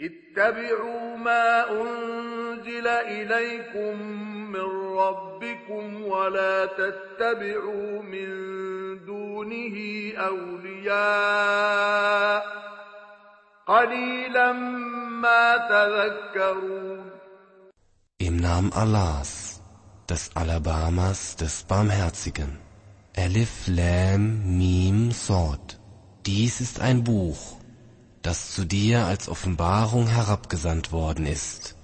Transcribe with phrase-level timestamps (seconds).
[0.00, 4.02] اتبعوا ما أنزل إليكم
[4.52, 8.28] من ربكم ولا تتبعوا من
[9.06, 9.76] دونه
[10.18, 11.64] أولياء
[13.66, 14.52] قليلا
[15.22, 17.14] ما تذكرون
[18.18, 19.60] Im Namen Allahs,
[20.08, 22.58] des Alabamas, des Barmherzigen.
[23.12, 25.78] Elif Lam Mim Sod.
[26.26, 27.57] Dies ist ein Buch,
[28.21, 31.75] das zu dir als Offenbarung herabgesandt worden ist.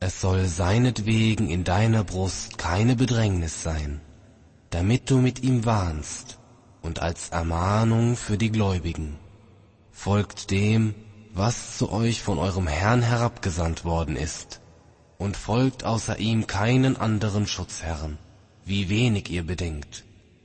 [0.00, 4.00] Es soll seinetwegen in deiner Brust keine Bedrängnis sein,
[4.70, 6.38] damit du mit ihm warnst
[6.82, 9.16] und als Ermahnung für die Gläubigen.
[9.90, 10.94] Folgt dem,
[11.32, 14.60] was zu euch von eurem Herrn herabgesandt worden ist,
[15.18, 18.18] und folgt außer ihm keinen anderen Schutzherren,
[18.64, 20.03] wie wenig ihr bedenkt.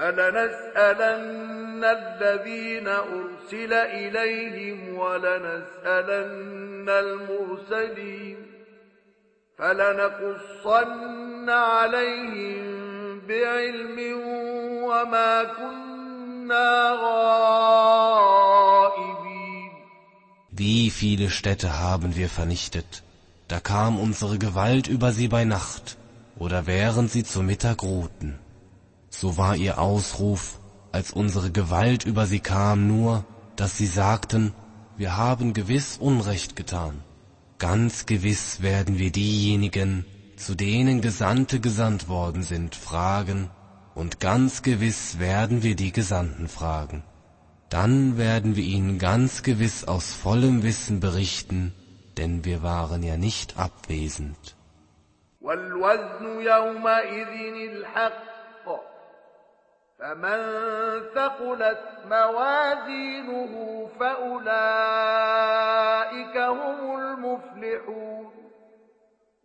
[0.00, 8.36] فلنسألن الذين أرسل إليهم ولنسألن المرسلين
[9.58, 12.86] فلنقصن عليهم
[13.28, 13.98] بعلم
[14.84, 18.46] وما كنا غائبين
[20.58, 23.02] Wie viele Städte haben wir vernichtet,
[23.48, 25.98] da kam unsere Gewalt über sie bei Nacht
[26.38, 28.38] oder während sie zu Mittag ruhten.
[29.20, 30.60] So war ihr Ausruf,
[30.92, 33.24] als unsere Gewalt über sie kam, nur,
[33.56, 34.52] dass sie sagten,
[34.96, 37.02] wir haben gewiss Unrecht getan.
[37.58, 40.04] Ganz gewiss werden wir diejenigen,
[40.36, 43.50] zu denen Gesandte gesandt worden sind, fragen,
[43.94, 47.02] und ganz gewiss werden wir die Gesandten fragen.
[47.70, 51.72] Dann werden wir ihnen ganz gewiss aus vollem Wissen berichten,
[52.18, 54.54] denn wir waren ja nicht abwesend.
[55.46, 58.29] والوزن يومئذ الحق
[60.01, 60.41] فمن
[61.15, 63.53] ثقلت موازينه
[63.99, 64.47] فأولئك
[66.37, 68.31] هم المفلحون.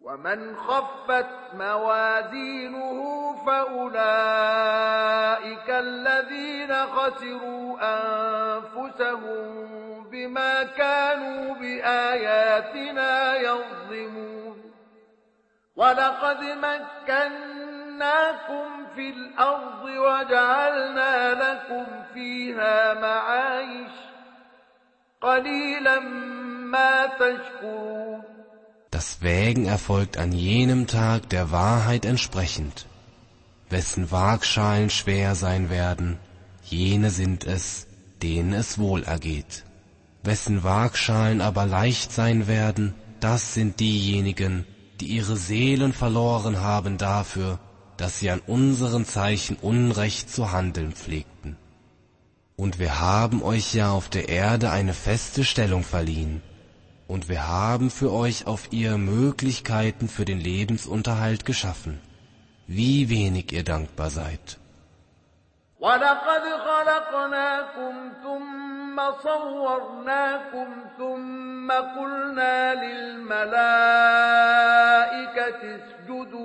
[0.03, 3.01] ومن خفت موازينه
[3.47, 3.91] فأولئك
[5.71, 9.77] الذين خسروا أنفسهم
[10.11, 14.73] بما كانوا بآياتنا يظلمون.
[15.77, 16.45] ولقد
[17.09, 17.47] مكناكم
[18.96, 23.92] في الأرض وجعلنا لكم فيها معايش
[25.22, 26.00] قليلا
[26.74, 28.22] ما تشكرون
[28.92, 32.88] Das Wägen erfolgt an jenem Tag der Wahrheit entsprechend.
[33.70, 36.20] Wessen Waagschalen schwer sein werden,
[36.64, 37.88] jene sind es,
[38.22, 39.64] denen es wohl ergeht.
[40.24, 44.66] Wessen Waagschalen aber leicht sein werden, das sind diejenigen,
[45.00, 47.60] die ihre Seelen verloren haben dafür,
[47.98, 51.58] dass sie an unseren Zeichen Unrecht zu handeln pflegten.
[52.56, 56.42] Und wir haben euch ja auf der Erde eine feste Stellung verliehen,
[57.14, 62.00] und wir haben für euch auf ihr Möglichkeiten für den Lebensunterhalt geschaffen.
[62.68, 64.58] Wie wenig ihr dankbar seid.
[65.82, 67.94] ولقد خلقناكم
[68.24, 70.68] ثم صورناكم
[70.98, 73.62] ثم قلنا للملائكة
[75.76, 76.45] اسجدوا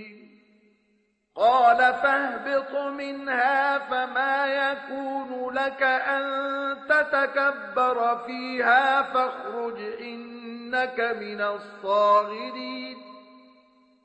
[1.35, 6.23] قال فاهبط منها فما يكون لك أن
[6.89, 12.97] تتكبر فيها فاخرج إنك من الصاغرين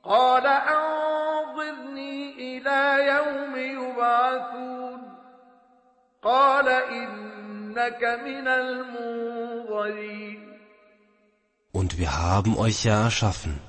[0.04, 5.16] قال أنظرني إلى يوم يبعثون
[6.22, 10.46] قال إنك من المنظرين
[11.72, 13.60] Und wir haben euch ja erschaffen.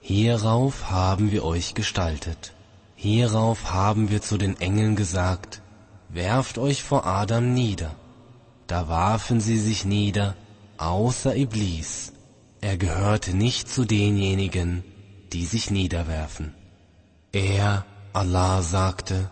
[0.00, 2.52] Hierauf haben wir euch gestaltet.
[3.00, 5.62] Hierauf haben wir zu den Engeln gesagt,
[6.08, 7.94] werft euch vor Adam nieder.
[8.66, 10.34] Da warfen sie sich nieder,
[10.78, 12.12] außer Iblis.
[12.60, 14.82] Er gehörte nicht zu denjenigen,
[15.32, 16.54] die sich niederwerfen.
[17.30, 19.30] Er, Allah, sagte,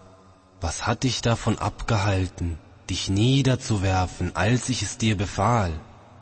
[0.61, 5.73] was hat dich davon abgehalten, dich niederzuwerfen, als ich es dir befahl?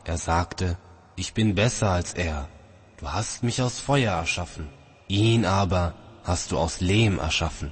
[0.03, 0.79] Er sagte,
[1.15, 2.47] ich bin besser als er.
[2.97, 4.67] Du hast mich aus Feuer erschaffen,
[5.07, 5.93] ihn aber
[6.25, 7.71] hast du aus Lehm erschaffen.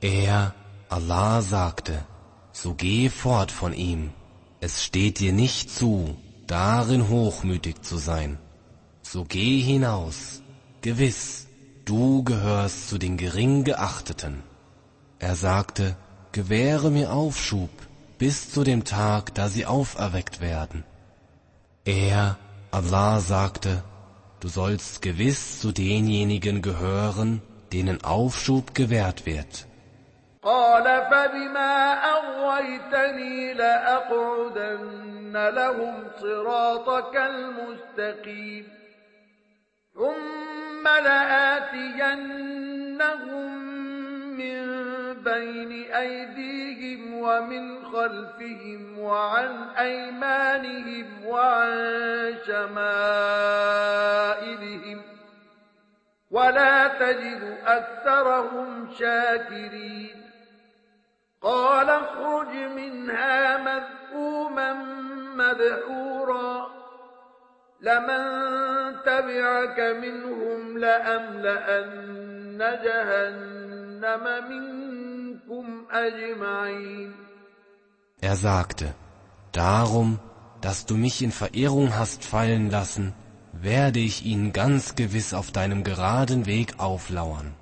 [0.00, 0.54] Er,
[0.88, 2.04] Allah, sagte,
[2.52, 4.10] so geh fort von ihm,
[4.60, 6.16] es steht dir nicht zu,
[6.46, 8.38] darin hochmütig zu sein.
[9.02, 10.42] So geh hinaus,
[10.82, 11.48] gewiss,
[11.86, 14.42] du gehörst zu den gering geachteten.
[15.18, 15.96] Er sagte,
[16.32, 17.70] gewähre mir Aufschub
[18.18, 20.84] bis zu dem Tag, da sie auferweckt werden.
[21.84, 22.38] Er,
[22.70, 23.82] Allah sagte,
[24.40, 27.42] du sollst gewiss zu denjenigen gehören,
[27.72, 29.66] denen Aufschub gewährt wird.
[30.44, 38.68] قال فبما أغويتني لأقعدن لهم صراطك المستقيم
[39.94, 42.32] ثم لآتينهم
[44.36, 44.62] من
[45.14, 53.82] بين أيديهم ومن خلفهم وعن أيمانهم وعن شمائلهم
[56.31, 60.23] ولا تجد أكثرهم شاكرين
[61.41, 64.73] قال اخرج منها مذءوما
[65.35, 66.67] مدحورا
[67.81, 68.23] لمن
[69.05, 77.13] تبعك منهم لأملأن جهنم منكم أجمعين
[78.19, 78.95] Er sagte,
[79.51, 80.19] darum,
[80.61, 83.13] dass du mich in Verehrung hast fallen lassen,
[83.52, 87.54] werde ich ihnen ganz gewiss auf deinem geraden Weg auflauern.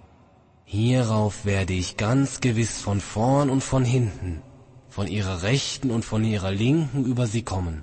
[0.65, 4.41] Hierauf werde ich ganz gewiss von vorn und von hinten,
[4.89, 7.83] von ihrer rechten und von ihrer linken über sie kommen,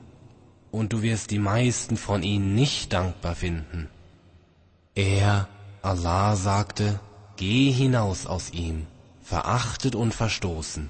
[0.72, 3.90] und du wirst die meisten von ihnen nicht dankbar finden.
[4.96, 5.50] Er,
[5.82, 7.00] Allah, sagte,
[7.36, 8.88] geh hinaus aus ihm,
[9.22, 10.90] verachtet und verstoßen.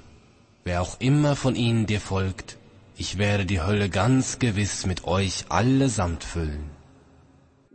[0.64, 2.58] Wer auch immer von ihnen dir folgt,
[2.96, 6.77] ich werde die Hölle ganz gewiss mit euch allesamt füllen.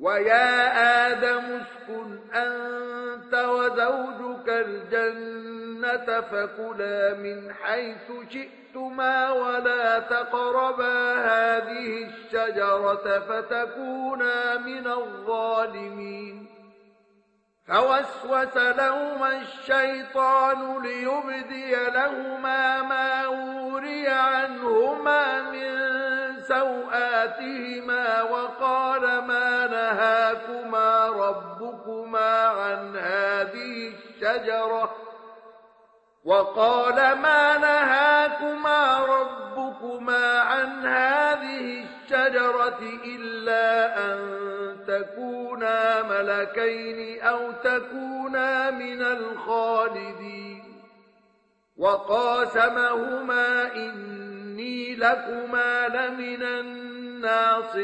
[0.03, 14.57] ويا آدم اسكن أنت وزوجك الجنة فكلا من حيث شئتما ولا تقربا هذه الشجرة فتكونا
[14.57, 16.47] من الظالمين.
[17.67, 25.73] فوسوس لهما الشيطان ليبدي لهما ما وري عنهما من
[26.41, 29.22] سوآتهما وقال
[29.93, 34.95] نهاكما ربكما عن هذه الشجرة.
[36.25, 44.19] وقال ما نهاكما ربكما عن هذه الشجرة إلا أن
[44.87, 50.63] تكونا ملكين أو تكونا من الخالدين.
[51.77, 57.83] وقاسمهما إني لكما لمن الناصحين.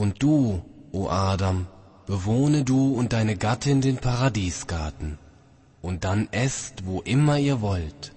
[0.00, 1.66] Und du, o Adam,
[2.06, 5.18] bewohne du und deine Gattin den Paradiesgarten,
[5.82, 8.14] und dann esst, wo immer ihr wollt,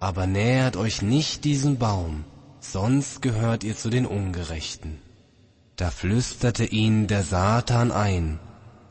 [0.00, 2.24] aber nähert euch nicht diesem Baum,
[2.60, 5.02] sonst gehört ihr zu den Ungerechten.
[5.76, 8.38] Da flüsterte ihn der Satan ein,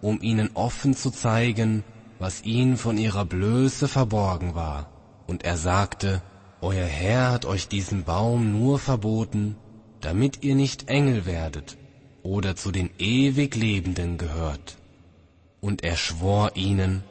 [0.01, 1.83] um ihnen offen zu zeigen,
[2.19, 4.91] was ihnen von ihrer Blöße verborgen war,
[5.25, 6.21] und er sagte,
[6.61, 9.55] Euer Herr hat euch diesen Baum nur verboten,
[10.01, 11.77] damit ihr nicht Engel werdet
[12.26, 14.76] oder zu den ewig Lebenden gehört.
[15.60, 17.02] Und er schwor ihnen,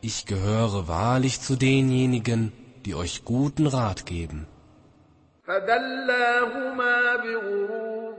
[0.00, 2.52] ich gehöre wahrlich zu denjenigen,
[2.84, 4.46] die euch guten Rat geben.
[5.48, 8.14] فدلاهما بغرور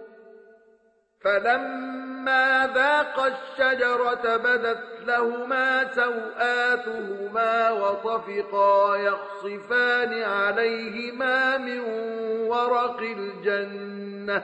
[1.22, 11.80] فلما ذاقا الشجرة بدت لهما سوآتهما وطفقا يخصفان عليهما من
[12.50, 14.44] ورق الجنة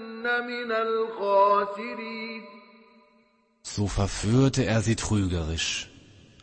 [3.63, 5.89] So verführte er sie trügerisch.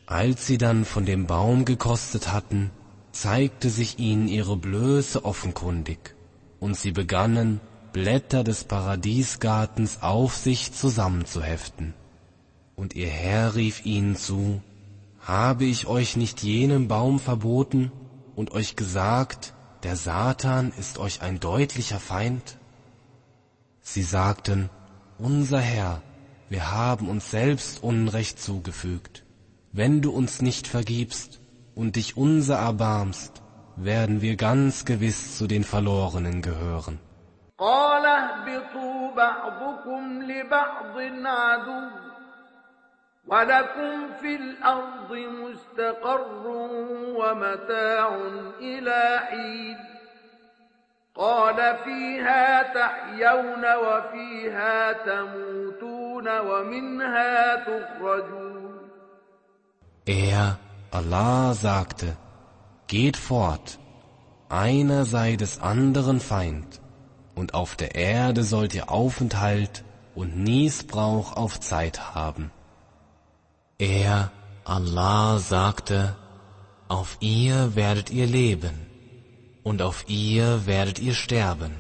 [0.06, 2.70] Als sie dann von dem Baum gekostet hatten,
[3.12, 6.14] zeigte sich ihnen ihre Blöße offenkundig,
[6.61, 7.61] und sie begannen,
[7.92, 11.94] Blätter des Paradiesgartens auf sich zusammenzuheften.
[12.76, 14.62] Und ihr Herr rief ihnen zu,
[15.20, 17.90] habe ich euch nicht jenen Baum verboten
[18.37, 22.58] und euch gesagt, der Satan ist euch ein deutlicher Feind?
[23.88, 24.70] Sie sagten,
[25.17, 26.01] unser Herr,
[26.50, 29.24] wir haben uns selbst Unrecht zugefügt.
[29.72, 31.41] Wenn du uns nicht vergibst
[31.75, 33.41] und dich unser erbarmst,
[33.75, 37.00] werden wir ganz gewiss zu den Verlorenen gehören.
[37.58, 41.89] قال اهبطوا بعضكم لبعض عدو
[43.27, 46.48] ولكم في الأرض مستقر
[47.17, 48.15] ومتاع
[48.60, 49.77] إلى حين
[51.17, 58.63] قال فيها تحيون وفيها تموتون ومنها تخرجون
[60.05, 60.58] Er,
[60.91, 62.17] Allah, sagte,
[62.88, 63.79] Geht fort,
[64.50, 66.82] einer sei des anderen Feind,
[67.36, 69.84] und auf der Erde sollt ihr Aufenthalt
[70.15, 72.51] und Niesbrauch auf Zeit haben.
[73.77, 74.32] Er,
[74.65, 76.15] Allah, sagte,
[76.89, 78.87] auf ihr werdet ihr leben,
[79.67, 81.74] und auf ihr werdet ihr sterben,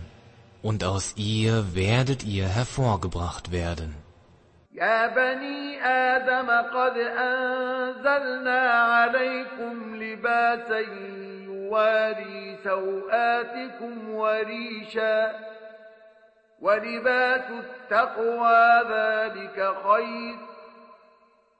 [0.61, 3.95] und aus ihr werdet ihr hervorgebracht werden.
[4.73, 10.79] يا بني آدم قد أنزلنا عليكم لباسا
[11.45, 15.31] يواري سوآتكم وريشا
[16.61, 20.35] ولباس التقوى ذلك خير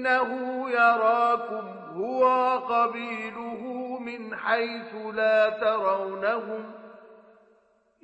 [0.00, 3.62] إنه يراكم هو وقبيله
[4.00, 6.64] من حيث لا ترونهم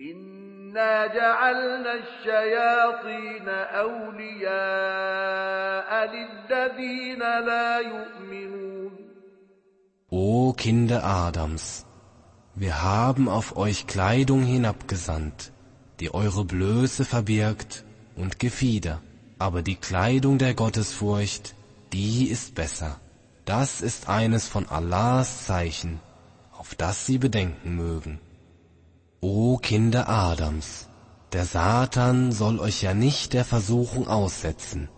[0.00, 3.48] إنا جعلنا الشياطين
[3.84, 4.50] أولياء
[6.14, 8.92] للذين لا يؤمنون
[10.14, 11.86] O Kinder Adams,
[12.54, 15.52] wir haben auf euch Kleidung hinabgesandt,
[16.00, 19.00] die eure Blöße verbirgt und Gefieder,
[19.38, 21.54] aber die Kleidung der Gottesfurcht,
[21.93, 22.99] die ist besser.
[23.45, 25.99] Das ist eines von Allahs Zeichen,
[26.51, 28.19] auf das sie bedenken mögen.
[29.21, 30.89] O Kinder Adams,
[31.33, 34.89] der Satan soll euch ja nicht der Versuchung aussetzen,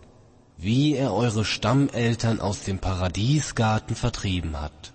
[0.56, 4.92] wie er eure Stammeltern aus dem Paradiesgarten vertrieben hat,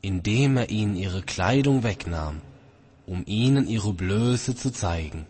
[0.00, 2.40] indem er ihnen ihre Kleidung wegnahm,
[3.06, 5.26] um ihnen ihre Blöße zu zeigen.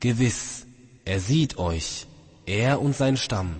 [0.00, 0.66] Gewiss,
[1.04, 2.06] er sieht euch,
[2.46, 3.56] er und sein Stamm,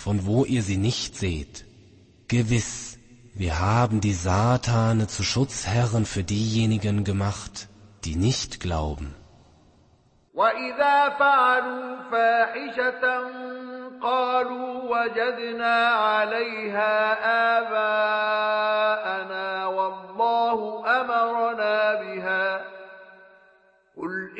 [0.00, 1.64] von wo ihr sie nicht seht.
[2.28, 2.98] Gewiss,
[3.34, 7.68] wir haben die Satane zu Schutzherren für diejenigen gemacht,
[8.04, 9.14] die nicht glauben.
[10.34, 13.04] وإذا فعلوا فاحشة
[14.02, 16.92] قالوا وجدنا عليها
[17.58, 22.69] آباءنا والله أمرنا بها قل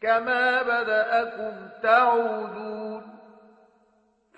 [0.00, 3.02] كما بدأكم تعودون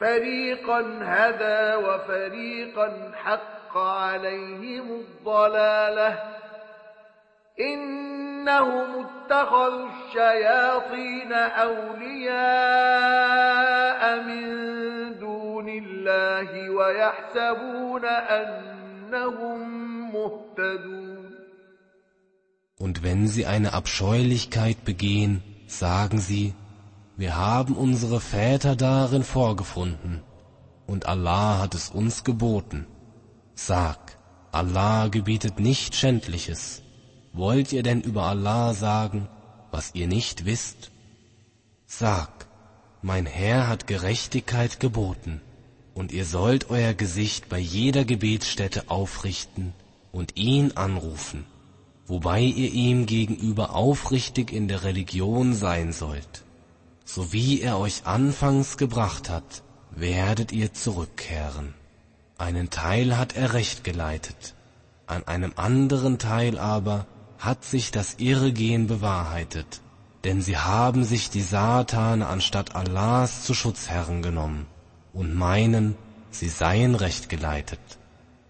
[0.01, 6.19] فريقا هدى وفريقا حق عليهم الضلاله
[7.61, 12.39] إنهم اتخذوا الشياطين أولياء
[14.21, 14.49] من
[15.19, 19.69] دون الله ويحسبون أنهم
[20.13, 21.08] مهتدون
[22.79, 26.55] Und wenn sie eine Abscheulichkeit begehen, sagen sie,
[27.17, 30.23] wir haben unsere Väter darin vorgefunden,
[30.87, 32.87] und Allah hat es uns geboten.
[33.55, 34.17] Sag,
[34.53, 36.83] Allah gebietet nicht Schändliches.
[37.33, 39.29] Wollt ihr denn über Allah sagen,
[39.71, 40.93] was ihr nicht wisst?
[41.87, 42.47] Sag,
[43.03, 45.41] mein Herr hat Gerechtigkeit geboten,
[45.95, 49.75] und ihr sollt euer Gesicht bei jeder Gebetsstätte aufrichten
[50.13, 51.45] und ihn anrufen,
[52.09, 56.43] wobei ihr ihm gegenüber aufrichtig in der Religion sein sollt.
[57.05, 61.75] So wie er euch anfangs gebracht hat, werdet ihr zurückkehren.
[62.39, 64.55] Einen Teil hat er recht geleitet,
[65.07, 67.07] an einem anderen Teil aber
[67.39, 69.81] hat sich das Irregehen bewahrheitet,
[70.25, 74.67] denn sie haben sich die Satane anstatt Allahs zu Schutzherren genommen
[75.13, 75.97] und meinen,
[76.31, 77.98] sie seien recht geleitet.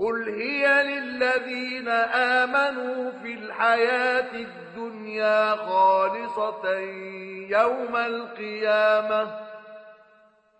[0.00, 1.88] قل هي للذين
[2.38, 6.78] آمنوا في الحياة الدنيا خالصة
[7.48, 9.50] يوم القيامة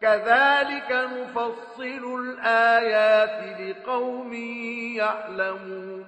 [0.00, 4.32] كذلك نفصل الآيات لقوم
[4.96, 6.04] يعلمون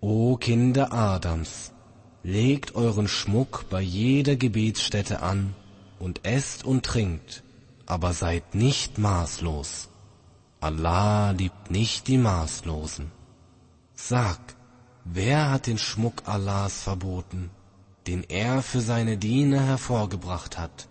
[0.00, 1.72] O Kinder Adams,
[2.24, 5.54] legt euren Schmuck bei jeder Gebetsstätte an
[6.00, 7.44] und esst und trinkt,
[7.86, 9.88] aber seid nicht maßlos.
[10.59, 13.11] Allah liebt nicht die Maßlosen.
[13.93, 14.39] Sag,
[15.05, 17.51] wer hat den Schmuck Allahs verboten,
[18.07, 20.87] den er für seine Diener hervorgebracht hat,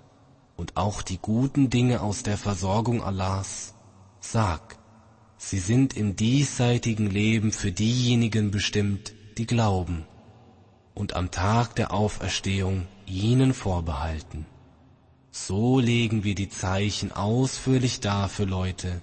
[0.56, 3.74] und auch die guten Dinge aus der Versorgung Allahs?
[4.20, 4.78] Sag,
[5.38, 10.06] Sie sind im diesseitigen Leben für diejenigen bestimmt, die glauben
[10.94, 14.46] und am Tag der Auferstehung ihnen vorbehalten.
[15.30, 19.02] So legen wir die Zeichen ausführlich dar für Leute,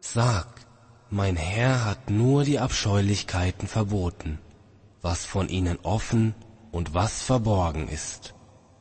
[0.00, 0.46] Sag,
[1.10, 4.38] mein Herr hat nur die Abscheulichkeiten verboten,
[5.00, 6.32] was von ihnen offen
[6.70, 8.34] und was verborgen ist,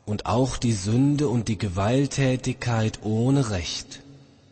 [0.06, 4.04] und auch die Sünde und die Gewalttätigkeit ohne Recht,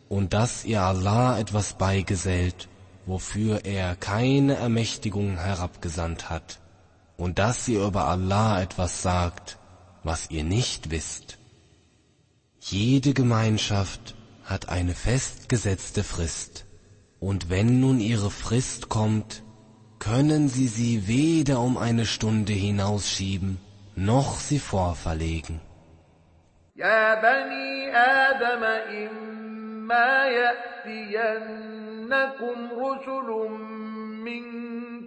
[0.08, 2.68] und dass ihr Allah etwas beigesellt,
[3.06, 6.58] wofür er keine Ermächtigung herabgesandt hat,
[7.16, 9.58] und dass ihr über Allah etwas sagt,
[10.02, 11.39] was ihr nicht wisst.
[12.59, 16.65] Jede Gemeinschaft hat eine festgesetzte Frist,
[17.19, 19.43] und wenn nun ihre Frist kommt,
[19.99, 23.57] können sie sie weder um eine Stunde hinausschieben,
[23.95, 25.59] noch sie vorverlegen.
[26.75, 31.49] يا بني آدم إما يأتينكم
[32.83, 33.29] رسل
[34.27, 34.88] منكم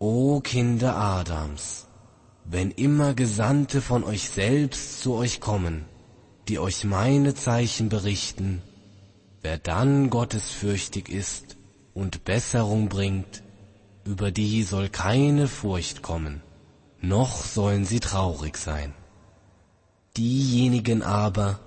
[0.00, 1.88] O Kinder Adams,
[2.44, 5.86] wenn immer Gesandte von euch selbst zu euch kommen,
[6.46, 8.62] die euch meine Zeichen berichten,
[9.42, 11.56] wer dann gottesfürchtig ist
[11.94, 13.42] und Besserung bringt,
[14.04, 16.42] über die soll keine Furcht kommen,
[17.00, 18.94] noch sollen sie traurig sein.
[20.16, 21.58] Diejenigen aber,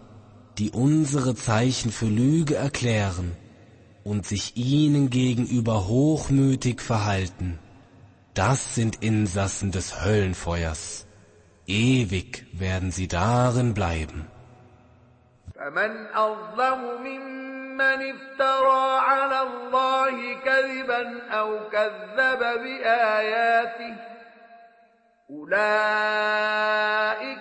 [0.57, 3.35] die unsere Zeichen für Lüge erklären
[4.05, 7.59] und sich ihnen gegenüber hochmütig verhalten,
[8.34, 11.06] das sind Insassen des Höllenfeuers.
[11.66, 14.28] Ewig werden sie darin bleiben.
[15.56, 17.02] فمن أظلم
[17.76, 17.80] من
[18.14, 23.96] افترى على الله كذبا أو كذب بآياته
[25.30, 26.66] أولئك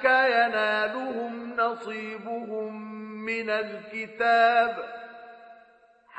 [0.06, 2.82] ينالهم نصيبهم
[3.26, 4.99] من الكتاب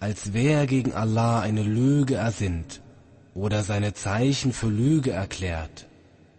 [0.00, 2.80] als wer gegen Allah eine Lüge ersinnt
[3.34, 5.86] oder seine Zeichen für Lüge erklärt?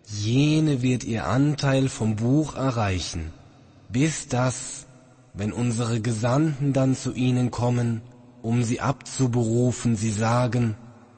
[0.07, 3.31] Jene wird ihr Anteil vom Buch erreichen,
[3.87, 4.87] bis das,
[5.33, 8.01] wenn unsere Gesandten dann zu ihnen kommen,
[8.41, 10.75] um sie abzuberufen, sie sagen,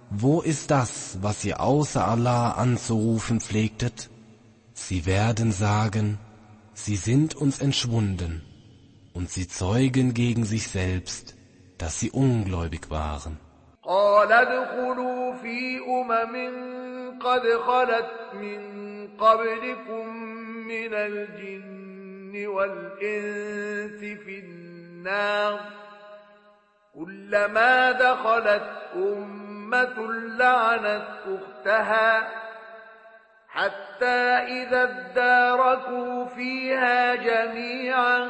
[0.09, 4.09] wo ist das, was ihr außer Allah anzurufen pflegtet?
[4.73, 6.19] Sie werden sagen,
[6.73, 8.41] sie sind uns entschwunden,
[9.13, 11.35] und sie zeugen gegen sich selbst,
[11.83, 13.37] dass sie ungläubig waren.
[13.83, 18.61] قال ادخلوا في أمم قد خلت من
[19.17, 20.07] قبلكم
[20.67, 25.59] من الجن والإنس في النار
[26.95, 32.27] كلما دخلت أمة لعنت أختها
[33.47, 34.21] حتى
[34.57, 38.29] إذا اداركوا فيها جميعا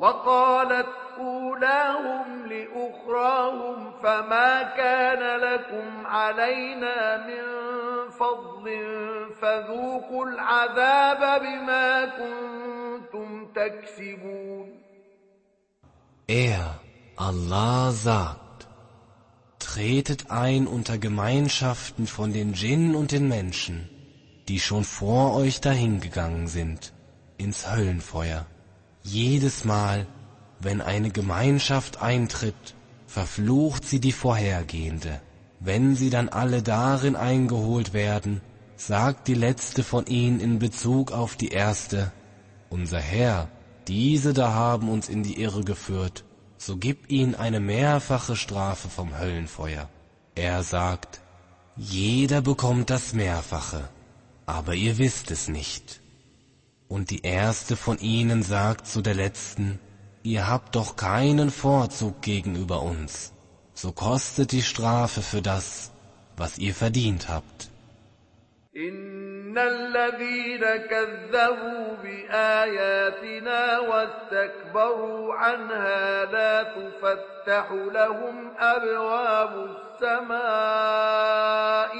[0.00, 0.86] وقالت
[1.18, 7.44] أولاهم لأخراهم فما كان لكم علينا من
[8.10, 8.66] فضل
[9.40, 14.86] فذوقوا العذاب بما كنتم تكسبون
[16.28, 16.80] Er,
[17.16, 18.66] Allah sagt,
[19.60, 23.88] tretet ein unter Gemeinschaften von den Djinn und den Menschen,
[24.48, 26.92] die schon vor euch dahingegangen sind,
[27.38, 28.44] ins Höllenfeuer.
[29.03, 30.05] Jedes Mal,
[30.59, 32.75] wenn eine Gemeinschaft eintritt,
[33.07, 35.21] verflucht sie die vorhergehende.
[35.59, 38.41] Wenn sie dann alle darin eingeholt werden,
[38.77, 42.11] sagt die letzte von ihnen in Bezug auf die erste,
[42.69, 43.47] unser Herr,
[43.87, 46.23] diese da haben uns in die Irre geführt,
[46.57, 49.89] so gib ihnen eine mehrfache Strafe vom Höllenfeuer.
[50.35, 51.21] Er sagt,
[51.75, 53.89] jeder bekommt das Mehrfache,
[54.45, 56.00] aber ihr wisst es nicht.
[56.90, 59.80] Und die erste von ihnen sagt zu der letzten,
[60.22, 63.32] ihr habt doch keinen Vorzug gegenüber uns,
[63.74, 65.90] so kostet die Strafe für das,
[66.36, 67.70] was ihr verdient habt.
[68.76, 80.88] إن الذين كذبوا بآياتنا واستكبروا عنها لا تفتح لهم أبواب السماء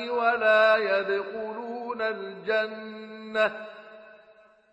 [0.08, 3.69] ولا يدخلون الجنة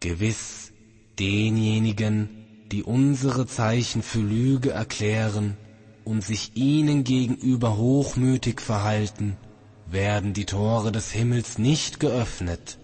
[0.00, 0.72] Gewiss,
[1.18, 2.30] denjenigen,
[2.72, 5.58] die unsere Zeichen für Lüge erklären
[6.06, 9.36] und sich ihnen gegenüber hochmütig verhalten,
[9.84, 12.78] werden die Tore des Himmels nicht geöffnet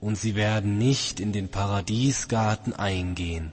[0.00, 3.52] und sie werden nicht in den Paradiesgarten eingehen,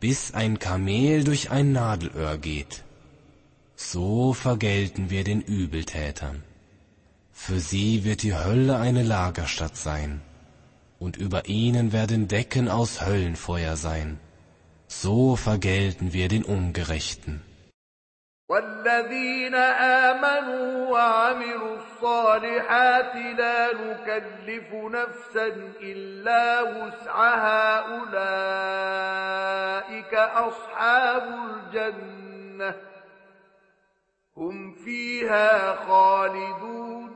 [0.00, 2.82] bis ein Kamel durch ein Nadelöhr geht.
[3.76, 6.42] So vergelten wir den Übeltätern.
[7.35, 10.21] Für sie wird die Hölle eine Lagerstatt sein,
[10.99, 14.19] und über ihnen werden Decken aus Höllenfeuer sein.
[14.87, 17.41] So vergelten wir den Ungerechten.
[18.51, 25.47] والذين آمنوا وعملوا الصالحات لا نكلف نفسا
[25.81, 27.79] إلا وسعها
[28.59, 29.33] أولئك
[30.13, 31.23] أصحاب
[31.73, 32.75] الجنة
[34.37, 37.15] هم فيها خالدون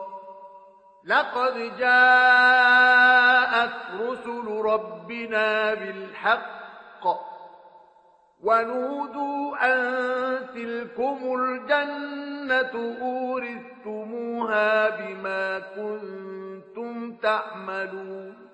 [1.04, 7.04] لقد جاءت رسل ربنا بالحق
[8.42, 9.78] ونودوا أن
[10.54, 18.46] تلكم الجنة أورثتموها بما كنتم تعملون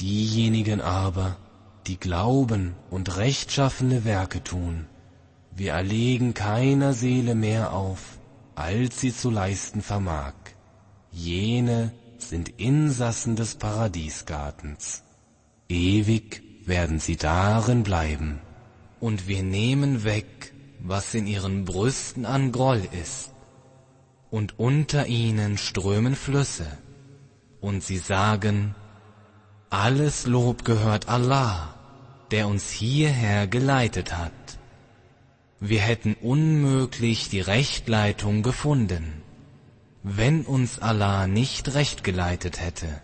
[0.00, 1.36] Diejenigen aber,
[1.86, 4.88] die glauben und rechtschaffene Werke tun,
[5.52, 8.18] wir erlegen keiner Seele mehr auf,
[8.56, 10.34] als sie zu leisten vermag.
[11.11, 15.03] Jene sind Insassen des Paradiesgartens.
[15.67, 18.39] Ewig werden sie darin bleiben.
[18.99, 23.31] Und wir nehmen weg, was in ihren Brüsten an Groll ist.
[24.29, 26.67] Und unter ihnen strömen Flüsse.
[27.61, 28.75] Und sie sagen,
[29.69, 31.75] alles Lob gehört Allah,
[32.31, 34.31] der uns hierher geleitet hat.
[35.59, 39.21] Wir hätten unmöglich die Rechtleitung gefunden,
[40.03, 43.01] wenn uns Allah nicht recht geleitet hätte.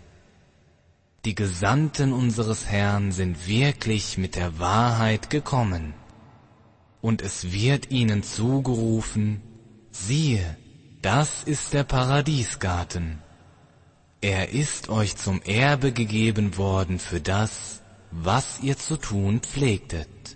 [1.24, 5.94] Die Gesandten unseres Herrn sind wirklich mit der Wahrheit gekommen.
[7.00, 9.42] Und es wird ihnen zugerufen,
[9.90, 10.56] siehe,
[11.02, 13.18] das ist der Paradiesgarten.
[14.20, 20.35] Er ist euch zum Erbe gegeben worden für das, was ihr zu tun pflegtet.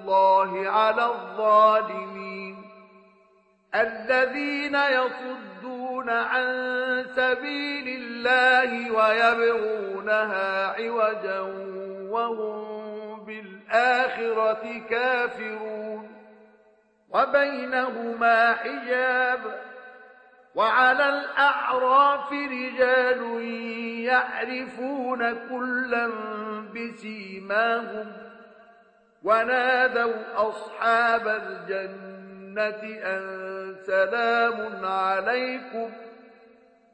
[0.00, 2.56] الله على الظالمين
[3.74, 6.46] الذين يصدون عن
[7.16, 11.40] سبيل الله ويبغونها عوجا
[12.10, 16.10] وهم بالآخرة كافرون
[17.10, 19.40] وبينهما حجاب
[20.54, 23.42] وعلى الأعراف رجال
[24.04, 26.10] يعرفون كلا
[26.74, 28.29] بسيماهم
[29.23, 33.21] ونادوا أصحاب الجنة أن
[33.85, 35.89] سلام عليكم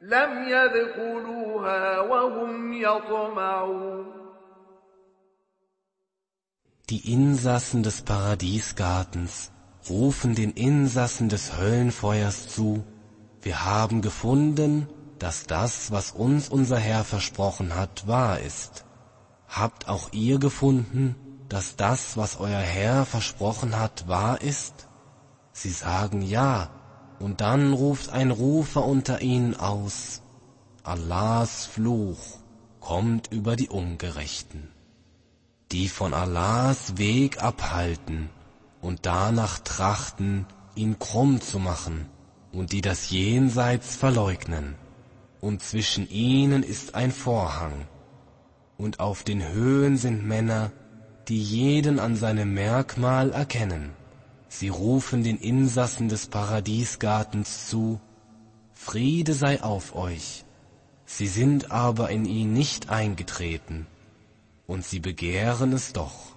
[0.02, 4.22] لم يدخلوها وهم يطمعون
[6.90, 9.52] Die Insassen des Paradiesgartens
[9.88, 12.84] rufen den Insassen des Höllenfeuers zu,
[13.40, 14.88] wir haben gefunden,
[15.18, 18.84] dass das, was uns unser Herr versprochen hat, wahr ist.
[19.48, 21.16] Habt auch ihr gefunden,
[21.49, 24.87] dass das, was euer Herr versprochen hat, wahr ist?
[25.51, 26.69] Sie sagen ja,
[27.19, 30.21] und dann ruft ein Rufer unter ihnen aus,
[30.83, 32.37] Allahs Fluch
[32.79, 34.69] kommt über die Ungerechten,
[35.71, 38.29] die von Allahs Weg abhalten
[38.81, 42.09] und danach trachten, ihn krumm zu machen,
[42.53, 44.75] und die das Jenseits verleugnen,
[45.41, 47.87] und zwischen ihnen ist ein Vorhang,
[48.77, 50.71] und auf den Höhen sind Männer,
[51.28, 53.90] die jeden an seinem Merkmal erkennen.
[54.48, 58.00] Sie rufen den Insassen des Paradiesgartens zu,
[58.74, 60.44] Friede sei auf euch.
[61.04, 63.86] Sie sind aber in ihn nicht eingetreten,
[64.66, 66.32] und sie begehren es doch.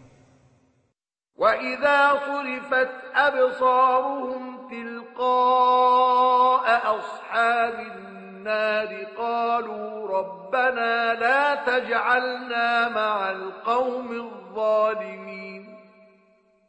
[1.38, 6.66] وإذا صرفت أبصارهم تلقاء
[7.00, 8.09] أصحاب
[8.41, 15.77] النار قالوا ربنا لا تجعلنا مع القوم الظالمين.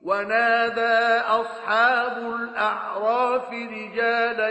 [0.02, 4.50] ونادى أصحاب الأعراف رجالا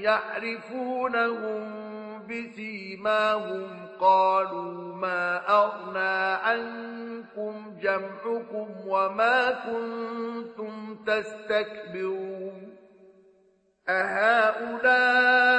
[0.00, 1.62] يعرفونهم
[2.26, 12.77] بسيماهم قالوا ما أغنى عنكم جمعكم وما كنتم تستكبرون.
[13.89, 15.53] أهؤلاء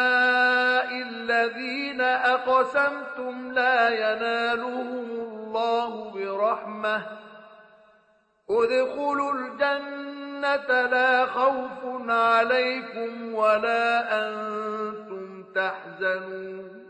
[1.02, 7.02] الذين أقسمتم لا ينالهم الله برحمة
[8.50, 16.84] ادخلوا الجنة لا خوف عليكم ولا أنتم تحزنون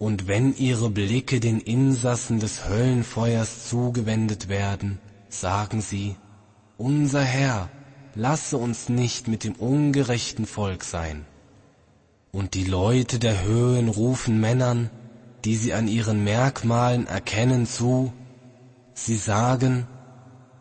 [0.00, 6.14] Und wenn ihre Blicke den Insassen des Höllenfeuers zugewendet werden, sagen sie,
[6.76, 7.68] unser Herr,
[8.15, 11.25] lasse uns nicht mit dem ungerechten Volk sein.
[12.31, 14.89] Und die Leute der Höhen rufen Männern,
[15.45, 18.13] die sie an ihren Merkmalen erkennen, zu,
[18.93, 19.87] sie sagen,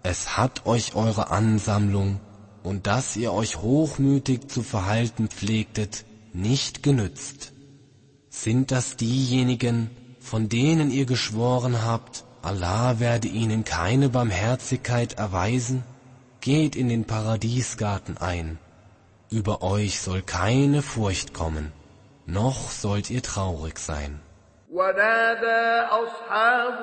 [0.03, 2.21] es hat euch eure Ansammlung
[2.63, 7.53] und dass ihr euch hochmütig zu verhalten pflegtet, nicht genützt.
[8.29, 15.85] Sind das diejenigen, von denen ihr geschworen habt, Allah werde ihnen keine Barmherzigkeit erweisen?
[16.42, 18.58] Geht in den Paradiesgarten ein.
[19.30, 21.74] Über euch soll keine Furcht kommen,
[22.26, 24.20] noch sollt ihr traurig sein.
[24.72, 26.78] ونادى أصحاب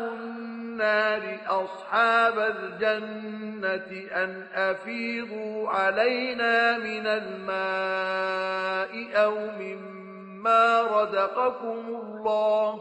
[0.74, 3.90] النار أصحاب الجنة
[4.24, 8.92] أن أفيضوا علينا من الماء
[9.24, 12.80] أو مما رزقكم الله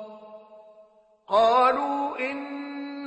[1.28, 2.77] قالوا إن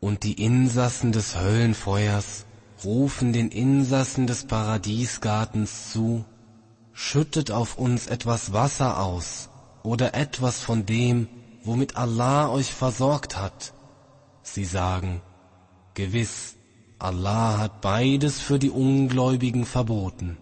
[0.00, 2.46] Und die Insassen des Höllenfeuers
[2.84, 6.24] rufen den Insassen des Paradiesgartens zu,
[6.94, 9.50] schüttet auf uns etwas Wasser aus
[9.82, 11.28] oder etwas von dem,
[11.64, 13.74] womit Allah euch versorgt hat.
[14.42, 15.20] Sie sagen,
[15.92, 16.56] gewiss,
[16.98, 20.38] Allah hat beides für die Ungläubigen verboten,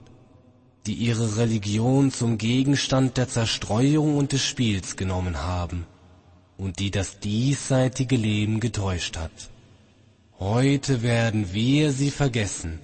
[0.86, 5.84] die ihre Religion zum Gegenstand der Zerstreuung und des Spiels genommen haben
[6.57, 9.49] und die das diesseitige Leben getäuscht hat.
[10.39, 12.79] Heute werden wir sie vergessen,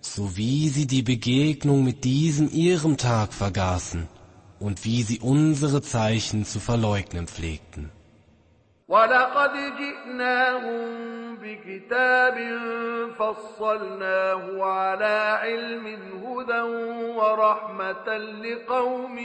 [0.00, 4.08] so wie sie die Begegnung mit diesem ihrem Tag vergaßen
[4.60, 7.90] und wie sie unsere Zeichen zu verleugnen pflegten.
[8.88, 12.36] ولقد جئناهم بكتاب
[13.18, 15.86] فصلناه على علم
[16.24, 16.60] هدى
[17.16, 19.18] ورحمة لقوم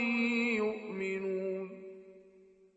[0.56, 1.61] يؤمنون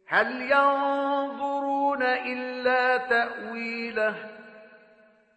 [0.08, 4.14] هل ينظرون إلا تأويله؟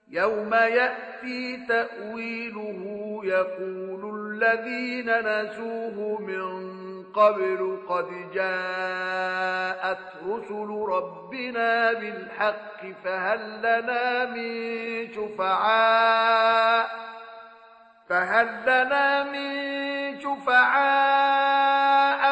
[0.10, 14.26] يوم يأتي تأويله يقول الذين نسوه من قبل قد جاءت رسل ربنا بالحق فهل لنا
[14.26, 16.90] من شفعاء؟
[18.10, 21.70] فهل لنا من شفعاء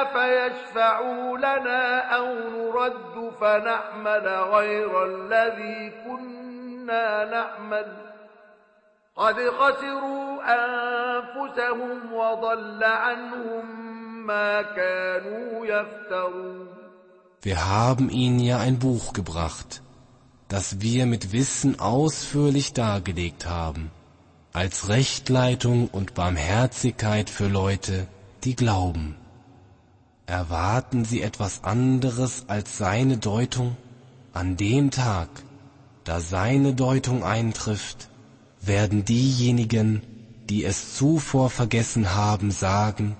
[0.06, 2.07] فيشفعوا لنا
[2.37, 7.87] نرد فنعمل غير الذي كنا نعمل
[9.17, 13.67] قد خسروا أنفسهم وضل عنهم
[14.27, 16.69] ما كانوا يفترون
[17.45, 19.83] Wir haben ihnen ja ein Buch gebracht,
[20.49, 23.91] das wir mit Wissen ausführlich dargelegt haben,
[24.53, 28.07] als Rechtleitung und Barmherzigkeit für Leute,
[28.45, 29.17] die glauben.
[30.28, 33.78] Erwarten sie etwas anderes als seine Deutung?
[34.34, 35.30] An dem Tag,
[36.04, 38.10] da seine Deutung eintrifft,
[38.62, 40.02] werden diejenigen,
[40.50, 43.16] die es zuvor vergessen haben, sagen,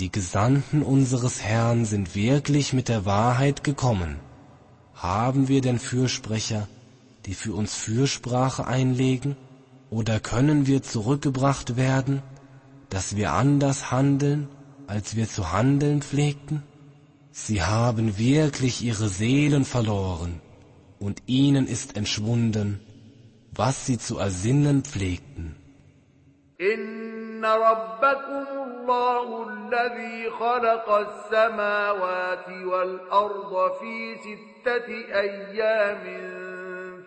[0.00, 4.16] die Gesandten unseres Herrn sind wirklich mit der Wahrheit gekommen.
[4.94, 6.66] Haben wir denn Fürsprecher,
[7.26, 9.36] die für uns Fürsprache einlegen?
[9.90, 12.20] Oder können wir zurückgebracht werden,
[12.90, 14.48] dass wir anders handeln,
[14.87, 16.63] als wir zu handeln pflegten?
[17.31, 20.41] Sie haben wirklich ihre Seelen verloren,
[20.99, 22.79] und ihnen ist entschwunden,
[23.55, 25.55] was sie zu ersinnen pflegten.
[26.61, 36.03] إن ربكم الله الذي خلق السماوات والأرض في ستة أيام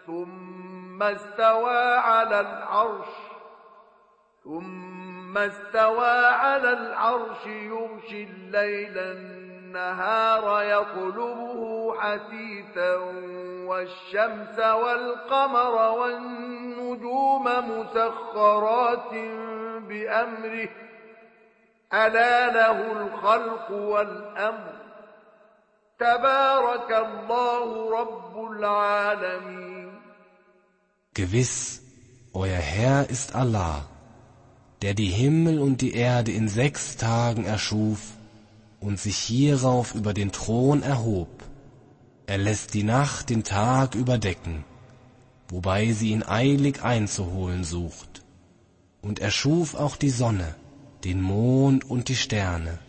[0.07, 3.09] ثم استوى على العرش
[4.45, 4.88] ثم
[5.38, 12.96] استوى على العرش يغشي الليل النهار يطلبه حثيثا
[13.66, 19.14] والشمس والقمر والنجوم مسخرات
[19.88, 20.70] بأمره.
[21.94, 24.74] ألا له الخلق والأمر.
[26.00, 30.02] تبارك الله رب العالمين.
[31.16, 31.82] Gewiss,
[32.34, 33.99] euer Herr ist Allah,
[34.82, 38.00] der die Himmel und die Erde in sechs Tagen erschuf
[38.80, 41.30] und sich hierauf über den Thron erhob.
[42.28, 44.64] Er lässt die Nacht den Tag überdecken,
[45.50, 48.24] wobei sie ihn eilig einzuholen sucht.
[49.02, 50.56] Und er schuf auch die Sonne,
[51.04, 52.80] den Mond und die Sterne,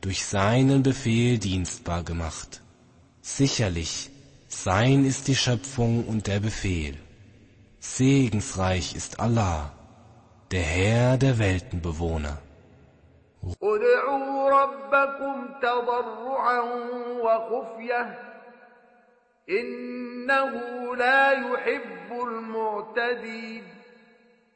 [0.00, 2.62] durch seinen Befehl dienstbar gemacht.
[3.22, 4.10] Sicherlich,
[4.48, 6.96] sein ist die Schöpfung und der Befehl.
[7.80, 9.73] Segensreich ist Allah,
[10.54, 12.38] der Herr der Weltenbewohner.
[13.62, 16.60] ادعوا ربكم تضرعا
[17.24, 18.18] وخفية
[19.50, 20.52] إنه
[20.96, 23.62] لا يحب المعتدين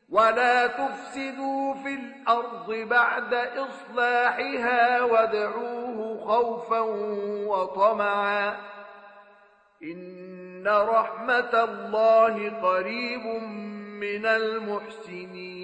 [0.09, 6.80] ولا تفسدوا في الأرض بعد إصلاحها وادعوه خوفا
[7.51, 8.57] وطمعا
[9.82, 13.26] إن رحمة الله قريب
[14.01, 15.58] من المحسنين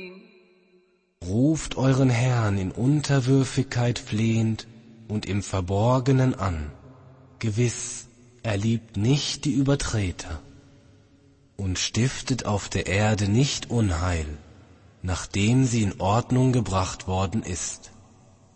[1.27, 4.67] Ruft euren Herrn in Unterwürfigkeit flehend
[5.09, 6.71] und im Verborgenen an.
[7.39, 8.09] Gewiss,
[8.43, 10.43] er liebt nicht die Übertreter
[11.57, 14.27] und stiftet auf der Erde nicht Unheil,
[15.03, 17.93] nachdem sie in Ordnung gebracht worden ist,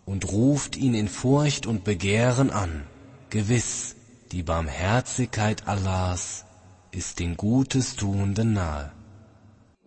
[0.05, 2.83] und ruft ihn in Furcht und Begehren an.
[3.31, 3.95] Gewiss,
[4.31, 6.45] die Barmherzigkeit Allahs
[6.91, 8.91] ist den Gutes Tuenden nahe.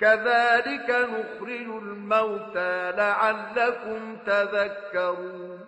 [0.00, 5.60] كذلك نخرج الموتى لعلكم تذكرون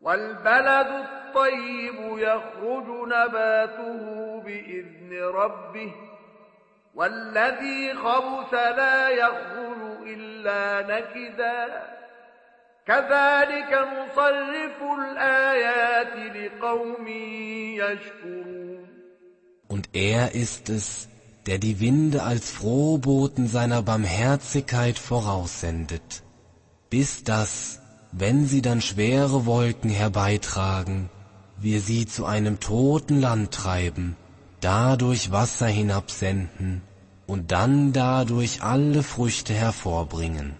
[0.00, 5.92] والبلد الطيب يخرج نباته بإذن ربه
[6.94, 11.82] والذي خبث لا يخرج إلا نكدا
[12.86, 17.08] كذلك نصرف الآيات لقوم
[17.78, 18.80] يشكرون
[19.68, 21.08] Und er ist es,
[21.50, 26.22] der die Winde als Frohboten seiner Barmherzigkeit voraussendet,
[26.90, 27.80] bis dass,
[28.12, 31.10] wenn sie dann schwere Wolken herbeitragen,
[31.58, 34.14] wir sie zu einem toten Land treiben,
[34.60, 36.82] dadurch Wasser hinabsenden
[37.26, 40.54] und dann dadurch alle Früchte hervorbringen.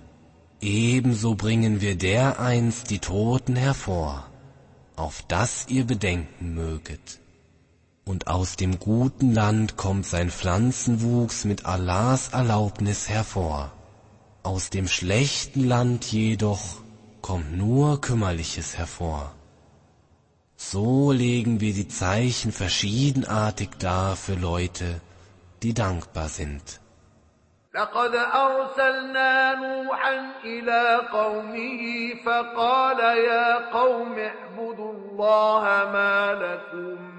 [0.61, 4.27] Ebenso bringen wir dereinst die Toten hervor,
[4.97, 7.21] auf das ihr bedenken möget
[8.10, 13.72] und aus dem guten Land kommt sein Pflanzenwuchs mit Allahs Erlaubnis hervor.
[14.44, 16.82] Aus dem schlechten Land jedoch
[17.22, 19.34] kommt nur Kümmerliches hervor.
[20.56, 25.02] So legen wir die Zeichen verschiedenartig dar für Leute,
[25.64, 26.80] die dankbar sind.
[27.76, 35.64] لقد أرسلنا نوحا إلى قومه فقال يا قوم اعبدوا الله
[35.94, 37.19] ما لكم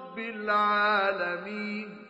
[0.18, 2.06] العالمين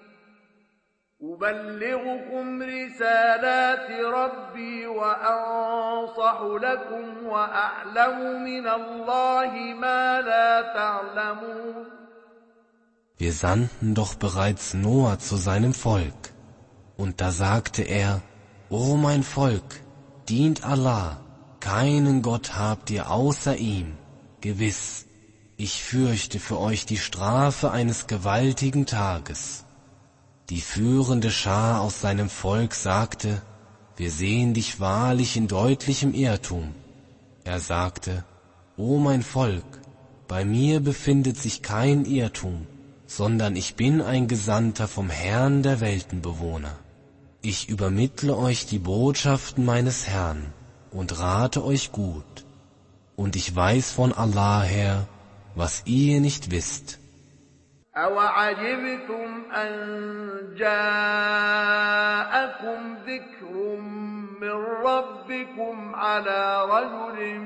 [1.23, 11.87] أبلغكم رسالات ربي وأنصح لكم وأعلم من الله ما لا تعلمون
[13.19, 16.23] Wir sandten doch bereits Noah zu seinem Volk,
[16.99, 18.21] und da sagte er,
[18.69, 19.81] O mein Volk,
[20.29, 21.17] dient Allah,
[21.61, 23.97] keinen Gott habt ihr außer ihm,
[24.43, 25.07] gewiss,
[25.64, 29.64] ich fürchte für euch die Strafe eines gewaltigen Tages.
[30.49, 33.43] Die führende Schar aus seinem Volk sagte,
[33.95, 36.74] wir sehen dich wahrlich in deutlichem Irrtum.
[37.43, 38.24] Er sagte,
[38.76, 39.82] O mein Volk,
[40.28, 42.66] bei mir befindet sich kein Irrtum,
[43.05, 46.76] sondern ich bin ein Gesandter vom Herrn der Weltenbewohner.
[47.43, 50.41] Ich übermittle euch die Botschaften meines Herrn
[50.89, 52.45] und rate euch gut.
[53.16, 55.07] Und ich weiß von Allah her,
[55.56, 57.02] was ihr nicht wisst.
[57.97, 59.72] أوعجبتم أن
[60.58, 61.78] جاءكم
[63.08, 63.54] ذكر
[64.41, 64.52] من
[64.86, 67.39] ربكم على رجل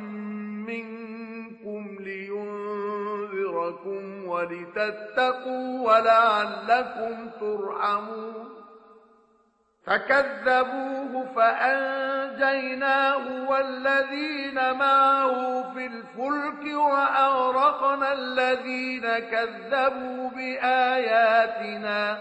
[0.70, 8.55] منكم لينذركم ولتتقوا ولعلكم ترحمون
[9.87, 15.35] فكذبوه فأنجيناه والذين معه
[15.75, 22.19] في الفلك وأغرقنا الذين كذبوا بآياتنا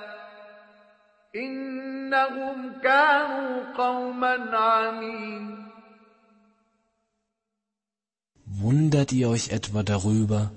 [1.35, 5.59] إنهم كانوا قوما عمين
[8.61, 10.51] Wundert ihr euch etwa darüber,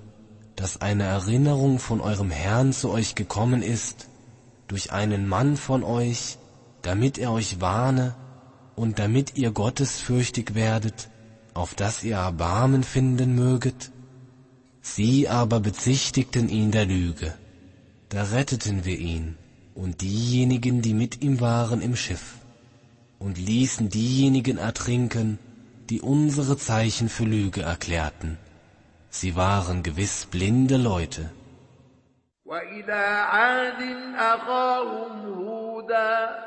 [0.57, 4.09] dass eine Erinnerung von eurem Herrn zu euch gekommen ist,
[4.67, 6.36] durch einen Mann von euch,
[6.87, 8.15] damit er euch warne
[8.75, 11.09] und damit ihr gottesfürchtig werdet,
[11.53, 13.91] auf dass ihr Erbarmen finden möget?
[14.81, 17.33] Sie aber bezichtigten ihn der Lüge.
[18.09, 19.37] Da retteten wir ihn
[19.75, 22.35] und diejenigen, die mit ihm waren im Schiff,
[23.17, 25.39] und ließen diejenigen ertrinken,
[25.89, 28.37] die unsere Zeichen für Lüge erklärten.
[29.09, 31.31] Sie waren gewiss blinde Leute.
[32.45, 33.81] وإلى عاد
[34.15, 36.46] أخاهم هودا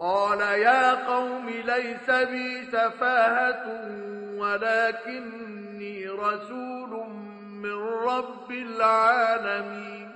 [0.00, 3.64] قال يا قوم ليس بي سفاهة
[4.38, 7.10] ولكني رسول
[7.62, 10.10] من رب العالمين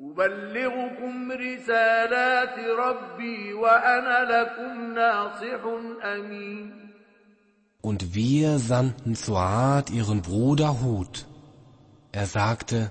[0.00, 5.60] أبلغكم رسالات ربي وأنا لكم ناصح
[6.04, 6.86] أمين
[7.82, 11.24] Und wir sandten zu Ad ihren Bruder Hud.
[12.10, 12.90] Er sagte,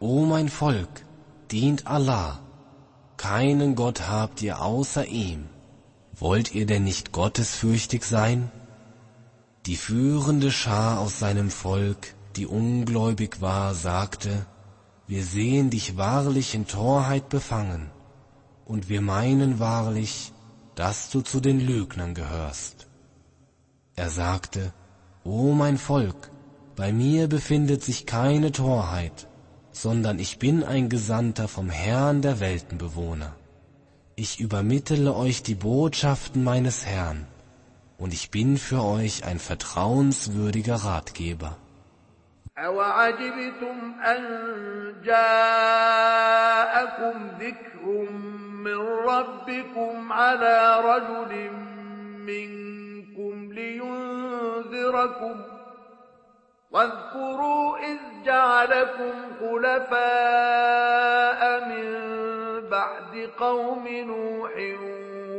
[0.00, 1.04] O mein Volk,
[1.52, 2.40] dient Allah.
[3.17, 5.49] Keinen Gott habt ihr außer ihm.
[6.13, 8.51] Wollt ihr denn nicht gottesfürchtig sein?
[9.65, 14.45] Die führende Schar aus seinem Volk, die ungläubig war, sagte,
[15.07, 17.89] wir sehen dich wahrlich in Torheit befangen,
[18.65, 20.31] und wir meinen wahrlich,
[20.75, 22.87] dass du zu den Lügnern gehörst.
[23.95, 24.73] Er sagte,
[25.23, 26.31] O mein Volk,
[26.75, 29.26] bei mir befindet sich keine Torheit,
[29.76, 33.34] sondern ich bin ein Gesandter vom Herrn der Weltenbewohner.
[34.14, 37.26] Ich übermittele euch die Botschaften meines Herrn,
[37.98, 41.56] und ich bin für euch ein vertrauenswürdiger Ratgeber.
[42.58, 44.22] أوعجبتم أن
[45.04, 46.32] جاءكم
[47.40, 48.10] ذكر
[48.64, 48.76] من
[49.08, 51.50] ربكم على رجل
[52.26, 55.34] منكم لينذركم
[56.71, 59.99] واذكروا إذ جعلكم خلفاء
[61.67, 61.87] من
[62.69, 64.51] بعد قوم نوح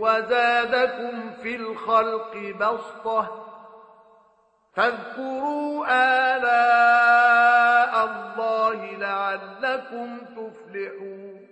[0.01, 3.45] وزادكم في الخلق بسطة
[4.75, 5.87] فاذكروا
[6.37, 11.49] آلاء الله لعلكم تفلحون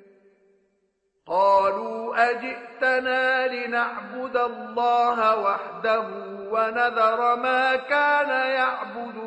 [1.27, 9.18] قالوا أجئتنا لنعبد الله وحده ونذر ما كان يعبد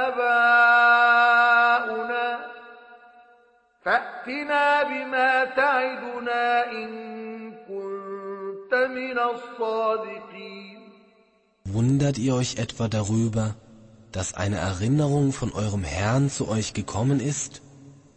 [0.00, 1.30] آباؤنا
[3.84, 6.90] فأتنا بما تعدنا إن
[7.68, 10.80] كنت من الصادقين
[11.64, 13.54] Wundert ihr euch etwa darüber,
[14.12, 17.62] dass eine Erinnerung von eurem Herrn zu euch gekommen ist,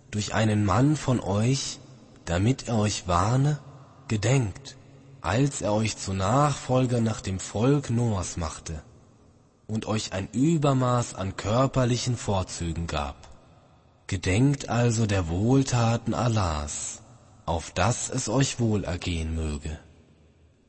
[0.10, 1.80] durch einen Mann von euch,
[2.26, 3.60] damit er euch warne?
[4.08, 4.76] Gedenkt,
[5.29, 8.83] als er euch zu Nachfolger nach dem Volk Noahs machte
[9.67, 13.29] und euch ein Übermaß an körperlichen Vorzügen gab.
[14.07, 17.03] Gedenkt also der Wohltaten Allahs,
[17.45, 19.79] auf dass es euch wohl ergehen möge.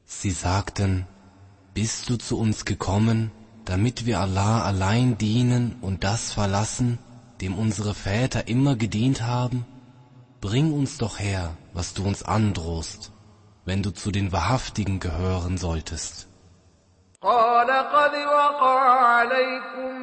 [0.03, 1.07] Sie sagten,
[1.73, 3.31] bist du zu uns gekommen,
[3.63, 6.99] damit wir Allah allein dienen und das verlassen,
[7.39, 9.65] dem unsere Väter immer gedient haben?
[10.41, 13.13] Bring uns doch her, was du uns androhst,
[13.65, 16.25] wenn du zu den Wahrhaftigen gehören solltest.
[17.21, 19.95] قال قد وقع عليكم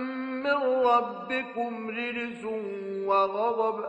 [0.45, 2.45] من ربكم رجس
[3.07, 3.85] وغضب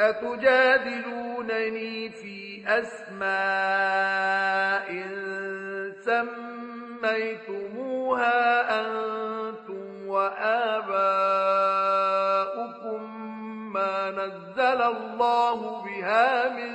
[0.00, 3.24] أتجادلونني في أسماء
[7.04, 11.04] سميتموها أنتم وآباؤكم
[13.72, 16.74] ما نزل الله بها من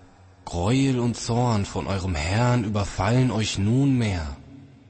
[0.51, 4.35] Gräuel und Zorn von eurem Herrn überfallen euch nunmehr.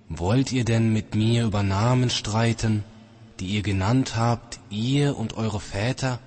[0.10, 2.84] Wollt ihr denn mit mir über Namen streiten,
[3.40, 6.18] die ihr genannt habt, ihr und eure Väter,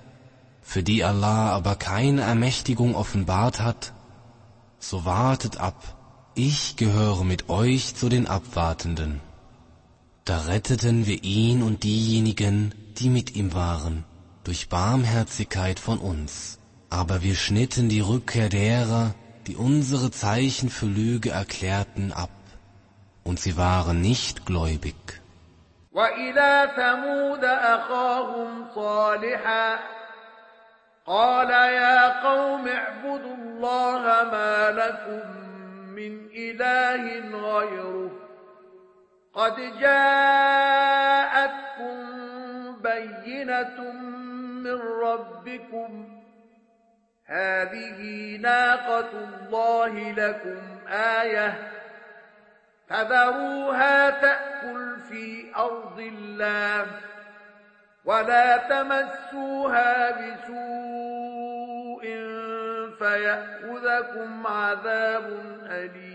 [0.61, 3.91] für die Allah aber keine Ermächtigung offenbart hat?
[4.79, 5.97] So wartet ab,
[6.33, 9.19] ich gehöre mit euch zu den Abwartenden.
[10.23, 14.05] Da retteten wir ihn und diejenigen, die mit ihm waren,
[14.45, 16.57] durch Barmherzigkeit von uns
[16.89, 19.13] aber wir schnitten die Rückkehr derer,
[19.46, 22.30] die unsere Zeichen für Lüge erklärten, ab,
[23.24, 25.20] und sie waren nicht gläubig.
[25.92, 29.78] وإلى ثمود أخاهم صالحا
[31.06, 35.30] قال يا قوم اعبدوا الله ما لكم
[35.94, 37.02] من إله
[37.36, 38.10] غيره
[39.34, 41.10] قد جاءتكم
[42.82, 43.92] بينة
[44.64, 46.13] من ربكم
[47.25, 51.71] هذه ناقة الله لكم آية
[52.89, 56.85] فذروها تأكل في أرض الله
[58.05, 60.65] ولا تمسوها بسوء
[62.99, 65.23] فيأخذكم عذاب
[65.65, 66.14] أليم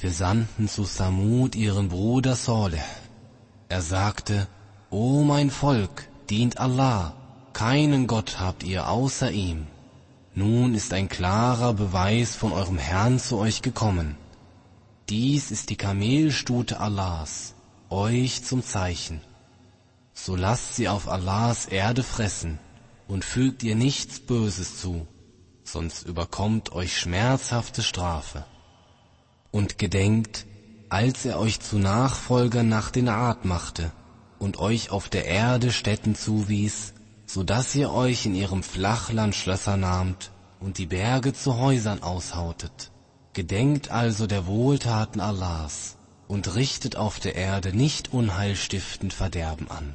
[0.00, 2.82] Wir sandten zu Samud ihren Bruder Saleh.
[3.68, 4.46] Er sagte,
[4.90, 7.14] O mein Volk, dient Allah,
[7.54, 9.66] keinen Gott habt ihr außer ihm.
[10.34, 14.16] Nun ist ein klarer Beweis von eurem Herrn zu euch gekommen.
[15.08, 17.54] Dies ist die Kamelstute Allahs,
[17.88, 19.22] euch zum Zeichen.
[20.12, 22.58] So lasst sie auf Allahs Erde fressen
[23.08, 25.06] und fügt ihr nichts Böses zu,
[25.64, 28.44] sonst überkommt euch schmerzhafte Strafe.
[29.50, 30.46] Und gedenkt,
[30.88, 33.92] als er euch zu Nachfolgern nach den Art machte,
[34.38, 36.94] und euch auf der Erde Städten zuwies,
[37.26, 40.30] so dass ihr euch in ihrem Flachland Schlösser nahmt
[40.60, 42.90] und die Berge zu Häusern aushautet.
[43.32, 45.96] Gedenkt also der Wohltaten Allahs
[46.28, 49.94] und richtet auf der Erde nicht unheilstiftend Verderben an.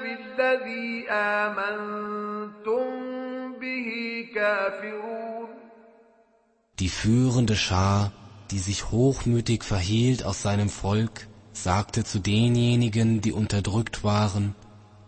[0.00, 2.84] بالذي آمنتم
[3.60, 3.88] به
[4.34, 5.48] كافرون
[6.78, 8.12] Die führende Schar,
[8.52, 14.54] die sich hochmütig verhielt aus seinem Volk, sagte zu denjenigen, die unterdrückt waren,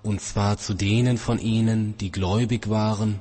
[0.03, 3.21] und zwar zu denen von ihnen, die gläubig waren,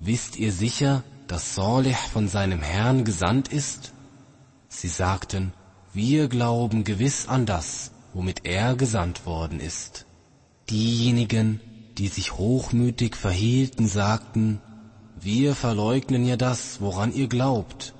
[0.00, 3.92] wisst ihr sicher, dass Salih von seinem Herrn gesandt ist?
[4.68, 5.52] Sie sagten,
[5.92, 10.06] wir glauben gewiss an das, womit er gesandt worden ist.
[10.70, 11.60] Diejenigen,
[11.98, 14.60] die sich hochmütig verhielten, sagten,
[15.20, 17.92] wir verleugnen ja das, woran ihr glaubt.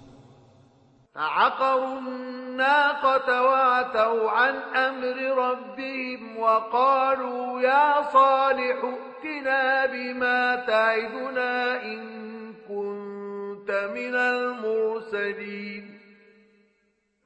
[1.17, 12.03] فعقروا الناقة وعتوا عن أمر ربهم وقالوا يا صالح ائتنا بما تعدنا إن
[12.69, 15.85] كنت من المرسلين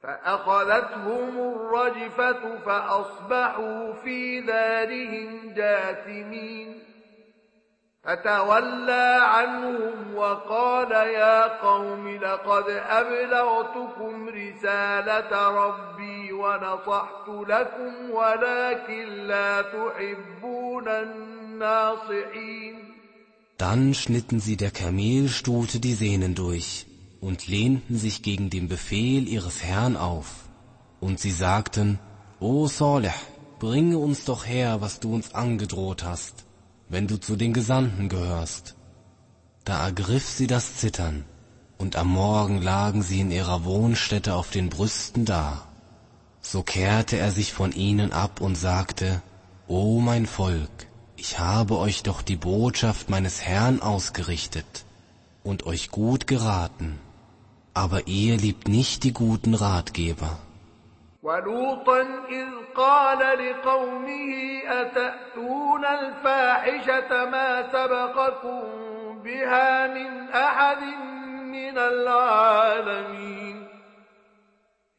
[0.06, 6.82] فأخذتهم الرجفة فأصبحوا في دارهم جاثمين.
[8.04, 22.76] فتولى عنهم وقال يا قوم لقد أبلغتكم رسالة ربي ونصحت لكم ولكن لا تحبون الناصحين.
[23.58, 26.86] Dann schnitten sie der Kamelstute die Sehnen durch.
[27.20, 30.48] Und lehnten sich gegen den Befehl ihres Herrn auf.
[31.00, 31.98] Und sie sagten,
[32.40, 33.12] O Saleh,
[33.58, 36.44] bringe uns doch her, was du uns angedroht hast,
[36.88, 38.76] wenn du zu den Gesandten gehörst.
[39.64, 41.24] Da ergriff sie das Zittern,
[41.78, 45.66] und am Morgen lagen sie in ihrer Wohnstätte auf den Brüsten da.
[46.40, 49.22] So kehrte er sich von ihnen ab und sagte,
[49.66, 50.86] O mein Volk,
[51.16, 54.84] ich habe euch doch die Botschaft meines Herrn ausgerichtet
[55.42, 57.00] und euch gut geraten,
[57.76, 60.32] aber ihr liebt nicht die guten Ratgeber.
[61.22, 62.00] ولوطا
[62.30, 68.62] إذ قال لقومه أتأتون الفاحشة ما سبقكم
[69.24, 70.82] بها من أحد
[71.56, 73.68] من العالمين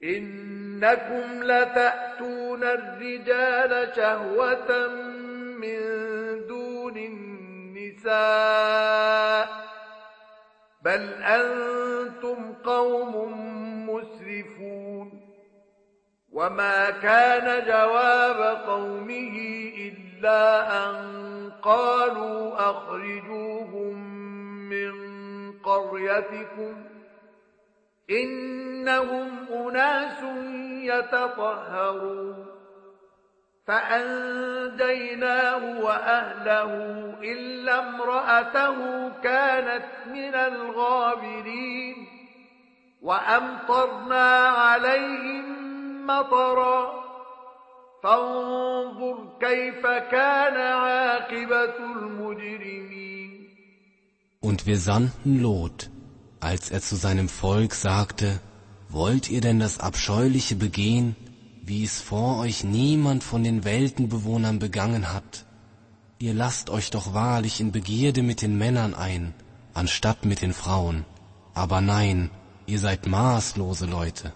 [0.03, 4.87] إنكم لتأتون الرجال شهوة
[5.63, 5.79] من
[6.47, 6.97] دون
[7.97, 8.37] النساء
[10.87, 13.31] بل أنتم قوم
[13.89, 15.21] مسرفون
[16.31, 19.37] وما كان جواب قومه
[19.77, 20.97] إلا أن
[21.61, 23.95] قالوا أخرجوهم
[24.69, 24.91] من
[25.59, 26.83] قريتكم
[28.09, 30.23] إنهم أناس
[30.83, 32.46] يتطهرون
[33.66, 36.72] فأنجيناه وأهله
[37.22, 41.96] إلا امرأته كانت من الغابرين
[43.02, 47.02] وأمطرنا عليهم مطرا
[48.02, 53.02] فانظر كيف كان عاقبة المجرمين
[54.40, 55.88] Und wir sandten Lot,
[56.40, 58.40] als er zu seinem Volk sagte,
[58.88, 61.16] Wollt ihr denn das Abscheuliche begehen,
[61.67, 65.45] wie es vor euch niemand von den Weltenbewohnern begangen hat?
[66.17, 69.33] Ihr lasst euch doch wahrlich in Begierde mit den Männern ein,
[69.73, 71.03] anstatt mit den Frauen.
[71.53, 72.31] Aber nein,
[72.67, 74.31] ihr seid maßlose Leute.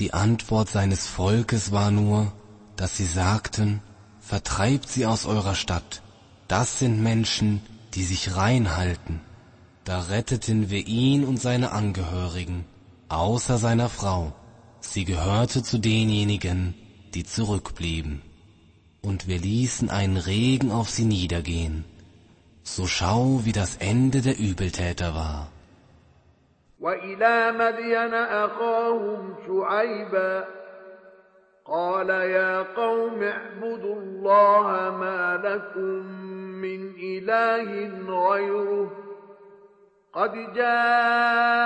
[0.00, 2.32] Die Antwort seines Volkes war nur,
[2.74, 3.80] dass sie sagten,
[4.18, 6.02] vertreibt sie aus eurer Stadt.
[6.48, 7.62] Das sind Menschen,
[7.94, 9.20] die sich rein halten.
[9.84, 12.64] Da retteten wir ihn und seine Angehörigen,
[13.08, 14.32] außer seiner Frau.
[14.79, 16.73] Sie gehörte zu denjenigen,
[17.13, 18.21] die zurückblieben.
[19.01, 21.85] Und wir ließen einen Regen auf sie niedergehen.
[22.63, 25.51] So schau, wie das Ende der Übeltäter war.
[26.79, 30.45] وإلى مدين أخاهم شعيبا
[31.65, 36.05] قال يا قوم اعبدوا الله ما لكم
[36.61, 38.91] من إله غيره
[40.13, 41.65] قد جاءتكم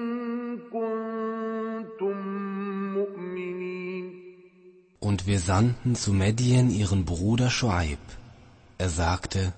[5.11, 7.99] Und wir sandten zu Medien ihren Bruder Schuaib.
[8.77, 9.51] Er sagte,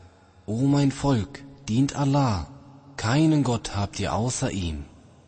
[0.47, 2.47] O mein Volk, dient Allah,
[2.97, 4.85] keinen Gott habt ihr außer ihm.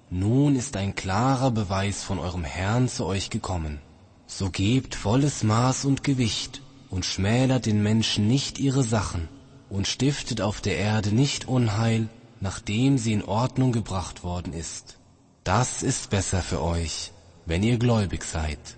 [0.10, 3.78] Nun ist ein klarer Beweis von eurem Herrn zu euch gekommen.
[4.26, 9.28] So gebt volles Maß und Gewicht und schmälert den Menschen nicht ihre Sachen
[9.70, 12.10] und stiftet auf der Erde nicht Unheil,
[12.40, 14.98] nachdem sie in Ordnung gebracht worden ist.
[15.44, 17.12] Das ist besser für euch,
[17.46, 18.78] wenn ihr gläubig seid.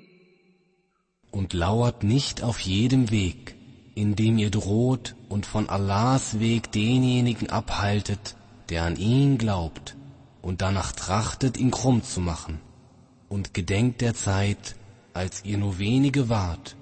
[1.30, 3.56] Und lauert nicht auf jedem Weg,
[3.94, 8.36] indem ihr droht und von Allahs Weg denjenigen abhaltet,
[8.68, 9.96] der an ihn glaubt,
[10.42, 12.60] und danach trachtet, ihn krumm zu machen,
[13.28, 14.76] und gedenkt der Zeit,
[15.14, 16.76] als ihr nur wenige wart,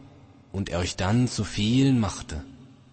[0.53, 2.45] und er euch dann zu vielen machte,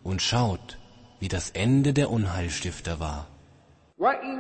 [0.04, 0.78] und schaut,
[1.20, 3.28] wie das Ende der Unheilstifter war.
[3.98, 4.38] وإن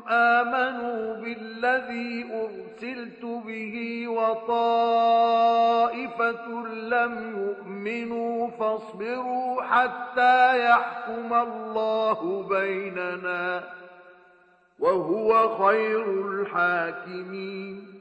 [0.09, 5.47] آمنوا بالذي أرسلت به وطائفة
[6.67, 13.65] لم يؤمنوا فاصبروا حتى يحكم الله بيننا
[14.79, 17.95] وهو خير الحاكمين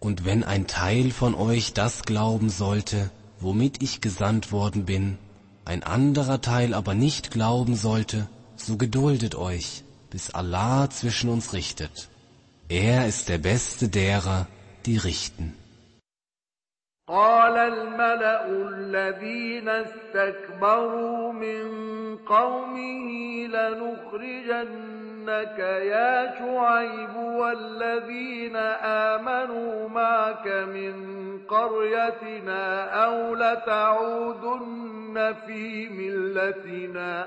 [0.00, 5.18] Und wenn ein Teil von euch das glauben sollte, womit ich gesandt worden bin,
[5.64, 8.28] ein anderer Teil aber nicht glauben sollte,
[8.62, 12.08] so geduldet euch, bis Allah zwischen uns richtet.
[12.68, 14.46] Er ist der Beste derer,
[14.84, 15.54] die richten.
[17.08, 21.66] قال الملأ الذين استكبروا من
[22.16, 23.08] قومه
[23.46, 24.78] لنخرجنك
[25.58, 28.56] يا شعيب والذين
[29.16, 30.94] آمنوا معك من
[31.48, 37.26] قريتنا أو لتعودن في ملتنا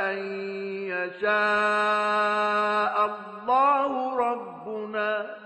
[0.00, 0.18] أن
[0.88, 1.32] يشاء
[3.06, 5.36] الله ربنا.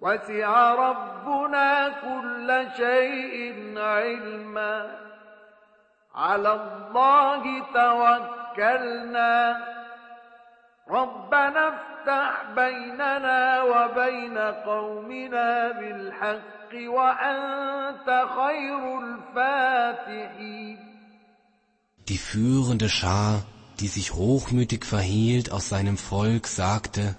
[0.00, 4.96] وسع ربنا كل شيء علما.
[6.14, 9.60] على الله توكلنا.
[10.90, 20.49] ربنا افتح بيننا وبين قومنا بالحق وأنت خير الفاتحين.
[22.10, 23.44] Die führende Schar,
[23.78, 27.14] die sich hochmütig verhielt aus seinem Volk, sagte,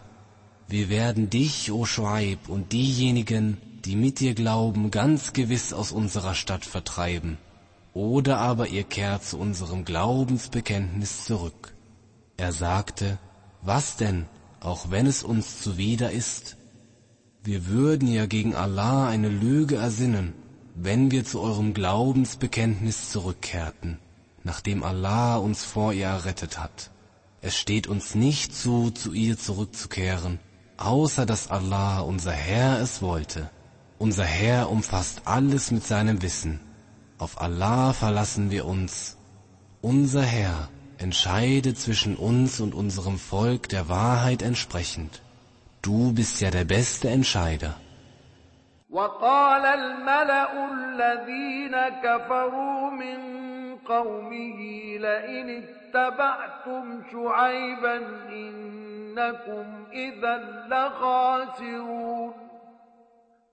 [0.68, 6.36] Wir werden dich, o Schuaib, und diejenigen, die mit dir glauben, ganz gewiss aus unserer
[6.36, 7.38] Stadt vertreiben.
[7.94, 11.74] Oder aber ihr kehrt zu unserem Glaubensbekenntnis zurück.
[12.36, 13.18] Er sagte,
[13.62, 14.26] was denn,
[14.60, 16.58] auch wenn es uns zuwider ist?
[17.46, 20.34] Wir würden ja gegen Allah eine Lüge ersinnen,
[20.76, 23.98] wenn wir zu eurem Glaubensbekenntnis zurückkehrten
[24.45, 26.91] nachdem Allah uns vor ihr errettet hat.
[27.43, 30.39] Es steht uns nicht zu, zu ihr zurückzukehren,
[30.77, 33.51] außer dass Allah, unser Herr, es wollte.
[33.99, 36.61] Unser Herr umfasst alles mit seinem Wissen.
[37.19, 39.17] Auf Allah verlassen wir uns.
[39.81, 40.69] Unser Herr
[40.99, 45.23] entscheide zwischen uns und unserem Volk der Wahrheit entsprechend.
[45.83, 47.75] Du bist ja der beste Entscheider.
[48.91, 53.50] وقال الملأ الذين كفروا من
[53.86, 54.60] قومه
[54.98, 57.98] لئن اتبعتم شعيبا
[58.30, 62.34] إنكم إذا لخاسرون.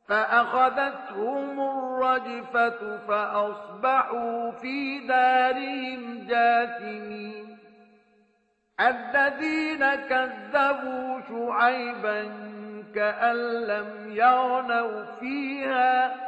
[0.09, 7.59] فأخذتهم الرجفة فأصبحوا في دارهم جاثمين.
[8.81, 12.49] الذين كذبوا شعيبا
[12.95, 16.28] كأن لم يغنوا فيها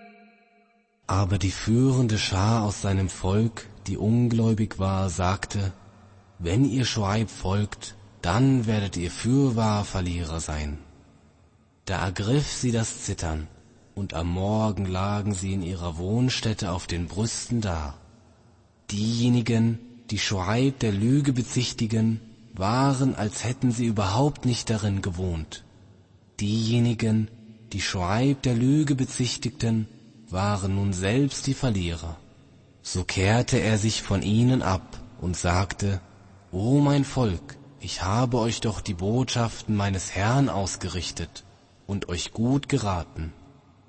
[1.11, 5.73] Aber die führende Schar aus seinem Volk, die ungläubig war, sagte,
[6.39, 10.77] wenn ihr Schweib folgt, dann werdet ihr fürwahr Verlierer sein.
[11.83, 13.49] Da ergriff sie das Zittern,
[13.93, 17.95] und am Morgen lagen sie in ihrer Wohnstätte auf den Brüsten da.
[18.89, 19.79] Diejenigen,
[20.11, 22.21] die Schweib der Lüge bezichtigen,
[22.53, 25.65] waren, als hätten sie überhaupt nicht darin gewohnt.
[26.39, 27.27] Diejenigen,
[27.73, 29.89] die Schweib der Lüge bezichtigten,
[30.30, 32.16] waren nun selbst die Verlierer.
[32.82, 34.86] So kehrte er sich von ihnen ab
[35.20, 36.00] und sagte,
[36.52, 41.44] O mein Volk, ich habe euch doch die Botschaften meines Herrn ausgerichtet
[41.86, 43.32] und euch gut geraten.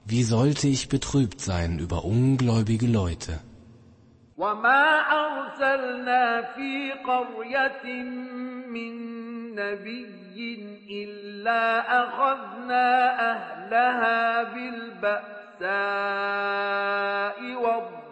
[0.06, 3.40] Wie sollte ich betrübt sein über ungläubige Leute?
[4.38, 8.04] وما أرسلنا في قرية
[8.70, 8.94] من
[9.56, 10.28] نبي
[10.90, 12.86] إلا أخذنا
[13.32, 17.39] أهلها بالبأس البأساء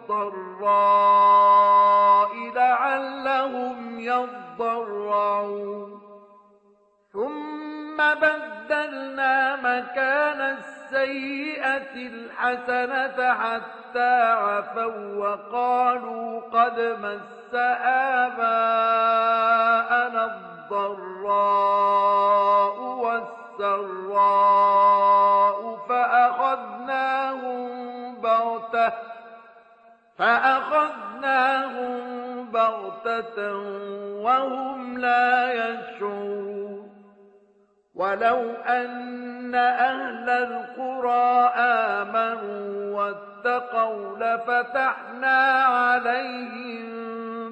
[0.09, 6.01] والضراء لعلهم يضرعون
[7.13, 17.55] ثم بدلنا مكان السيئة الحسنة حتى عفوا وقالوا قد مس
[18.35, 20.25] آباءنا
[20.71, 23.40] الضراء والسراء
[25.89, 27.71] فأخذناهم
[28.21, 28.93] بغتة
[30.17, 32.01] فأخذناهم
[32.51, 33.55] بغتة
[34.23, 36.91] وهم لا يشعرون.
[37.95, 46.91] ولو أن أهل القرى آمنوا واتقوا لفتحنا عليهم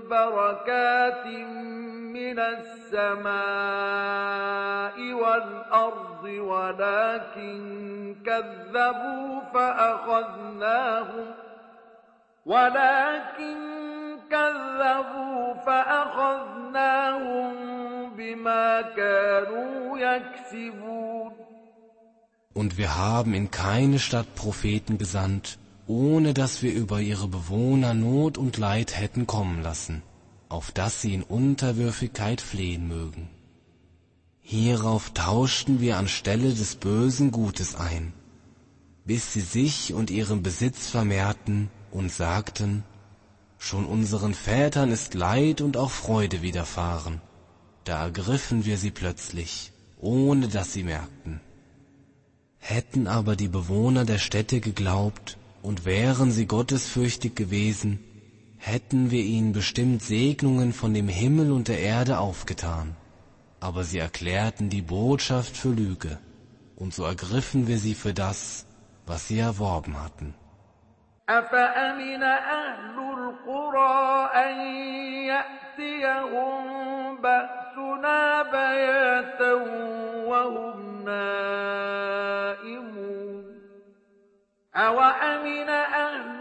[0.09, 1.25] بركات
[2.94, 3.34] السماء
[5.12, 11.26] والأرض ولكن كذبوا فأخذناهم
[12.46, 13.56] ولكن
[14.30, 17.54] كذبوا فأخذناهم
[18.16, 21.32] بما كانوا يكسبون
[22.56, 25.58] Und wir haben in keine Stadt Propheten gesandt,
[25.88, 30.04] ohne dass wir über ihre Bewohner Not und Leid hätten kommen lassen,
[30.49, 33.29] auf dass sie in Unterwürfigkeit flehen mögen.
[34.41, 38.13] Hierauf tauschten wir anstelle des Bösen Gutes ein,
[39.05, 42.83] bis sie sich und ihren Besitz vermehrten und sagten,
[43.59, 47.21] schon unseren Vätern ist Leid und auch Freude widerfahren.
[47.83, 51.41] Da ergriffen wir sie plötzlich, ohne dass sie merkten.
[52.57, 57.99] Hätten aber die Bewohner der Städte geglaubt, und wären sie gottesfürchtig gewesen,
[58.58, 62.96] hätten wir ihnen bestimmt Segnungen von dem Himmel und der Erde aufgetan.
[63.60, 66.18] Aber sie erklärten die Botschaft für Lüge,
[66.76, 68.66] und so ergriffen wir sie für das,
[69.06, 70.34] was sie erworben hatten.
[71.28, 74.60] أفأمن أهل القرى أن
[75.32, 76.62] يأتيهم
[77.22, 79.52] بأسنا بياتا
[80.26, 81.84] وهم نائمون
[84.76, 86.40] أوأمن أهل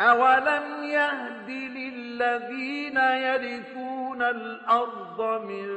[0.00, 5.68] أولم يهد للذين يرثون الأرض من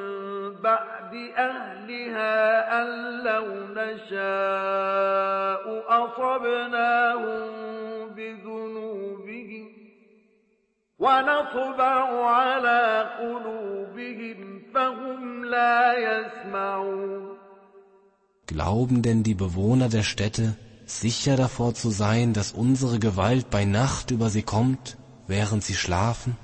[0.62, 2.88] بعد أهلها أن
[3.24, 3.46] لو
[3.80, 5.64] نشاء
[6.04, 7.50] أصبناهم
[8.16, 9.68] بذنوبهم
[11.00, 17.34] ونطبع على قلوبهم فهم لا يسمعون
[18.46, 20.56] Glauben denn die Bewohner der Städte,
[20.86, 26.36] sicher davor zu sein, dass unsere Gewalt bei Nacht über sie kommt, während sie schlafen?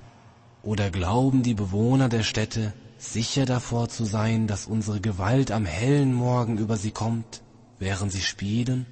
[0.63, 6.13] Oder glauben die Bewohner der Städte, sicher davor zu sein, dass unsere Gewalt am hellen
[6.13, 7.41] Morgen über sie kommt,
[7.79, 8.85] während sie spielen?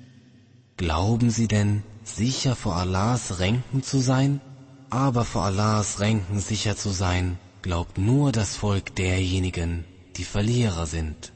[0.78, 4.42] Glauben sie denn, sicher vor Allahs Ränken zu sein?
[4.90, 9.84] Aber vor Allahs Ränken sicher zu sein, glaubt nur das Volk derjenigen,
[10.16, 11.34] die Verlierer sind.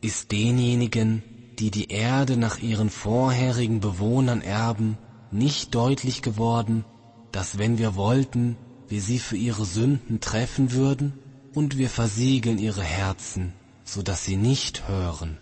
[0.00, 1.22] Ist denjenigen,
[1.59, 4.97] die die Erde nach ihren vorherigen Bewohnern erben,
[5.31, 6.85] nicht deutlich geworden,
[7.31, 8.57] dass wenn wir wollten,
[8.87, 11.13] wir sie für ihre Sünden treffen würden,
[11.55, 13.53] und wir versiegeln ihre Herzen,
[13.83, 15.37] so dass sie nicht hören.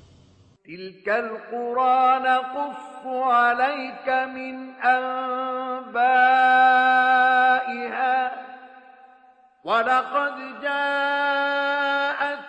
[0.66, 6.06] تلك القرى نقص عليك من أنبائها
[9.64, 11.76] ولقد جاءتهم
[12.26, 12.49] رسلهم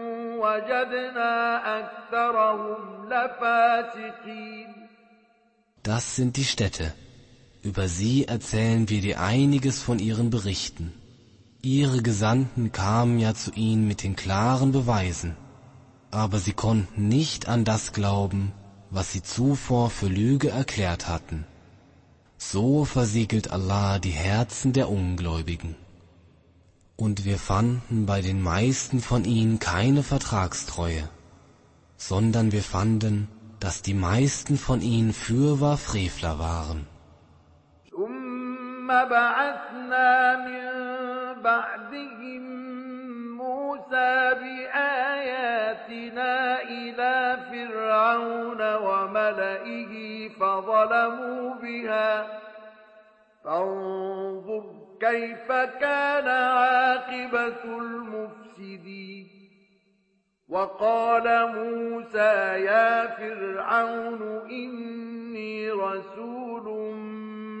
[5.83, 6.93] Das sind die Städte.
[7.63, 10.93] Über sie erzählen wir dir einiges von ihren Berichten.
[11.61, 15.37] Ihre Gesandten kamen ja zu ihnen mit den klaren Beweisen,
[16.09, 18.51] aber sie konnten nicht an das glauben,
[18.89, 21.45] was sie zuvor für Lüge erklärt hatten.
[22.37, 25.75] So versiegelt Allah die Herzen der Ungläubigen
[27.00, 31.08] Und wir fanden bei den meisten von ihnen keine Vertragstreue,
[31.96, 33.28] sondern wir fanden,
[33.60, 36.86] dass die meisten von ihnen fürwahr Frevler waren.
[37.90, 40.64] ثم بعثنا من
[41.42, 42.42] بعدهم
[43.36, 46.32] موسى بآياتنا
[46.62, 52.26] إلى فرعون وملئه فظلموا بها
[53.44, 59.27] فانظر كيف كان عاقبة المفسدين؟
[60.49, 66.95] وقال موسى يا فرعون إن إني رسول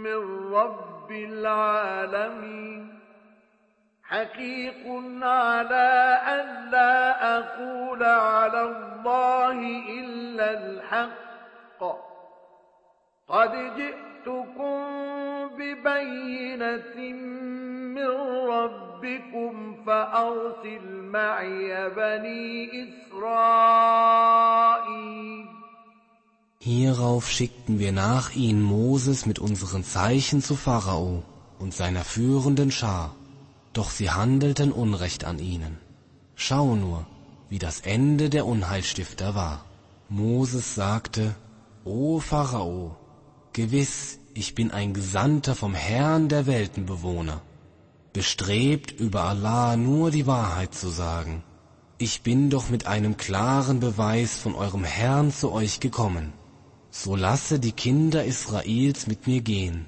[0.03, 2.99] من رب العالمين.
[4.03, 4.83] حقيق
[5.23, 9.59] على أن لا أقول على الله
[9.99, 11.83] إلا الحق.
[13.27, 16.96] قد جئتكم ببينة
[17.96, 18.12] من
[18.54, 19.52] ربكم
[19.86, 24.16] فأرسل معي بني إسرائيل
[26.58, 31.22] Hierauf schickten wir nach ihnen Moses mit unseren Zeichen zu Pharao
[31.60, 33.14] und seiner führenden Schar,
[33.72, 35.78] doch sie handelten Unrecht an ihnen.
[36.34, 37.06] Schau nur,
[37.50, 39.64] wie das Ende der Unheilstifter war.
[40.08, 41.36] Moses sagte,
[41.84, 42.96] O Pharao,
[43.52, 47.41] gewiss, ich bin ein Gesandter vom Herrn der Weltenbewohner,
[48.13, 51.43] bestrebt über Allah nur die Wahrheit zu sagen.
[51.97, 56.33] Ich bin doch mit einem klaren Beweis von eurem Herrn zu euch gekommen
[56.91, 59.87] so lasse die Kinder Israels mit mir gehen.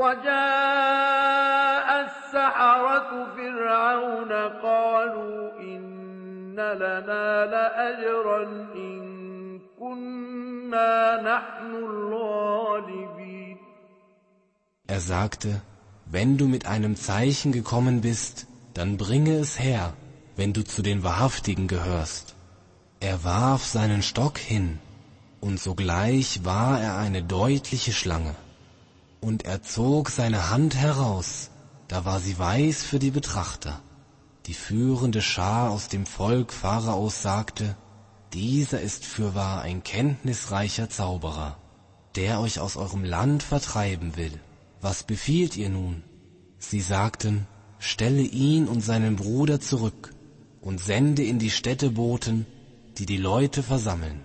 [0.00, 4.32] وجاء السحرة فرعون
[4.66, 8.42] قالوا إن لنا لأجرا
[8.74, 13.58] إن كنا نحن الغالبين
[14.86, 15.60] Er sagte,
[16.06, 19.92] wenn du mit einem Zeichen gekommen bist, dann bringe es her,
[20.36, 22.34] wenn du zu den Wahrhaftigen gehörst.
[23.00, 24.78] Er warf seinen Stock hin,
[25.40, 28.34] und sogleich war er eine deutliche Schlange.
[29.27, 31.49] Und er zog seine Hand heraus,
[31.87, 33.81] da war sie weiß für die Betrachter.
[34.45, 37.75] Die führende Schar aus dem Volk Pharaos sagte,
[38.33, 41.57] dieser ist fürwahr ein kenntnisreicher Zauberer,
[42.15, 44.39] der euch aus eurem Land vertreiben will
[44.85, 46.03] was befiehlt ihr nun?
[46.59, 47.47] Sie sagten,
[47.79, 50.13] stelle ihn und seinen Bruder zurück
[50.61, 52.45] und sende in die Städte Boten,
[52.99, 54.23] die die Leute versammeln,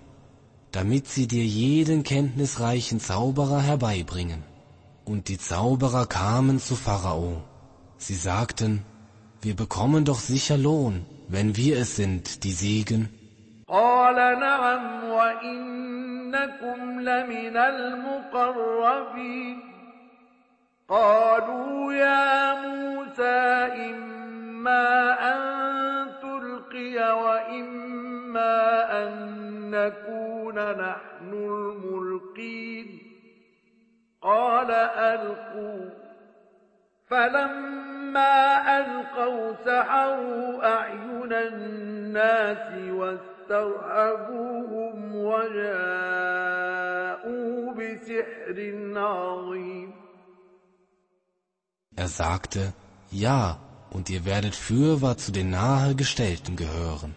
[0.70, 4.42] damit sie dir jeden kenntnisreichen Zauberer herbeibringen.
[5.12, 7.42] Und die Zauberer kamen zu Pharao.
[7.96, 8.84] Sie sagten,
[9.42, 13.08] wir bekommen doch sicher Lohn, wenn wir es sind, die siegen.
[20.88, 23.40] قالوا يا موسى
[23.88, 24.86] إما
[25.32, 25.40] أن
[26.22, 28.56] تلقي وإما
[29.02, 29.10] أن
[29.70, 33.10] نكون نحن الملقين
[34.21, 35.89] قال ألقوا
[37.07, 38.35] فلما
[38.77, 42.91] ألقوا سحروا أعين الناس
[43.49, 45.73] واسترهبوهم وجاءوا
[47.73, 48.57] بسحر
[48.95, 49.93] عظيم
[51.97, 52.73] Er sagte,
[53.09, 53.57] ja,
[53.89, 57.15] und ihr werdet fürwahr zu den Nahegestellten gehören.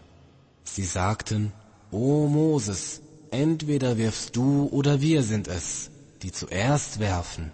[0.62, 1.52] Sie sagten,
[1.90, 3.02] O Moses,
[3.32, 5.90] entweder wirfst du oder wir sind es,
[6.22, 7.52] die zuerst werfen.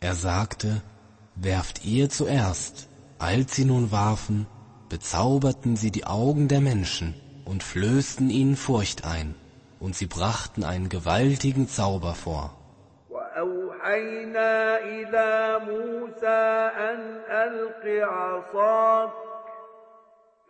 [0.00, 0.82] Er sagte,
[1.34, 2.88] werft ihr zuerst.
[3.18, 4.46] Als sie nun warfen,
[4.88, 7.14] bezauberten sie die Augen der Menschen
[7.44, 9.34] und flößten ihnen Furcht ein,
[9.80, 12.58] und sie brachten einen gewaltigen Zauber vor.
[13.38, 19.10] أوحينا إلى موسى أن ألق عصاك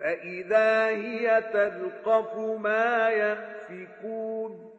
[0.01, 4.71] فإذا هي تلقف ما يأفكون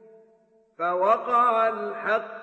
[0.77, 2.42] فوقع الحق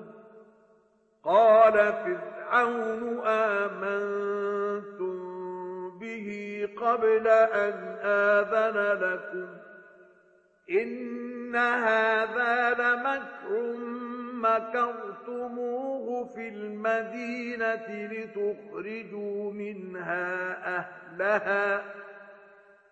[1.23, 5.21] قال فرعون آمنتم
[5.99, 6.29] به
[6.77, 9.47] قبل أن آذن لكم
[10.69, 13.75] إن هذا لمكر
[14.33, 21.83] مكرتموه في المدينة لتخرجوا منها أهلها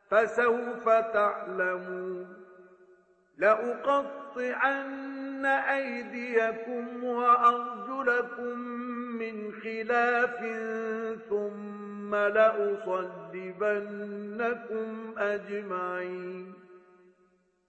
[0.09, 2.35] فسوف تعلمون
[3.37, 7.68] لأقطعن أيديكم وأرجلكم
[9.19, 10.39] من خلاف
[11.29, 13.65] ثم لأصلبنكم
[15.17, 16.53] أجمعين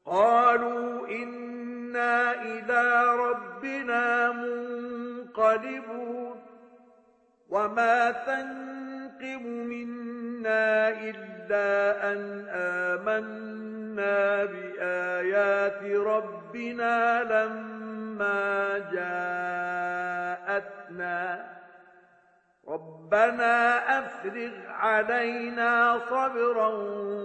[0.07, 6.11] قالوا إنا إلى ربنا منقلبون
[7.49, 17.80] وما تنقم منا إلا أن آمنا بآيات ربنا لما
[20.46, 21.20] جاءتنا
[22.68, 23.56] ربنا
[24.00, 26.70] أفرغ علينا صبرا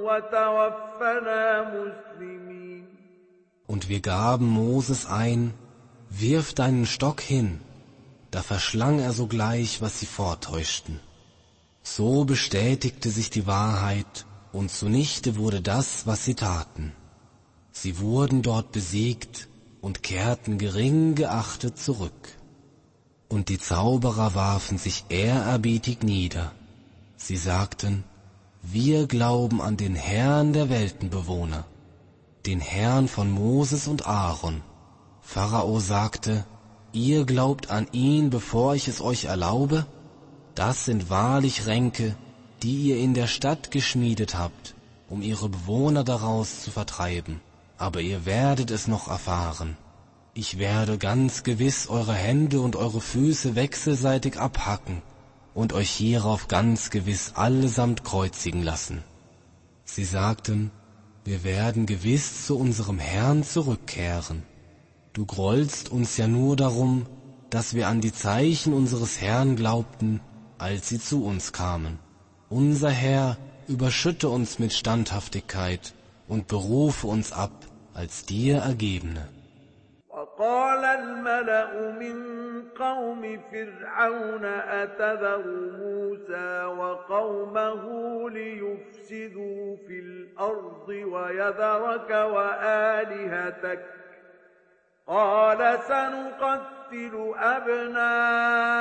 [0.06, 1.42] وتوفنا
[1.74, 2.86] مسلمين
[3.66, 5.54] Und wir gaben Moses ein,
[6.08, 7.60] wirf deinen Stock hin,
[8.32, 10.98] da verschlang er sogleich, was sie vortäuschten.
[11.84, 16.92] So bestätigte sich die Wahrheit, und zunichte wurde das, was sie taten.
[17.70, 19.46] Sie wurden dort besiegt
[19.85, 22.23] und kehrten gering geachtet zurück.
[23.29, 26.51] Und die Zauberer warfen sich ehrerbietig nieder.
[27.17, 28.03] Sie sagten,
[28.63, 31.65] wir glauben an den Herrn der Weltenbewohner
[32.45, 34.61] den Herrn von Moses und Aaron.
[35.21, 36.45] Pharao sagte,
[36.93, 39.85] ihr glaubt an ihn, bevor ich es euch erlaube?
[40.53, 42.15] Das sind wahrlich Ränke,
[42.61, 44.75] die ihr in der Stadt geschmiedet habt,
[45.09, 47.41] um ihre Bewohner daraus zu vertreiben.
[47.77, 49.77] Aber ihr werdet es noch erfahren.
[50.33, 55.01] Ich werde ganz gewiss eure Hände und eure Füße wechselseitig abhacken
[55.53, 59.03] und euch hierauf ganz gewiss allesamt kreuzigen lassen.
[59.85, 60.71] Sie sagten,
[61.23, 64.43] wir werden gewiss zu unserem Herrn zurückkehren.
[65.13, 67.05] Du grollst uns ja nur darum,
[67.49, 70.19] dass wir an die Zeichen unseres Herrn glaubten,
[70.57, 71.99] als sie zu uns kamen.
[72.49, 73.37] Unser Herr
[73.67, 75.93] überschütte uns mit Standhaftigkeit
[76.27, 77.64] und berufe uns ab
[77.95, 79.25] als dir Ergebene.
[80.15, 82.17] وقال الملأ من
[82.79, 85.43] قوم فرعون أتذر
[85.79, 87.83] موسى وقومه
[88.29, 93.85] ليفسدوا في الأرض ويذرك وآلهتك
[95.07, 98.71] قال سنقتل أبناءهم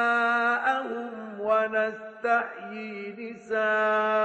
[1.40, 4.24] ونستحيي نساءهم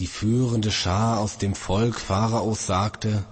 [0.00, 3.22] Die führende Schar aus dem Volk Pharaos sagte,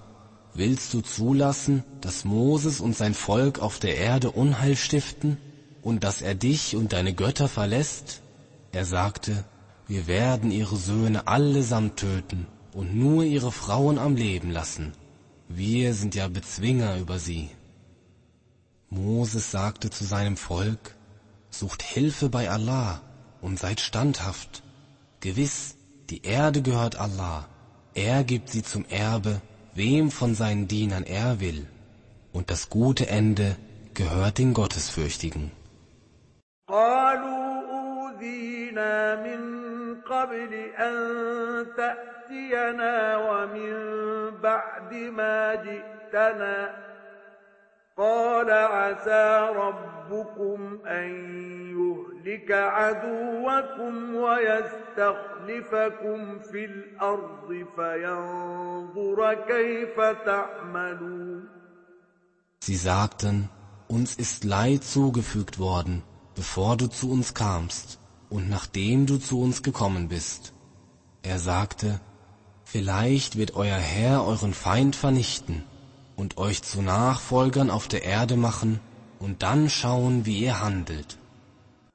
[0.53, 5.39] Willst du zulassen, dass Moses und sein Volk auf der Erde Unheil stiften
[5.81, 8.21] und dass er dich und deine Götter verlässt?
[8.73, 9.45] Er sagte,
[9.87, 14.93] wir werden ihre Söhne allesamt töten und nur ihre Frauen am Leben lassen.
[15.49, 17.49] Wir sind ja Bezwinger über sie.
[18.91, 20.97] Moses sagte zu seinem Volk,
[21.49, 23.01] sucht Hilfe bei Allah
[23.41, 24.63] und seid standhaft.
[25.21, 25.78] Gewiss,
[26.10, 27.48] die Erde gehört Allah.
[27.94, 29.42] Er gibt sie zum Erbe
[29.76, 31.68] wem von seinen Dienern er will,
[32.32, 33.56] und das gute Ende
[33.94, 35.52] gehört den Gottesfürchtigen.
[40.04, 40.96] قبل أن
[41.78, 43.74] تأتينا ومن
[44.44, 46.76] بعد ما جئتنا
[47.98, 51.14] قال عسى ربكم أن
[52.28, 55.80] يهلك عدوكم ويستخلفكم
[56.40, 61.50] في الأرض فينظر كيف تعملون
[62.60, 63.50] Sie sagten,
[63.90, 66.02] uns ist Leid zugefügt worden,
[66.34, 70.54] bevor du zu uns kamst und nachdem du zu uns gekommen bist.
[71.24, 72.00] Er sagte,
[72.64, 75.64] vielleicht wird euer Herr euren Feind vernichten
[76.16, 78.80] und euch zu Nachfolgern auf der Erde machen
[79.20, 81.17] und dann schauen, wie ihr handelt.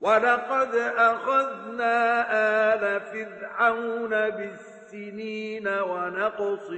[0.03, 2.25] ولقد أخذنا
[2.73, 6.69] آل فرعون بالسنين ونقص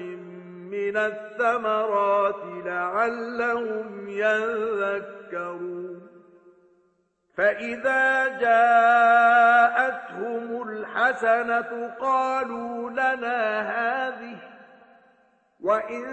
[0.72, 6.07] من الثمرات لعلهم يذكرون.
[7.38, 9.95] فإذا جاءتهم
[10.69, 14.38] الحسنة قالوا لنا هذه
[15.64, 16.05] وإن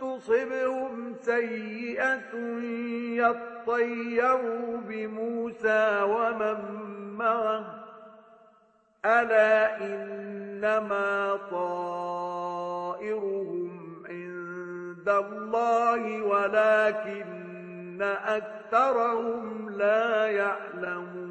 [0.00, 2.34] تصبهم سيئة
[3.22, 6.58] يطيروا بموسى ومن
[7.16, 7.80] معه
[9.04, 12.90] ألا إنما طائرهم
[14.08, 21.30] عند الله ولكن أكثرهم لا يعلمون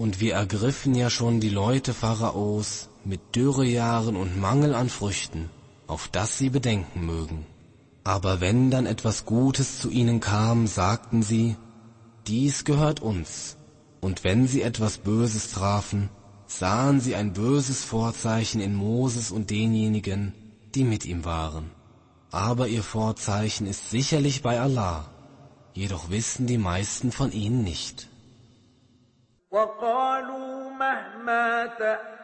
[0.00, 5.50] Und wir ergriffen ja schon die Leute Pharaos mit Dürrejahren und Mangel an Früchten,
[5.87, 7.45] auf das sie bedenken mögen.
[8.03, 11.55] Aber wenn dann etwas Gutes zu ihnen kam, sagten sie,
[12.27, 13.57] dies gehört uns.
[14.01, 16.09] Und wenn sie etwas Böses trafen,
[16.45, 20.33] sahen sie ein böses Vorzeichen in Moses und denjenigen,
[20.75, 21.71] die mit ihm waren.
[22.31, 25.05] Aber ihr Vorzeichen ist sicherlich bei Allah,
[25.73, 28.09] jedoch wissen die meisten von ihnen nicht.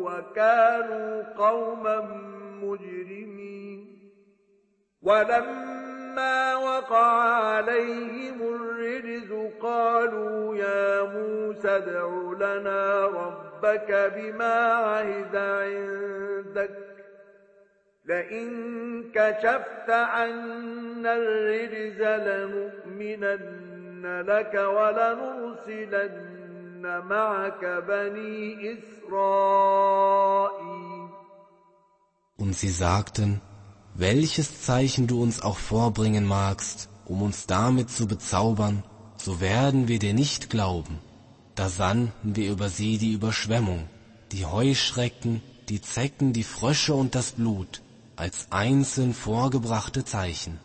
[0.00, 2.00] وكانوا قوما
[2.62, 4.12] مجرمين
[5.02, 12.06] ولما وقع عليهم الرجز قالوا يا موسى ادع
[12.40, 16.70] لنا ربك بما عهد عندك
[18.04, 18.50] لئن
[19.14, 23.62] كشفت عنا الرجز لنؤمنن
[24.20, 26.41] لك ولنرسلن
[26.81, 30.27] معك بني إسرائيل
[32.39, 33.41] Und sie sagten,
[33.95, 38.83] welches Zeichen du uns auch vorbringen magst, um uns damit zu bezaubern,
[39.17, 40.99] so werden wir dir nicht glauben.
[41.55, 43.89] Da sandten wir über sie die Überschwemmung,
[44.31, 47.81] die Heuschrecken, die Zecken, die Frösche und das Blut,
[48.15, 50.59] als einzeln vorgebrachte Zeichen.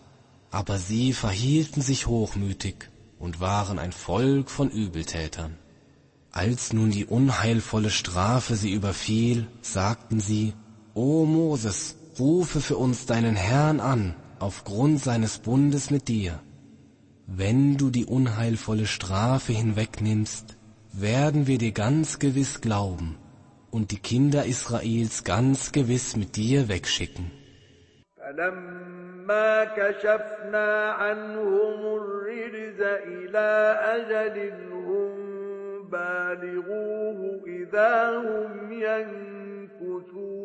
[0.50, 5.56] Aber sie verhielten sich hochmütig und waren ein Volk von Übeltätern.
[6.30, 10.54] Als nun die unheilvolle Strafe sie überfiel, sagten sie,
[10.94, 16.40] O Moses, rufe für uns deinen Herrn an, aufgrund seines Bundes mit dir.
[17.26, 20.56] Wenn du die unheilvolle Strafe hinwegnimmst,
[20.92, 23.16] werden wir dir ganz gewiss glauben
[23.70, 27.30] und die Kinder Israels ganz gewiss mit dir wegschicken.
[28.16, 33.48] فلما كشفنا عنهم الرجز إلى
[33.96, 34.36] أجل
[34.72, 35.15] هم
[35.86, 40.42] بالغوه إذا هم ينكثون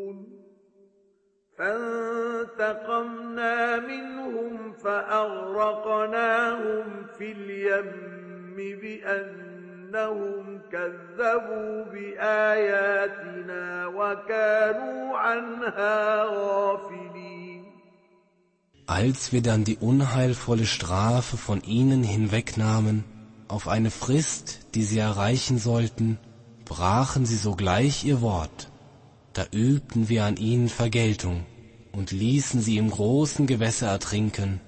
[2.57, 6.84] فانتقمنا منهم فأغرقناهم
[7.18, 17.18] في اليم بأنهم كذبوا بآياتنا وكانوا عنها غافلين
[18.89, 23.03] Als wir dann die unheilvolle Strafe von ihnen hinwegnahmen,
[23.51, 26.18] auf eine Frist, die sie erreichen sollten,
[26.65, 28.69] brachen sie sogleich ihr Wort.
[29.34, 31.45] Da übten wir an ihnen Vergeltung
[31.91, 34.59] und ließen sie im großen Gewässer ertrinken,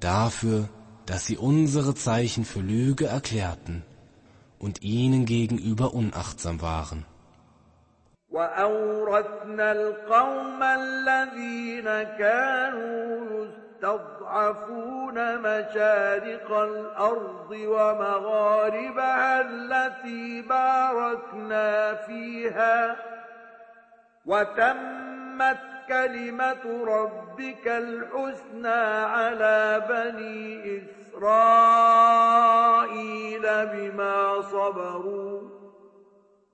[0.00, 0.68] dafür,
[1.06, 3.84] dass sie unsere Zeichen für Lüge erklärten
[4.58, 7.04] und ihnen gegenüber unachtsam waren.
[8.30, 11.84] وأورثنا القوم الذين
[12.18, 13.44] كانوا
[13.81, 22.95] يستضعفون مشارق الأرض ومغاربها التي باركنا فيها
[24.25, 30.77] وتمت كلمة ربك الحسنى على بني
[31.11, 32.11] إسرائيل
[33.65, 35.50] بما صبروا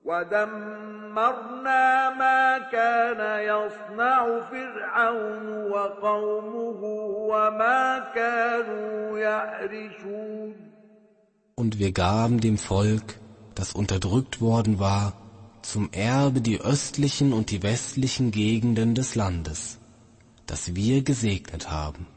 [0.07, 3.21] ودمرنا ما كان
[3.51, 6.81] يصنع فرعون وقومه
[7.31, 10.53] وما كانوا يعرشون
[11.55, 13.19] Und wir gaben dem Volk,
[13.55, 15.13] das unterdrückt worden war,
[15.61, 19.77] zum Erbe die östlichen und die westlichen Gegenden des Landes,
[20.47, 22.07] das wir gesegnet haben.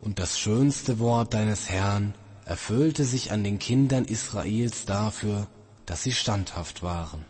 [0.00, 2.14] Und das schönste Wort deines Herrn
[2.46, 5.46] erfüllte sich an den Kindern Israels dafür,
[5.86, 7.24] dass sie standhaft waren.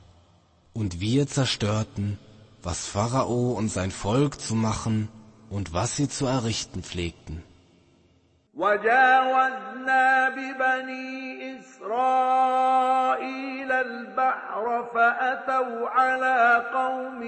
[0.73, 2.19] Und wir zerstörten,
[2.63, 5.09] was Pharao und sein Volk zu machen
[5.49, 7.43] und was sie zu errichten pflegten.
[8.55, 12.93] وجاوزنا ببني إسرائيل
[13.73, 17.23] البحر فأتوا على قوم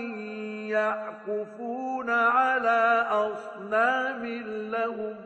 [0.71, 4.27] يعكفون على أصنام
[4.71, 5.26] لهم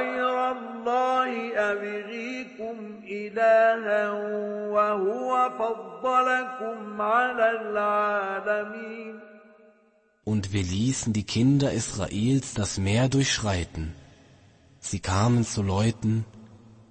[0.00, 1.30] أغير الله
[1.72, 4.10] أبغيكم إلها
[4.74, 9.20] وهو فضلكم على العالمين
[10.24, 13.94] Und wir ließen die Kinder Israels das Meer durchschreiten.
[14.80, 16.24] Sie kamen zu Leuten,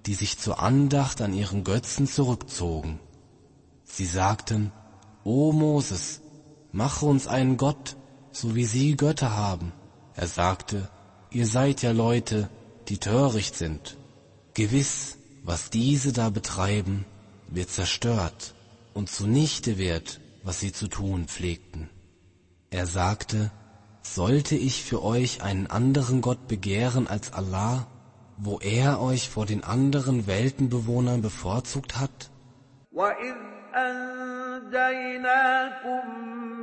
[0.06, 2.98] die sich zur Andacht an ihren Götzen zurückzogen.
[3.84, 4.72] Sie sagten,
[5.22, 6.22] O Moses,
[6.72, 7.96] mache uns einen Gott,
[8.32, 9.72] so wie sie Götter haben.
[10.14, 10.88] Er sagte,
[11.30, 12.48] ihr seid ja Leute,
[12.90, 13.96] die töricht sind.
[14.54, 17.04] Gewiss, was diese da betreiben,
[17.48, 18.54] wird zerstört
[18.94, 21.90] und zunichte wird, was sie zu tun pflegten.
[22.70, 23.50] Er sagte,
[24.02, 27.86] sollte ich für euch einen anderen Gott begehren als Allah,
[28.36, 32.30] wo er euch vor den anderen Weltenbewohnern bevorzugt hat?
[34.66, 36.04] أنجيناكم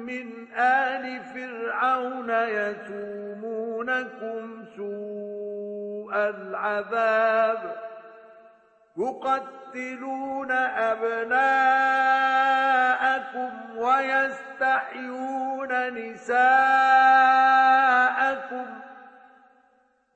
[0.06, 0.28] من
[0.58, 3.86] آل فرعون يسومونكم
[4.78, 5.37] سوء
[6.13, 7.77] العذاب
[8.97, 10.51] يقتلون
[10.91, 11.89] أبناءكم
[13.77, 16.49] ويستحيون نساءكم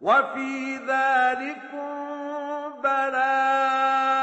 [0.01, 1.93] وفي ذلكم
[2.83, 4.23] بلاء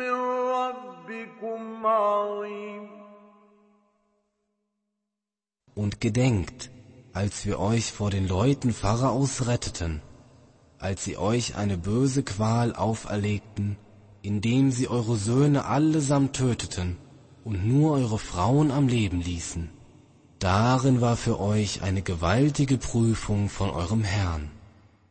[0.00, 0.14] من
[0.50, 2.86] ربكم عظيم.
[5.74, 6.70] Und gedenkt,
[7.16, 10.02] als wir euch vor den Leuten Pharaos retteten,
[10.78, 13.78] als sie euch eine böse Qual auferlegten,
[14.20, 16.98] indem sie eure Söhne allesamt töteten
[17.42, 19.70] und nur eure Frauen am Leben ließen.
[20.40, 24.50] Darin war für euch eine gewaltige Prüfung von eurem Herrn.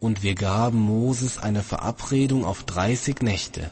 [0.00, 3.70] Und wir gaben Moses eine Verabredung auf dreißig Nächte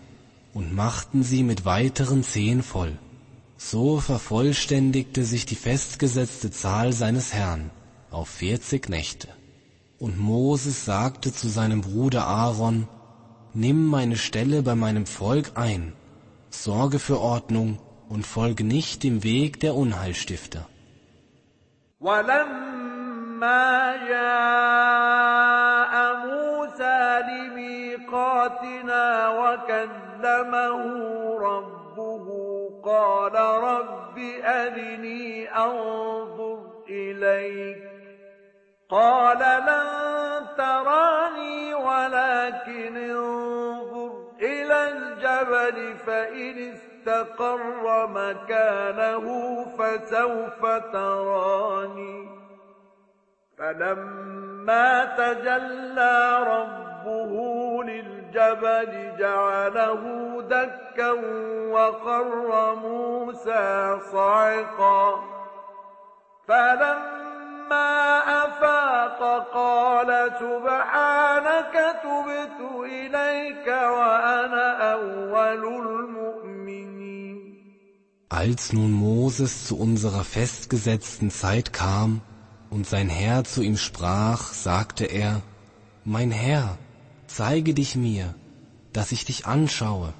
[0.53, 2.99] und machten sie mit weiteren zehn voll.
[3.57, 7.71] So vervollständigte sich die festgesetzte Zahl seines Herrn
[8.11, 9.29] auf vierzig Nächte.
[9.99, 12.89] Und Moses sagte zu seinem Bruder Aaron,
[13.55, 15.95] Nimm meine Stelle bei meinem Volk ein,
[16.51, 20.69] sorge für Ordnung und folge nicht dem Weg der Unheilstifter.
[22.01, 25.15] ولما جاء
[26.17, 30.83] موسى لميقاتنا وكلمه
[31.39, 32.27] ربه
[32.85, 36.59] قال رب أرني أنظر
[36.89, 37.83] إليك.
[38.91, 44.13] قال لن تراني ولكن انظر
[44.43, 46.59] إلى الجبل فإن
[47.09, 49.27] استقر مكانه
[49.79, 52.29] فسوف تراني.
[53.59, 57.35] فلما تجلى ربه
[57.85, 60.03] للجبل جعله
[60.43, 61.11] دكا
[61.73, 65.21] وقر موسى صعقا.
[66.49, 76.28] فلما أفاق قال سبحانك تبت إليك وأنا أول المؤمنين.
[78.31, 82.21] Als nun Moses zu unserer festgesetzten Zeit kam
[82.69, 85.41] und sein Herr zu ihm sprach, sagte er,
[86.05, 86.77] Mein Herr,
[87.27, 88.35] zeige dich mir,
[88.93, 90.13] dass ich dich anschaue.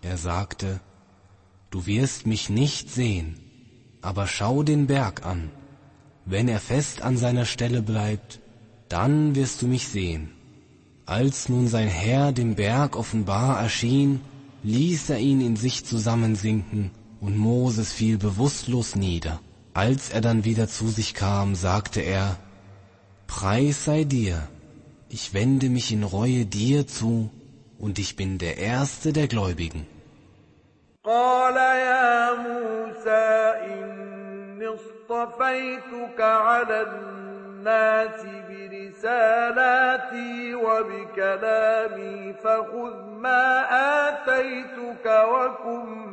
[0.00, 0.80] Er sagte,
[1.70, 3.38] Du wirst mich nicht sehen,
[4.00, 5.50] aber schau den Berg an.
[6.24, 8.40] Wenn er fest an seiner Stelle bleibt,
[8.88, 10.30] dann wirst du mich sehen.
[11.04, 14.22] Als nun sein Herr dem Berg offenbar erschien,
[14.62, 16.90] ließ er ihn in sich zusammensinken,
[17.23, 19.39] und Moses fiel bewusstlos nieder.
[19.73, 22.37] Als er dann wieder zu sich kam, sagte er,
[23.27, 24.47] Preis sei dir,
[25.09, 27.29] ich wende mich in Reue dir zu,
[27.79, 29.85] und ich bin der Erste der Gläubigen.
[31.03, 43.65] قال يا موسى إني اصطفيتك على الناس برسالاتي وبكلامي فخذ ما
[44.07, 46.12] آتيتك وكن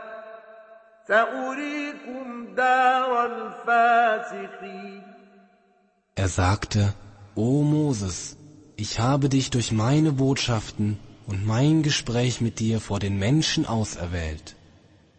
[6.15, 6.93] Er sagte,
[7.35, 8.37] O Moses,
[8.75, 14.55] ich habe dich durch meine Botschaften und mein Gespräch mit dir vor den Menschen auserwählt.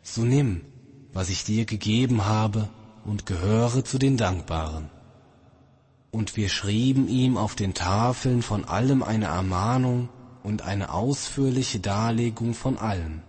[0.03, 0.61] So nimm,
[1.13, 2.69] was ich dir gegeben habe,
[3.05, 4.89] und gehöre zu den Dankbaren.
[6.13, 10.09] Und wir schrieben ihm auf den Tafeln von allem eine Ermahnung
[10.43, 13.23] und eine ausführliche Darlegung von allem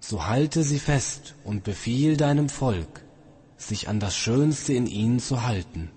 [0.00, 3.02] So halte sie fest und befiehl deinem Volk,
[3.56, 5.90] sich an das Schönste in ihnen zu halten.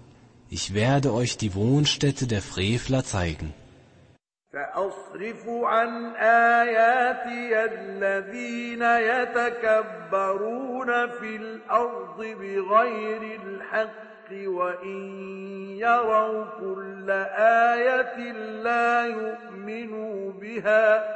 [0.50, 3.54] Ich werde euch die Wohnstätte der Frevler zeigen.
[4.52, 8.82] سأصرف عن آياتي الذين
[9.12, 15.00] يتكبرون في الأرض بغير الحق وإن
[15.78, 17.10] يروا كل
[17.70, 18.32] آية
[18.64, 21.16] لا يؤمنوا بها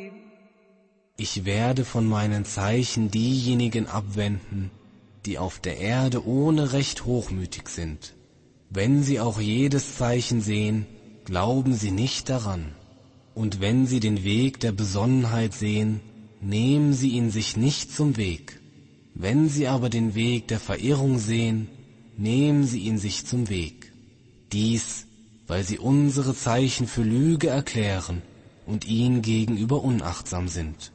[1.17, 4.71] Ich werde von meinen Zeichen diejenigen abwenden,
[5.25, 8.15] die auf der Erde ohne Recht hochmütig sind.
[8.69, 10.87] Wenn sie auch jedes Zeichen sehen,
[11.25, 12.73] glauben sie nicht daran.
[13.35, 15.99] Und wenn sie den Weg der Besonnenheit sehen,
[16.41, 18.59] nehmen sie ihn sich nicht zum Weg.
[19.13, 21.67] Wenn sie aber den Weg der Verirrung sehen,
[22.17, 23.91] nehmen sie ihn sich zum Weg.
[24.51, 25.05] Dies,
[25.47, 28.21] weil sie unsere Zeichen für Lüge erklären
[28.65, 30.91] und ihnen gegenüber unachtsam sind.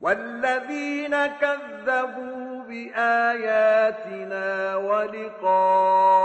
[0.00, 4.46] والذين كذبوا بآياتنا
[4.76, 6.22] ولقاء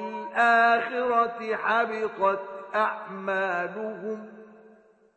[0.00, 2.40] الآخرة حبطت
[2.74, 4.26] أعمالهم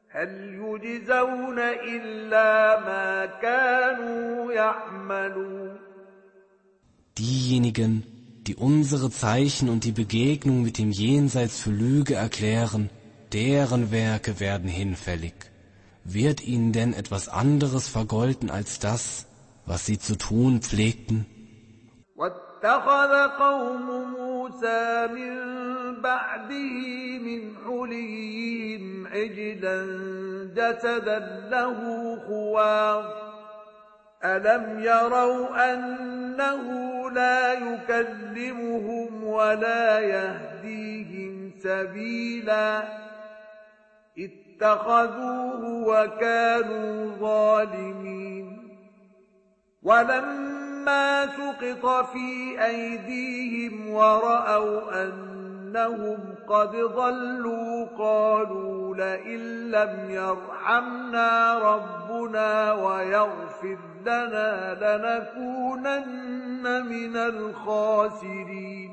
[0.10, 0.30] هل
[0.62, 5.80] يجزون إلا ما كانوا يعملون
[7.16, 8.04] Diejenigen,
[8.48, 12.90] die unsere Zeichen und die Begegnung mit dem Jenseits für Lüge erklären,
[13.32, 15.34] deren Werke werden hinfällig.
[16.04, 19.26] Wird ihnen denn etwas anderes vergolten als das,
[19.66, 21.26] was sie zu tun pflegten?
[22.16, 23.88] واتخذ قوم
[24.18, 25.36] موسى من
[26.02, 26.78] بعده
[27.20, 29.78] من حليهم عجلا
[30.56, 31.20] جسدا
[31.50, 31.80] له
[32.28, 33.24] خوار
[34.26, 36.66] ألم يروا أنه
[37.12, 42.84] لا يكلمهم ولا يهديهم سبيلا
[44.59, 48.59] اتخذوه وكانوا ظالمين.
[49.83, 56.19] ولما سقط في أيديهم ورأوا أنهم
[56.49, 68.91] قد ضلوا قالوا لئن لم يرحمنا ربنا ويغفر لنا لنكونن من الخاسرين.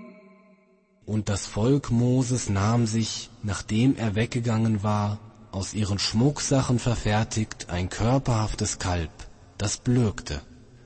[1.07, 5.19] Und das Volk Moses nahm sich, nachdem er weggegangen war,
[5.55, 9.09] aus ihren Schmucksachen verfertigt ein körperhaftes Kalb,
[9.57, 10.41] das blökte.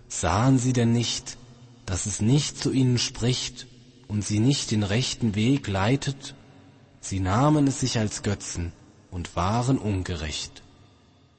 [0.08, 1.38] Sahen sie denn nicht,
[1.88, 3.66] dass es nicht zu ihnen spricht
[4.08, 6.36] und sie nicht den rechten Weg leitet?
[7.02, 8.72] Sie nahmen es sich als Götzen
[9.10, 10.62] und waren ungerecht.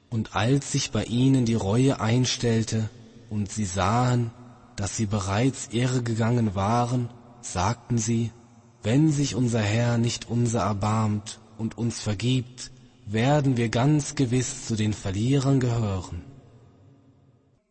[0.09, 2.89] Und als sich bei ihnen die Reue einstellte
[3.29, 4.31] und sie sahen,
[4.75, 7.07] dass sie bereits irregegangen waren,
[7.39, 8.31] sagten sie,
[8.83, 12.71] wenn sich unser Herr nicht unser erbarmt und uns vergibt,
[13.13, 16.23] werden wir ganz gewiss zu den Verlierern gehören.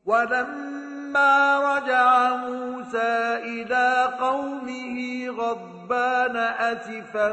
[0.05, 7.29] ولما رجع موسى إلى قومه غضبان أسفا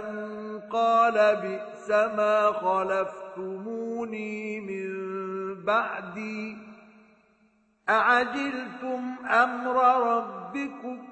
[0.72, 6.58] قال بئس ما خلفتموني من بعدي
[7.90, 9.76] أعجلتم أمر
[10.08, 11.07] ربكم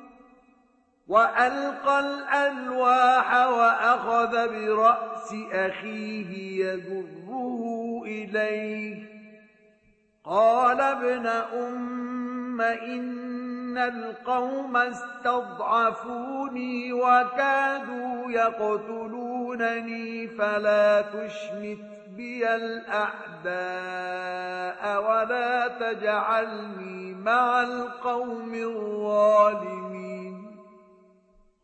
[1.07, 9.15] وألقى الألواح وأخذ برأس أخيه يجره إليه.
[10.23, 16.13] قال ابن أم إن القوم استضعفوني
[16.93, 21.77] وكادوا يقتلونني فلا تشمت
[22.17, 23.53] بي الأعداء
[25.03, 30.04] ولا تجعلني مع القوم الظالمين.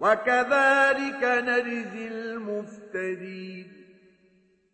[0.00, 3.72] وكذلك نجزي المفتدين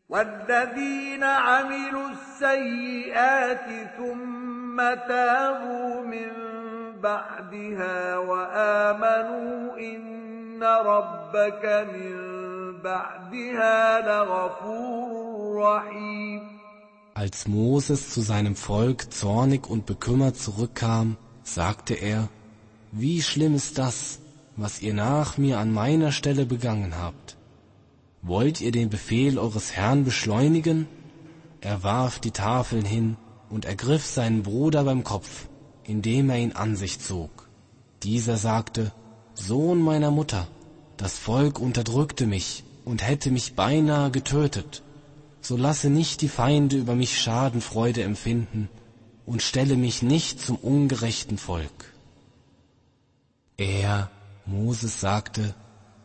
[0.08, 4.76] والذين عملوا السيئات ثم
[5.08, 6.30] تابوا من
[7.02, 12.16] بعدها وآمنوا إن ربك من
[12.82, 16.58] بعدها لغفور رحيم
[17.14, 22.28] Als Moses zu seinem Volk zornig und bekümmert zurückkam, sagte er,
[22.92, 24.20] wie schlimm ist das,
[24.55, 27.37] was ihr nach mir an meiner Stelle begangen habt.
[28.21, 30.87] Wollt ihr den Befehl eures Herrn beschleunigen?
[31.61, 33.17] Er warf die Tafeln hin
[33.49, 35.47] und ergriff seinen Bruder beim Kopf,
[35.83, 37.49] indem er ihn an sich zog.
[38.03, 38.91] Dieser sagte,
[39.33, 40.47] Sohn meiner Mutter,
[40.97, 44.83] das Volk unterdrückte mich und hätte mich beinahe getötet.
[45.41, 48.69] So lasse nicht die Feinde über mich Schadenfreude empfinden
[49.25, 51.93] und stelle mich nicht zum ungerechten Volk.
[53.57, 54.09] Er
[54.45, 55.55] Moses sagte,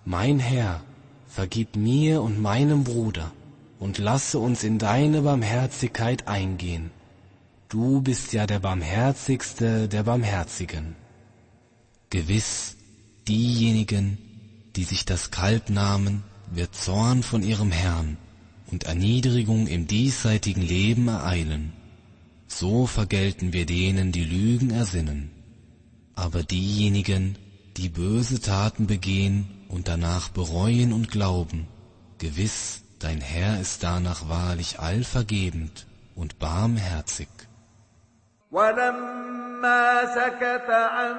[0.05, 0.83] Mein Herr,
[1.27, 3.33] vergib mir und meinem Bruder
[3.79, 6.91] und lasse uns in deine Barmherzigkeit eingehen.
[7.69, 10.97] Du bist ja der Barmherzigste der Barmherzigen.
[12.11, 12.77] Gewiss,
[13.27, 14.19] diejenigen,
[14.75, 18.17] die sich das Kalb nahmen, wird Zorn von ihrem Herrn
[18.71, 21.73] und Erniedrigung im diesseitigen Leben ereilen.
[22.47, 25.31] So vergelten wir denen, die Lügen ersinnen.
[26.15, 27.37] Aber diejenigen,
[27.78, 31.68] die böse Taten begehen und danach bereuen und glauben,
[32.20, 37.30] gewiss, dein Herr ist danach wahrlich allvergebend und barmherzig.
[38.52, 41.16] ولما سكت عن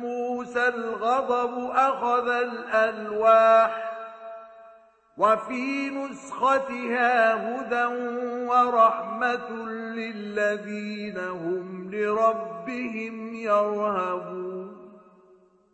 [0.00, 3.88] موسى الغضب أخذ الألواح
[5.16, 7.86] وفي نسختها هدى
[8.46, 9.50] ورحمة
[9.96, 14.51] للذين هم لربهم يرهبون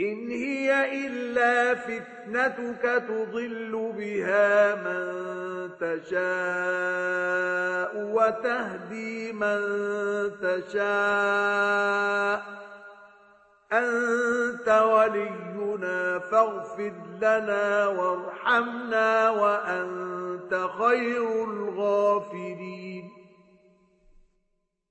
[0.00, 5.06] إن هي إلا فتنتك تضل بها من
[5.80, 7.16] تشاء
[7.96, 9.60] وتهدي من
[10.42, 11.76] تشاء
[13.72, 23.10] أنت ولينا فاغفر لنا وارحمنا وأنت خير الغافرين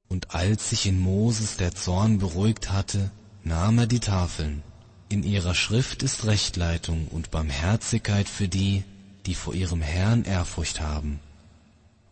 [0.07, 3.11] Und als sich in Moses der Zorn beruhigt hatte,
[3.43, 4.63] nahm er die Tafeln.
[5.10, 8.84] in ihrer Schrift ist Rechtleitung und Barmherzigkeit für die,
[9.26, 11.18] die vor ihrem Herrn Ehrfurcht haben.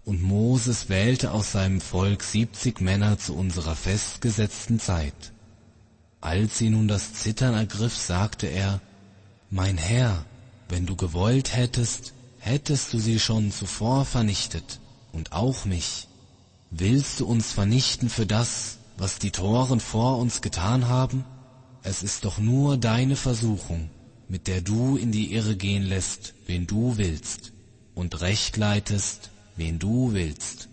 [0.05, 5.33] Und Moses wählte aus seinem Volk siebzig Männer zu unserer festgesetzten Zeit.
[6.20, 8.81] Als sie nun das Zittern ergriff, sagte er,
[9.49, 10.25] Mein Herr,
[10.69, 14.81] wenn du gewollt hättest, hättest du sie schon zuvor vernichtet,
[15.12, 16.09] und auch mich.
[16.73, 21.25] Willst du uns vernichten für das, was die Toren vor uns getan haben?
[21.82, 23.90] Es ist doch nur deine Versuchung,
[24.28, 27.52] mit der du in die Irre gehen lässt, wen du willst,
[27.94, 30.68] und recht leitest, wen du willst.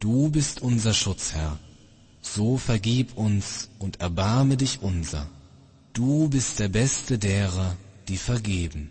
[0.00, 1.58] Du bist unser Schutzherr.
[2.20, 5.28] So vergib uns und erbarme dich unser.
[5.92, 7.76] Du bist der Beste derer,
[8.08, 8.90] die vergeben.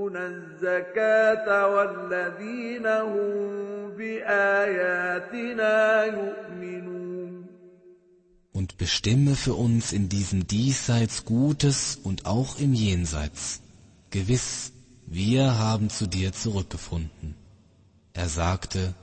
[0.16, 7.46] الزكاة والذين هم بآياتنا يؤمنون
[8.52, 13.60] Und bestimme für uns in diesem Diesseits Gutes und auch im Jenseits.
[14.10, 14.72] Gewiss,
[15.06, 17.34] wir haben zu dir zurückgefunden.
[18.14, 18.94] Er sagte,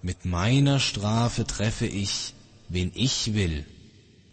[0.00, 2.34] mit meiner Strafe treffe ich,
[2.70, 3.66] wen ich will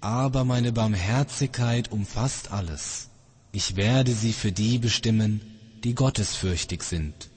[0.01, 3.09] aber meine Barmherzigkeit umfasst alles.
[3.51, 5.41] Ich werde sie für die bestimmen,
[5.85, 7.29] die gottesfürchtig sind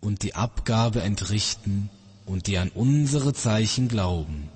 [0.00, 1.90] und die Abgabe entrichten
[2.26, 4.48] und die an unsere Zeichen glauben.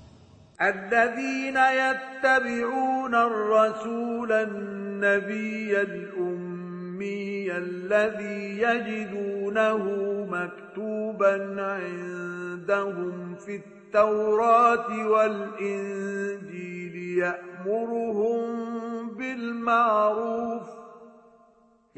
[0.61, 9.83] الذين يتبعون الرسول النبي الأمي الذي يجدونه
[10.31, 18.45] مكتوبا عندهم في التوراة والإنجيل يأمرهم
[19.17, 20.78] بالمعروف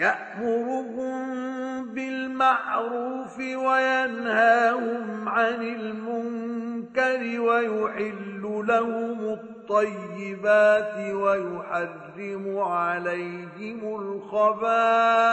[0.02, 13.80] يأمرهم بالمعروف وينهاهم عن المنكر ويحل لهم الطيبات ويحرم عليهم
[14.32, 15.32] الخبائث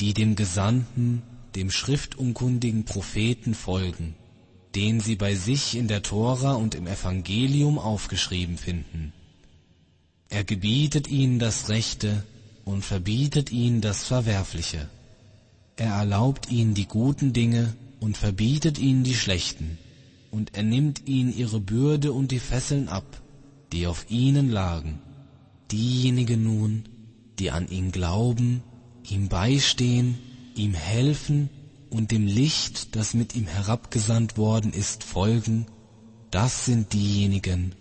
[0.00, 1.22] Die dem Gesandten,
[1.54, 4.14] dem schriftunkundigen Propheten folgen,
[4.74, 9.12] den sie bei sich in der Tora und im Evangelium aufgeschrieben finden.
[10.28, 12.22] Er gebietet ihnen das Rechte
[12.64, 14.88] und verbietet ihnen das Verwerfliche.
[15.76, 19.78] Er erlaubt ihnen die guten Dinge und verbietet ihnen die schlechten
[20.30, 23.22] und er nimmt ihnen ihre Bürde und die Fesseln ab,
[23.72, 25.00] die auf ihnen lagen.
[25.70, 26.84] Diejenigen nun,
[27.38, 28.62] die an ihn glauben,
[29.08, 30.18] ihm beistehen,
[30.54, 31.50] ihm helfen
[31.90, 35.66] und dem Licht, das mit ihm herabgesandt worden ist, folgen,
[36.30, 37.74] das sind diejenigen,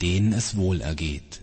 [0.00, 1.42] denen es wohl ergeht.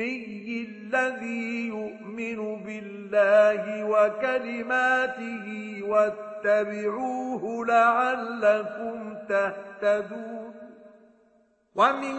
[0.00, 5.46] الأمي الذي يؤمن بالله وكلماته
[5.82, 10.54] واتبعوه لعلكم تهتدون.
[11.74, 12.16] ومن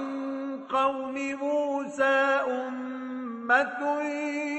[0.69, 4.01] قوم موسى أمة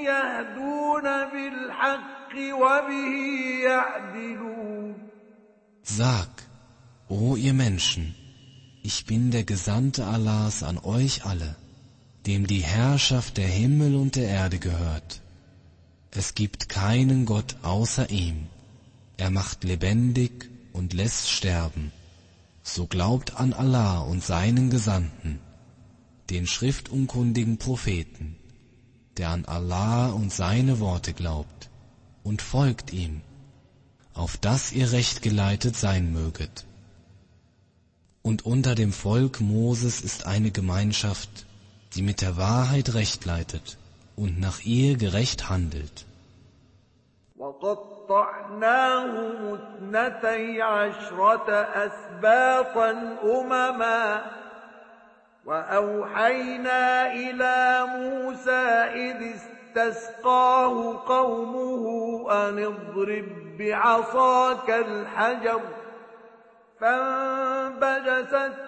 [0.02, 3.14] يهدون بالحق وبه
[3.64, 4.94] يعدلون.
[5.82, 6.28] Sag,
[7.08, 8.14] o ihr Menschen,
[8.82, 11.56] ich bin der Gesandte Allahs an euch alle,
[12.28, 15.22] dem die Herrschaft der Himmel und der Erde gehört.
[16.10, 18.46] Es gibt keinen Gott außer ihm.
[19.16, 21.90] Er macht lebendig und lässt sterben.
[22.62, 25.40] So glaubt an Allah und seinen Gesandten,
[26.28, 28.36] den schriftunkundigen Propheten,
[29.16, 31.70] der an Allah und seine Worte glaubt,
[32.22, 33.22] und folgt ihm
[34.12, 36.66] auf dass ihr recht geleitet sein möget.
[38.20, 41.46] Und unter dem Volk Moses ist eine Gemeinschaft,
[41.98, 43.76] die mit der Wahrheit recht leitet
[44.14, 46.06] und nach ihr gerecht handelt.
[55.48, 58.66] وأوحينا إلى موسى
[59.04, 61.84] إذ استسقاه قومه
[62.30, 65.60] أن اضرب بعصاك الحجر
[66.80, 68.67] فانبجست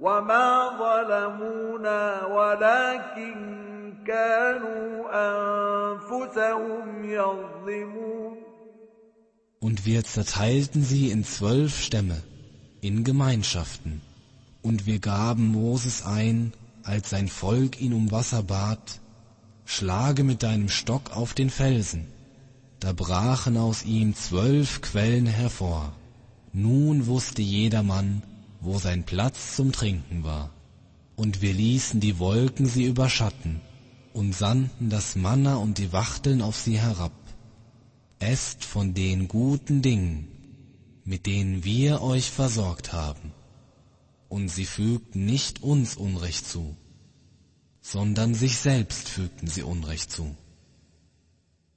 [0.00, 3.36] وما ظلمونا ولكن
[4.06, 5.08] كانوا
[5.92, 8.36] أنفسهم يظلمون
[9.58, 12.22] Und wir zerteilten sie in zwölf Stämme,
[12.82, 14.02] in Gemeinschaften,
[14.62, 16.52] und wir gaben Moses ein,
[16.84, 19.00] als sein Volk ihn um Wasser bat,
[19.64, 22.06] schlage mit deinem Stock auf den Felsen.
[22.80, 25.92] Da brachen aus ihm zwölf Quellen hervor.
[26.52, 28.22] Nun wusste jedermann,
[28.61, 30.53] wo sein Platz zum Trinken war.
[31.15, 33.59] Und wir ließen die Wolken sie überschatten
[34.13, 37.11] und sandten das Manna und die Wachteln auf sie herab.
[38.19, 40.27] Esst von den guten Dingen,
[41.03, 43.33] mit denen wir euch versorgt haben.
[44.29, 46.77] Und sie fügten nicht uns Unrecht zu,
[47.81, 50.35] sondern sich selbst fügten sie Unrecht zu.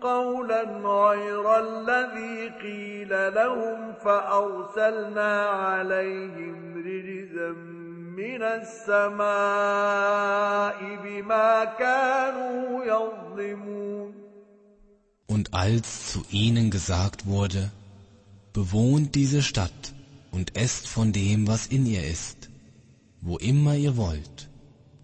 [0.00, 7.50] قولا غير الذي قيل لهم فأرسلنا عليهم رجزا
[8.16, 9.28] من السماء
[11.04, 14.10] بما كانوا يظلمون
[15.26, 17.70] Und als zu ihnen gesagt wurde,
[18.52, 19.92] bewohnt diese Stadt
[20.32, 22.50] und esst von dem, was in ihr ist,
[23.20, 24.48] wo immer ihr wollt,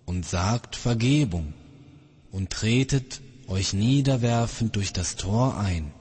[0.05, 1.55] und sagt Vergebung
[2.33, 3.20] und tretet
[3.52, 5.91] euch niederwerfend durch das Tor ein,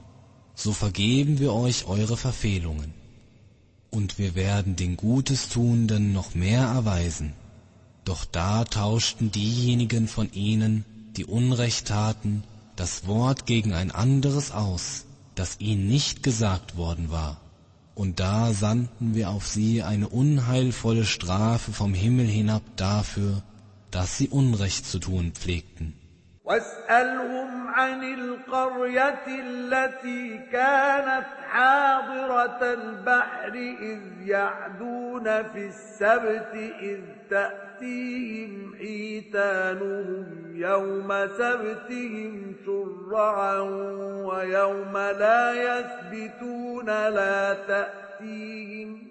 [0.55, 2.93] so vergeben wir euch eure Verfehlungen.
[3.89, 7.33] Und wir werden den Gutes Tuenden noch mehr erweisen.
[8.05, 10.85] Doch da tauschten diejenigen von ihnen,
[11.17, 12.43] die Unrecht taten,
[12.77, 15.05] das Wort gegen ein anderes aus,
[15.35, 17.41] das ihnen nicht gesagt worden war.
[17.93, 23.43] Und da sandten wir auf sie eine unheilvolle Strafe vom Himmel hinab dafür,
[23.91, 26.00] dass sie Unrecht zu tun pflegten.
[26.51, 36.99] واسألهم عن القرية التي كانت حاضرة البحر إذ يعدون في السبت إذ
[37.29, 40.25] تأتيهم حيتانهم
[40.55, 43.59] يوم سبتهم شرعا
[44.25, 49.07] ويوم لا يثبتون لا تأتيهم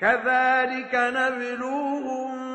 [0.00, 2.50] كذلك نبلوهم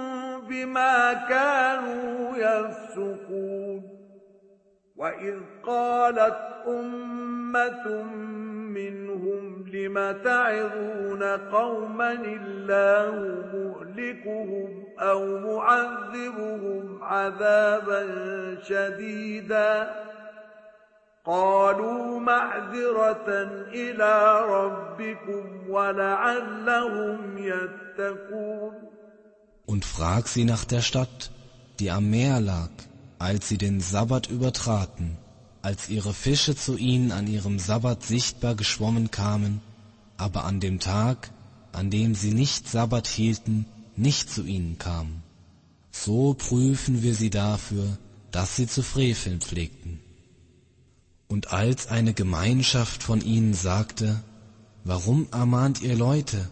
[0.48, 3.55] بما كانوا يفسقون
[4.96, 8.04] وإذ قالت أمة
[8.78, 13.16] منهم لم تعظون قوما الله
[13.54, 18.02] مهلكهم أو معذبهم عذابا
[18.64, 19.92] شديدا
[21.26, 23.30] قالوا معذرة
[23.74, 28.74] إلى ربكم ولعلهم يتقون
[29.68, 31.32] Und frag sie nach der Stadt,
[31.80, 32.70] die am Meer lag,
[33.20, 35.18] als sie den Sabbat übertraten,
[35.62, 39.62] als ihre Fische zu ihnen an ihrem Sabbat sichtbar geschwommen kamen,
[40.18, 41.32] aber an dem Tag,
[41.72, 43.66] an dem sie nicht Sabbat hielten,
[43.96, 45.24] nicht zu ihnen kamen.
[45.92, 47.98] So prüfen wir sie dafür,
[48.32, 50.00] dass sie zu freveln pflegten.
[51.28, 54.22] Und als eine Gemeinschaft von ihnen sagte,
[54.84, 56.50] warum ermahnt ihr Leute,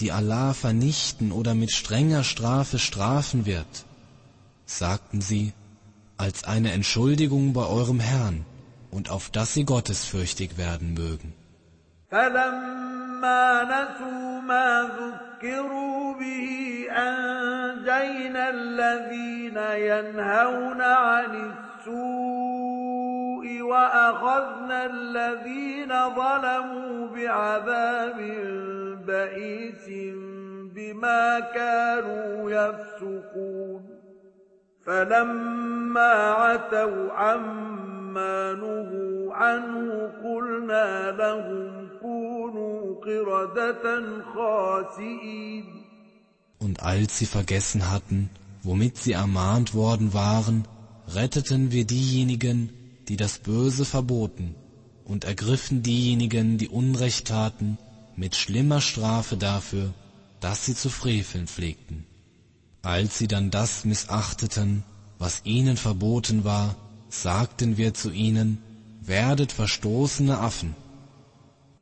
[0.00, 3.86] die Allah vernichten oder mit strenger Strafe strafen wird,
[4.66, 5.52] sagten sie,
[6.17, 8.45] als eine Entschuldigung bei eurem Herrn
[8.91, 11.33] und auf dass sie gottesfürchtig werden mögen.
[12.11, 16.49] فلما نسوا ما ذكروا به
[16.89, 28.17] أنجينا الذين ينهون عن السوء وأخذنا الذين ظلموا بعذاب
[29.07, 29.87] بئيس
[30.75, 33.92] بما كانوا يفسقون
[34.85, 43.83] فلما عتوا عما نهوا عنه قلنا لهم كونوا قردة
[44.33, 45.65] خاسئين
[46.59, 48.29] Und als sie vergessen hatten,
[48.63, 50.67] womit sie ermahnt worden waren,
[51.07, 52.69] retteten wir diejenigen,
[53.07, 54.55] die das Böse verboten,
[55.05, 57.77] und ergriffen diejenigen, die Unrecht taten,
[58.15, 59.93] mit schlimmer Strafe dafür,
[60.41, 62.05] dass sie zu freveln pflegten.
[62.83, 64.83] Als sie dann das missachteten,
[65.17, 66.75] was ihnen verboten war,
[67.09, 68.63] sagten wir zu ihnen,
[69.01, 70.75] werdet verstoßene Affen.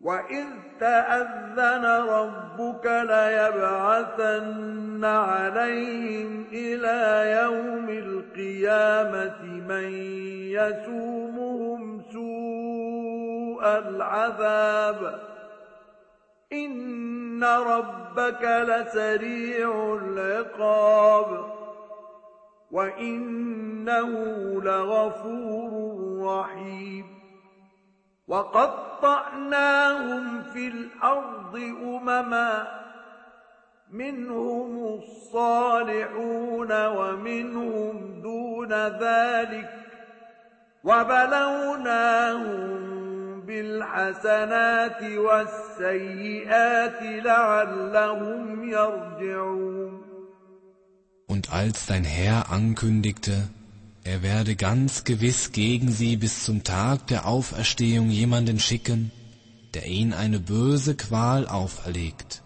[0.01, 0.45] وإذ
[0.79, 3.85] تأذن ربك ليبعثن
[5.05, 6.99] عليهم إلى
[7.41, 9.91] يوم القيامة من
[10.57, 15.19] يسومهم سوء العذاب
[16.52, 21.52] إن ربك لسريع العقاب
[22.70, 24.08] وإنه
[24.62, 25.70] لغفور
[26.22, 27.06] رحيم
[28.28, 29.62] وقطعناهم
[30.42, 32.82] في الأرض أمما
[33.90, 39.70] منهم الصالحون ومنهم دون ذلك
[40.84, 42.52] وبلوناهم
[43.47, 50.07] بالحسنات والسيئات لعلهم يرجعون
[51.29, 53.49] Und als dein Herr ankündigte,
[54.05, 59.11] er werde ganz gewiss gegen sie bis zum Tag der Auferstehung jemanden schicken,
[59.73, 62.41] der ihn eine böse Qual auferlegt.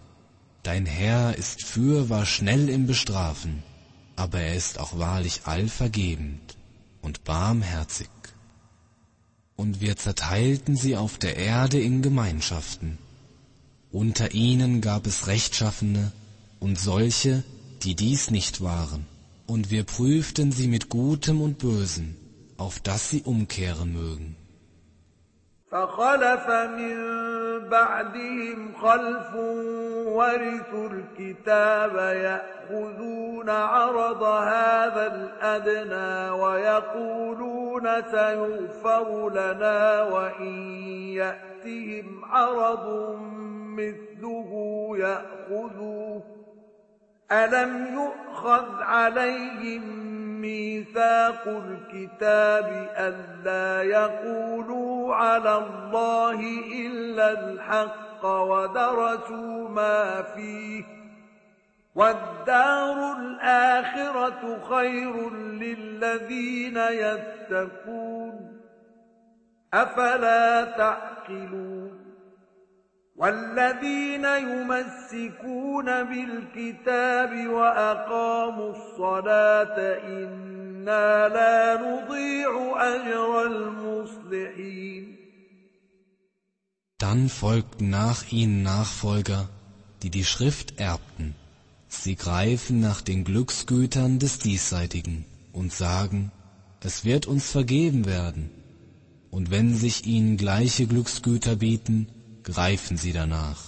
[0.64, 3.62] Dein Herr ist fürwahr schnell im Bestrafen,
[4.16, 6.56] aber er ist auch wahrlich allvergebend
[7.00, 8.10] und barmherzig.
[9.57, 12.97] Und wir zerteilten sie auf der Erde in Gemeinschaften.
[13.91, 16.13] Unter ihnen gab es Rechtschaffene
[16.59, 17.43] und solche,
[17.83, 19.05] die dies nicht waren,
[19.45, 22.15] und wir prüften sie mit Gutem und Bösen,
[22.57, 24.35] auf dass sie umkehren mögen.
[25.71, 26.97] فخلف من
[27.69, 29.35] بعدهم خلف
[30.07, 40.53] ورثوا الكتاب يأخذون عرض هذا الأدنى ويقولون سيغفر لنا وإن
[41.13, 43.15] يأتهم عرض
[43.77, 46.23] مثله يأخذوه.
[47.31, 50.07] ألم يؤخذ عليهم
[50.41, 56.39] ميثاق الكتاب ألا يقولوا على الله
[56.85, 60.83] إلا الحق ودرسوا ما فيه
[61.95, 68.61] والدار الآخرة خير للذين يتقون
[69.73, 72.07] أفلا تعقلون
[73.15, 79.77] والذين يمسكون بالكتاب وأقاموا الصلاة
[80.86, 82.52] إنا لا نضيع
[82.94, 85.04] أجر المصلحين
[86.98, 89.48] Dann folgten nach ihnen Nachfolger,
[90.02, 91.34] die die Schrift erbten.
[91.88, 96.30] Sie greifen nach den Glücksgütern des Diesseitigen und sagen,
[96.80, 98.50] es wird uns vergeben werden.
[99.32, 102.06] Und wenn sich ihnen gleiche Glücksgüter bieten,
[102.44, 103.60] greifen sie danach.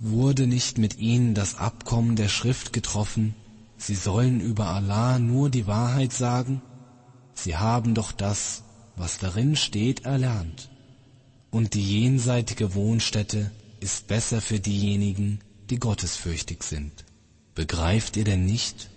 [0.00, 3.34] Wurde nicht mit ihnen das Abkommen der Schrift getroffen,
[3.77, 6.61] sie sollen über Allah nur die Wahrheit sagen?
[7.33, 8.63] Sie haben doch das,
[8.95, 10.69] was darin steht, erlernt.
[11.51, 15.39] Und die jenseitige Wohnstätte ist besser für diejenigen,
[15.69, 17.05] die gottesfürchtig sind.
[17.55, 18.89] Begreift ihr denn nicht?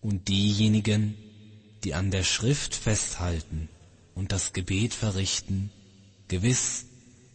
[0.00, 1.14] Und diejenigen,
[1.84, 3.68] die an der Schrift festhalten
[4.14, 5.70] und das Gebet verrichten,
[6.28, 6.86] gewiss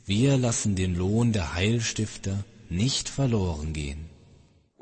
[0.05, 4.05] wir lassen den Lohn der Heilstifter nicht verloren gehen.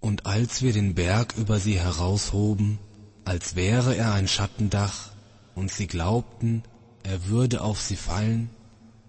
[0.00, 2.78] Und als wir den Berg über sie heraushoben,
[3.24, 5.10] als wäre er ein Schattendach,
[5.54, 6.64] und sie glaubten,
[7.04, 8.50] er würde auf sie fallen,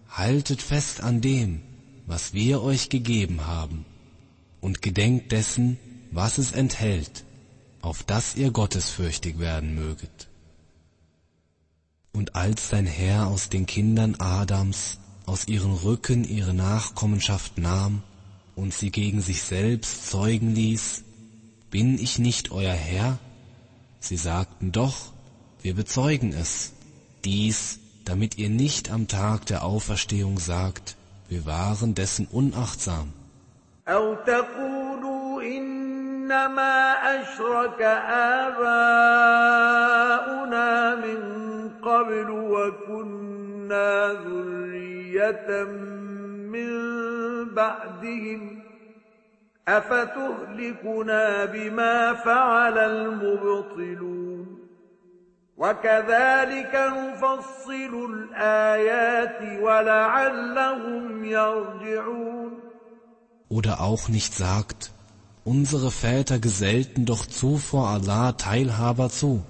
[0.08, 1.62] haltet fest an dem,
[2.06, 3.86] was wir euch gegeben haben,
[4.62, 5.80] und gedenkt dessen,
[6.12, 7.26] was es enthält,
[7.82, 10.28] auf dass ihr gottesfürchtig werden möget.
[12.14, 18.03] Und als dein Herr aus den Kindern Adams aus ihren Rücken ihre Nachkommenschaft nahm
[18.57, 21.05] und sie gegen sich selbst zeugen ließ,
[21.71, 23.19] bin ich nicht euer Herr?
[24.01, 25.13] Sie sagten doch,
[25.63, 26.73] wir bezeugen es,
[27.25, 30.97] dies, damit ihr nicht am Tag der Auferstehung sagt,
[31.29, 33.13] wir waren dessen unachtsam.
[36.31, 37.83] إنما أشرك
[38.43, 39.35] آباؤنا
[40.95, 41.21] من
[41.83, 43.44] قبل وكنا
[44.13, 45.65] ذرية
[46.55, 46.71] من
[47.55, 48.63] بعدهم
[49.69, 54.59] أفتهلكنا بما فعل المبطلون
[55.57, 62.61] وكذلك نفصل الآيات ولعلهم يرجعون
[63.51, 64.93] Oder auch nicht sagt,
[65.45, 69.43] Unsere Väter gesellten doch zuvor Allah Teilhaber zu,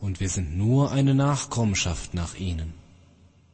[0.00, 2.72] und wir sind nur eine Nachkommenschaft nach ihnen.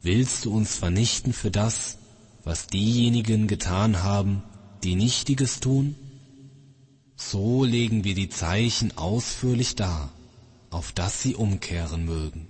[0.02, 1.98] Willst du uns vernichten für das,
[2.42, 4.42] was diejenigen getan haben,
[4.82, 5.94] die Nichtiges tun?
[7.16, 10.10] So legen wir die Zeichen ausführlich dar,
[10.70, 12.49] auf dass sie umkehren mögen.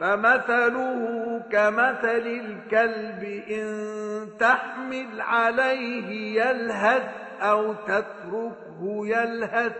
[0.00, 7.02] فمثله كمثل الكلب إن تحمل عليه يلهث
[7.40, 9.72] أو تتركه يلهث.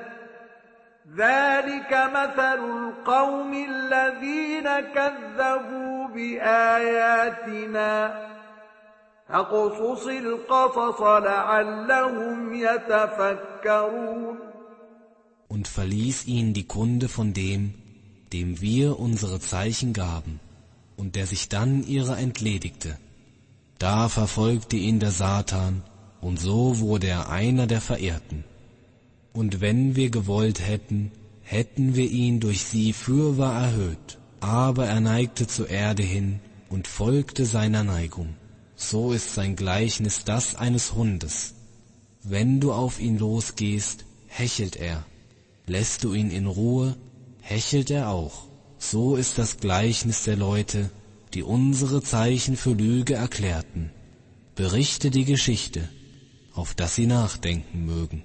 [1.16, 7.92] ذلك مثل القوم الذين كذبوا بآياتنا.
[9.28, 14.38] فاقصص القصص لعلهم يتفكرون.
[15.48, 17.85] Und verließ ihn die Kunde von dem,
[18.36, 20.40] dem wir unsere Zeichen gaben
[20.98, 22.98] und der sich dann ihrer entledigte.
[23.78, 25.82] Da verfolgte ihn der Satan
[26.20, 28.44] und so wurde er einer der Verehrten.
[29.32, 35.46] Und wenn wir gewollt hätten, hätten wir ihn durch sie fürwahr erhöht, aber er neigte
[35.46, 38.36] zur Erde hin und folgte seiner Neigung.
[38.74, 41.54] So ist sein Gleichnis das eines Hundes.
[42.22, 45.06] Wenn du auf ihn losgehst, hechelt er.
[45.66, 46.96] Lässt du ihn in Ruhe,
[47.45, 48.47] hechelt er auch.
[48.77, 50.89] So ist das Gleichnis der Leute,
[51.33, 53.91] die unsere Zeichen für Lüge erklärten.
[54.55, 55.87] Berichte die Geschichte,
[56.53, 58.23] auf dass sie nachdenken mögen.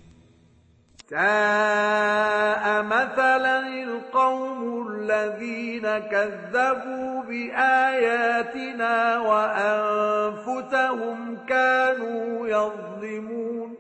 [1.10, 11.18] ساء مثلا القوم الذين كذبوا بآياتنا وأنفسهم
[11.48, 13.79] كانوا يظلمون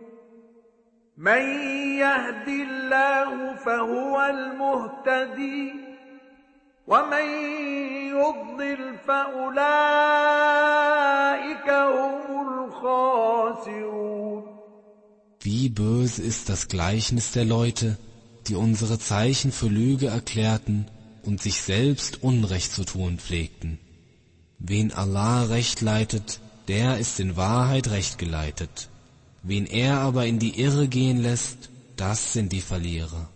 [1.20, 1.42] من
[1.98, 5.72] يهد الله فهو المهتدي
[6.86, 7.24] ومن
[8.12, 9.56] يضلل فأولئك
[11.70, 14.56] هم الخاسرون
[15.40, 17.98] Wie böse ist das Gleichnis der Leute,
[18.48, 20.86] die unsere Zeichen für Lüge erklärten
[21.22, 23.78] und sich selbst Unrecht zu tun pflegten.
[24.58, 28.88] Wen Allah recht leitet, der ist in Wahrheit recht geleitet.
[29.43, 33.27] Wen er aber in die Irre gehen lässt, das sind die Verlierer.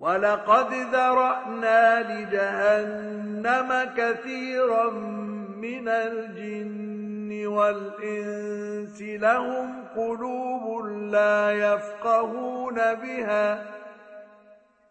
[0.00, 4.90] ولقد ذرأنا لجهنم كثيرا
[5.60, 13.79] من الجن والإنس لهم قلوب لا يفقهون بها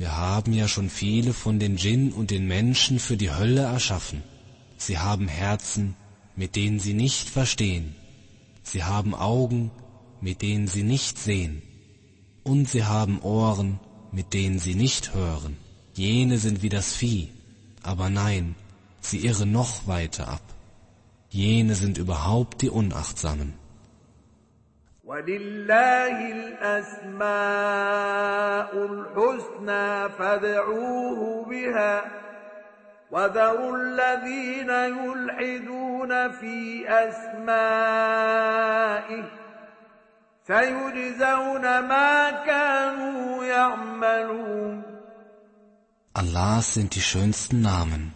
[0.00, 4.22] Wir haben ja schon viele von den Djinn und den Menschen für die Hölle erschaffen.
[4.78, 5.94] Sie haben Herzen,
[6.36, 7.94] mit denen sie nicht verstehen.
[8.62, 9.70] Sie haben Augen,
[10.22, 11.60] mit denen sie nicht sehen.
[12.44, 13.78] Und sie haben Ohren,
[14.10, 15.58] mit denen sie nicht hören.
[15.92, 17.28] Jene sind wie das Vieh,
[17.82, 18.54] aber nein,
[19.02, 20.54] sie irren noch weiter ab.
[21.28, 23.59] Jene sind überhaupt die Unachtsamen.
[25.09, 27.25] ولله الأسماء
[28.85, 32.05] الحسنى فادعوه بها
[33.11, 38.25] وذروا الذين يلحدون في أسمائه
[40.47, 44.83] سيجزون ما كانوا يعملون
[46.17, 48.13] Allahs sind die schönsten Namen.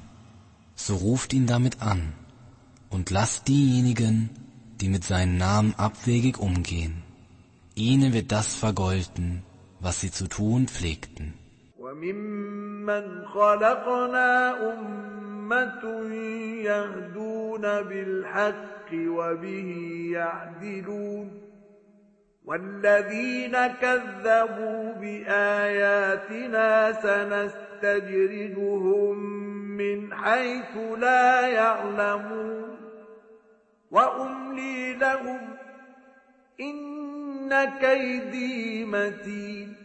[0.76, 2.14] So ruft ihn damit an
[2.90, 4.30] und lasst diejenigen,
[4.84, 7.04] die mit seinen Namen abwegig umgehen.
[7.76, 9.44] Ihnen wird das vergolten,
[9.80, 11.34] was sie zu tun pflegten.
[11.80, 15.84] وممن خلقنا أمة
[16.64, 19.72] يهدون بالحق وبه
[20.14, 21.50] يعدلون
[22.46, 26.68] والذين كذبوا بآياتنا
[27.82, 29.18] سنستجرجهم
[29.78, 32.83] من حيث لا يعلمون
[33.94, 35.42] وأملي لهم
[36.60, 39.76] إن كيدي متين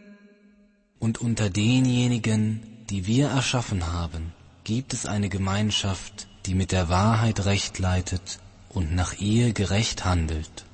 [0.99, 4.33] Und unter denjenigen, die wir erschaffen haben,
[4.63, 8.39] gibt es eine Gemeinschaft, die mit der Wahrheit recht leitet
[8.69, 10.65] und nach ihr gerecht handelt.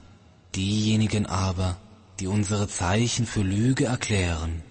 [0.55, 1.77] Diejenigen aber,
[2.19, 4.63] die unsere Zeichen für Lüge erklären,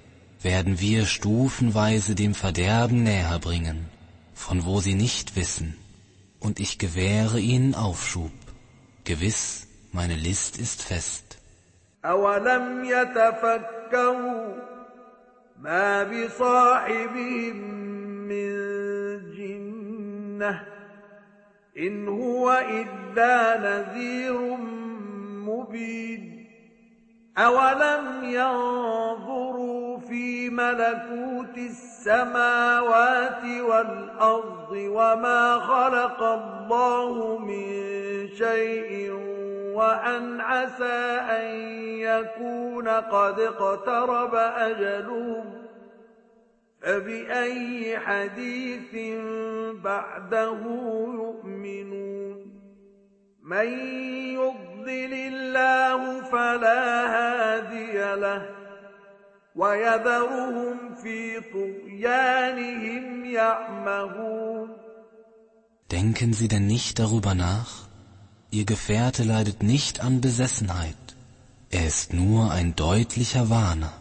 [0.42, 3.86] werden wir stufenweise dem Verderben näher bringen,
[4.34, 5.76] von wo sie nicht wissen,
[6.38, 8.32] und ich gewähre ihnen Aufschub.
[9.05, 11.37] Gewiss, meine List ist fest.
[12.05, 14.53] أولم يتفكروا
[15.59, 17.55] ما بصاحبهم
[18.27, 18.49] من
[19.37, 20.67] جنة
[21.77, 24.57] إن هو إلا نذير
[25.49, 26.45] مبين
[27.37, 29.74] أولم ينظروا
[30.07, 37.67] في ملكوت السماوات والأرض وما خلق الله من
[38.27, 39.11] شيء
[39.73, 41.45] وأن عسى أن
[41.99, 45.65] يكون قد اقترب أجلهم
[46.81, 49.17] فبأي حديث
[49.83, 50.61] بعده
[51.13, 52.55] يؤمنون
[53.43, 53.67] من
[54.33, 58.64] يضلل الله فلا هادي له
[65.89, 67.87] Denken Sie denn nicht darüber nach?
[68.51, 70.97] Ihr Gefährte leidet nicht an Besessenheit.
[71.69, 73.93] Er ist nur ein deutlicher Warner.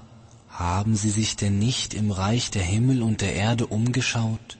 [0.48, 4.58] Haben Sie sich denn nicht im Reich der Himmel und der Erde umgeschaut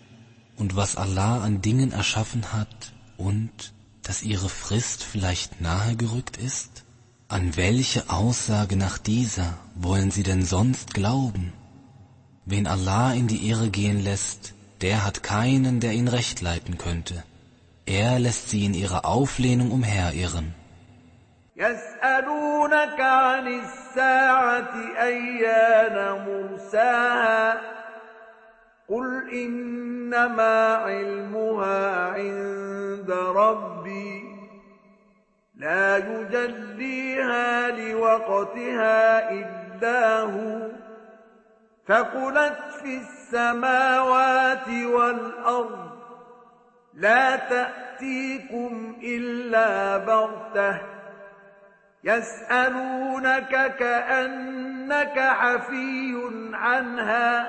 [0.57, 6.84] und was Allah an Dingen erschaffen hat und dass Ihre Frist vielleicht nahe gerückt ist?
[7.28, 11.54] An welche Aussage nach dieser wollen Sie denn sonst glauben?
[12.46, 17.24] Wen Allah in die Irre gehen lässt, der hat keinen, der ihn recht leiten könnte.
[17.86, 20.54] Er lässt sie in ihrer Auflehnung umherirren.
[21.56, 27.62] يسألونك عن الساعة أيان مرساها
[28.90, 34.23] قل إنما علمها عند ربي
[35.65, 40.69] لا يجليها لوقتها إلا هو.
[41.89, 45.91] ثقلت في السماوات والأرض
[46.95, 50.81] لا تأتيكم إلا بغتة.
[52.05, 57.49] يسألونك كأنك حفي عنها.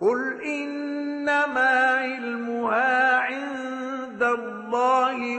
[0.00, 5.38] قل إنما علمها عند الله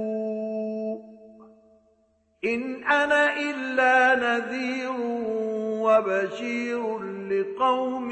[2.44, 3.96] إن أنا إلا
[4.26, 4.92] نذير
[5.86, 6.98] وبشير
[7.30, 8.10] لقوم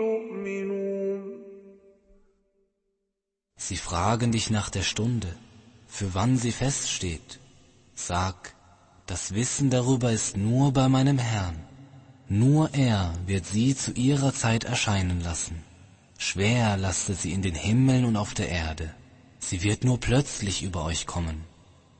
[0.00, 1.36] يؤمنون
[3.58, 5.34] Sie fragen dich nach der Stunde,
[5.88, 7.40] für wann sie feststeht.
[7.94, 8.54] Sag,
[9.06, 11.58] das Wissen darüber ist nur bei meinem Herrn.
[12.28, 15.56] Nur er wird sie zu ihrer Zeit erscheinen lassen.
[16.18, 18.94] Schwer lastet sie in den Himmeln und auf der Erde.
[19.38, 21.44] Sie wird nur plötzlich über euch kommen.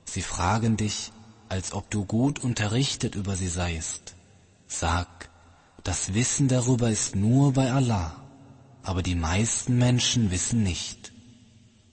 [0.04, 1.12] Sie fragen dich,
[1.51, 4.15] als ob du gut unterrichtet über sie seist.
[4.67, 5.29] Sag,
[5.83, 8.15] das Wissen darüber ist nur bei Allah,
[8.83, 11.11] aber die meisten Menschen wissen nicht.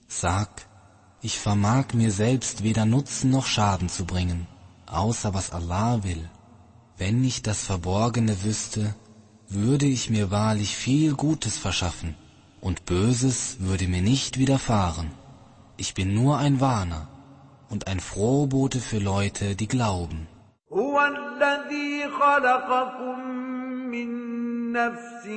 [0.07, 0.65] Sag,
[1.21, 4.47] ich vermag mir selbst weder Nutzen noch Schaden zu bringen,
[4.85, 6.29] außer was Allah will.
[6.97, 8.95] Wenn ich das Verborgene wüsste,
[9.49, 12.15] würde ich mir wahrlich viel Gutes verschaffen,
[12.61, 15.11] und Böses würde mir nicht widerfahren.
[15.75, 17.09] Ich bin nur ein Warner
[17.69, 20.27] und ein Frohbote für Leute, die glauben.
[20.73, 23.19] هو الذي خلقكم
[23.89, 24.09] من
[24.71, 25.27] نفس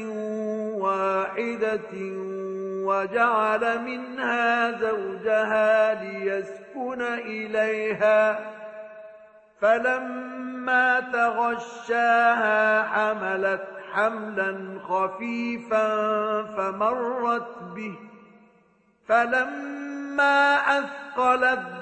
[0.77, 1.93] واحدة
[2.85, 8.41] وجعل منها زوجها ليسكن إليها
[9.61, 15.89] فلما تغشاها حملت حملا خفيفا
[16.43, 17.95] فمرت به
[19.09, 21.82] فلما أثقلت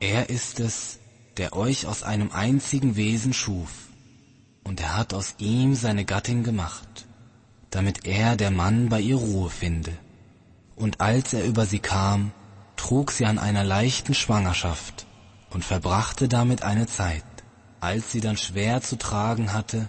[0.00, 0.98] Er ist es,
[1.36, 3.88] der euch aus einem einzigen Wesen schuf,
[4.64, 7.06] und er hat aus ihm seine Gattin gemacht,
[7.70, 9.92] damit er, der Mann, bei ihr Ruhe finde.
[10.76, 12.32] Und als er über sie kam,
[12.76, 15.06] trug sie an einer leichten Schwangerschaft
[15.50, 17.24] und verbrachte damit eine Zeit.
[17.80, 19.88] Als sie dann schwer zu tragen hatte,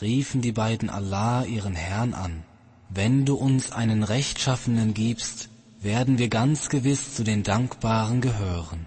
[0.00, 2.44] riefen die beiden Allah ihren Herrn an.
[2.88, 5.48] Wenn du uns einen Rechtschaffenen gibst,
[5.83, 8.85] werden wir ganz gewiss zu den Dankbaren gehören.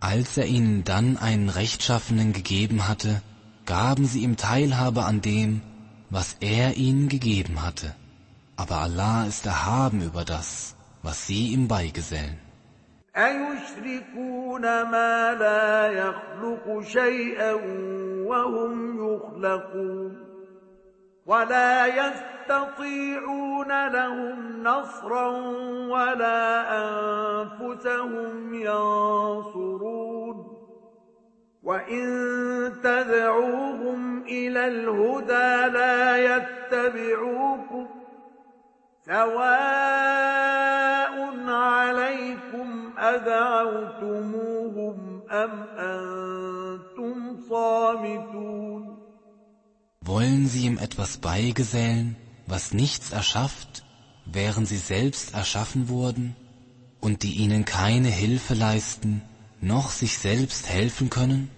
[0.00, 3.22] Als er ihnen dann einen Rechtschaffenen gegeben hatte,
[3.66, 5.62] gaben sie ihm Teilhabe an dem,
[6.10, 7.94] was er ihnen gegeben hatte.
[8.56, 12.38] Aber Allah ist erhaben über das, was sie ihm beigesellen.
[13.16, 17.52] أيشركون ما لا يخلق شيئا
[18.24, 18.74] وهم
[19.06, 20.16] يخلقون
[21.26, 22.35] ولا يستطيعون
[23.91, 25.27] لهم نصرا
[25.87, 26.43] ولا
[26.81, 30.37] أنفسهم ينصرون
[31.63, 32.07] وإن
[32.83, 37.87] تدعوهم إلى الهدى لا يتبعوكم
[39.05, 40.37] سواء
[41.49, 44.37] عليكم أدعوتموهم
[45.31, 48.97] أم أنتم صامتون
[50.07, 52.15] Wollen sie ihm etwas beigesellen,
[52.47, 53.83] was nichts erschafft,
[54.25, 56.35] während sie selbst erschaffen wurden,
[56.99, 59.21] und die ihnen keine Hilfe leisten,
[59.61, 61.49] noch sich selbst helfen können?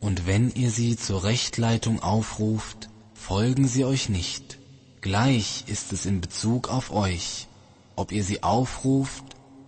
[0.00, 4.58] Und wenn ihr sie zur Rechtleitung aufruft, folgen sie euch nicht.
[5.00, 7.48] Gleich ist es in Bezug auf euch,
[7.94, 9.24] ob ihr sie aufruft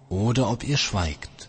[0.09, 1.49] oder ob ihr schweigt.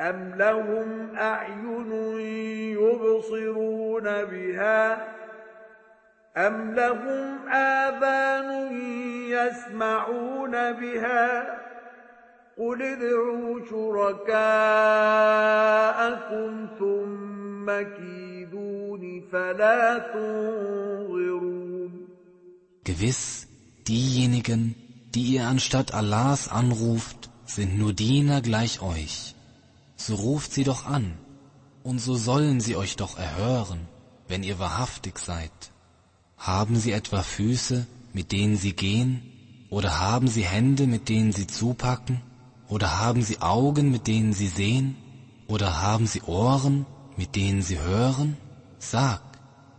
[0.00, 1.92] أم لهم أعين
[2.70, 5.08] يبصرون بها
[6.36, 8.72] أم لهم آذان
[9.30, 11.58] يسمعون بها
[12.58, 14.38] قل ادعوا شركاءكم
[16.78, 17.66] ثم
[17.96, 21.48] كيدون فلا تنظرون
[22.84, 23.48] Gewiss,
[23.86, 24.74] diejenigen,
[25.14, 29.34] die ihr anstatt Allahs anruft, sind nur Diener gleich euch.
[29.98, 31.18] So ruft sie doch an,
[31.82, 33.80] und so sollen sie euch doch erhören,
[34.28, 35.52] wenn ihr wahrhaftig seid.
[36.38, 39.22] Haben sie etwa Füße, mit denen sie gehen,
[39.70, 42.22] oder haben sie Hände, mit denen sie zupacken,
[42.68, 44.96] oder haben sie Augen, mit denen sie sehen,
[45.48, 48.36] oder haben sie Ohren, mit denen sie hören?
[48.78, 49.20] Sag,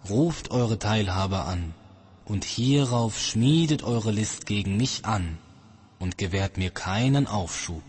[0.10, 1.74] ruft eure Teilhaber an,
[2.26, 5.38] und hierauf schmiedet eure List gegen mich an,
[5.98, 7.89] und gewährt mir keinen Aufschub.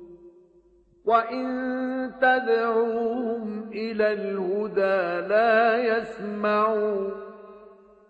[1.04, 1.46] وإن
[2.20, 7.10] تدعوهم إلى الهدى لا يسمعوا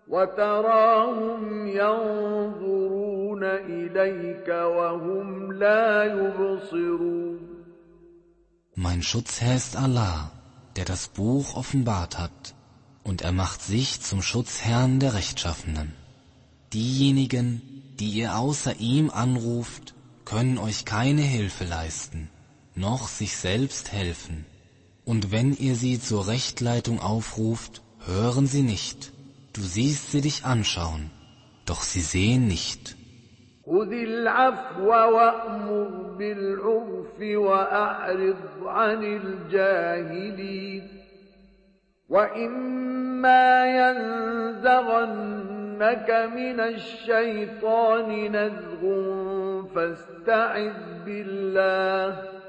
[0.07, 7.37] وتراهم ينظرون إليك وهم لا يبصرون
[8.79, 10.31] Mein Schutzherr ist Allah,
[10.75, 12.53] der das Buch offenbart hat,
[13.03, 15.93] und er macht sich zum Schutzherrn der Rechtschaffenen.
[16.73, 17.61] Diejenigen,
[17.99, 19.95] die ihr außer ihm anruft,
[20.25, 22.29] können euch keine Hilfe leisten,
[22.75, 24.45] noch sich selbst helfen.
[25.05, 29.11] Und wenn ihr sie zur Rechtleitung aufruft, hören sie nicht.
[29.53, 31.09] Du siehst sie dich anschauen,
[31.65, 32.95] doch sie sehen nicht.
[33.67, 40.87] خذ العفو وأمر بالعرف وأعرض عن الجاهلين
[42.09, 43.65] وإما
[44.59, 45.29] ينزغنك
[46.35, 48.81] من الشيطان نزغ
[49.75, 50.73] فاستعذ
[51.05, 52.40] بالله إنه سميع عليم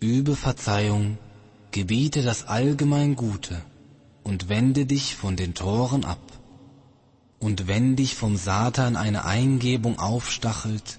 [0.00, 1.18] Übe Verzeihung,
[1.70, 3.60] gebiete das allgemein Gute
[4.22, 6.18] und wende dich von den Toren ab.
[7.38, 10.98] Und wenn dich vom Satan eine Eingebung aufstachelt,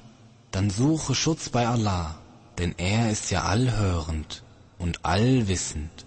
[0.51, 2.19] dann suche Schutz bei Allah,
[2.59, 4.43] denn er ist ja allhörend
[4.77, 6.06] und allwissend.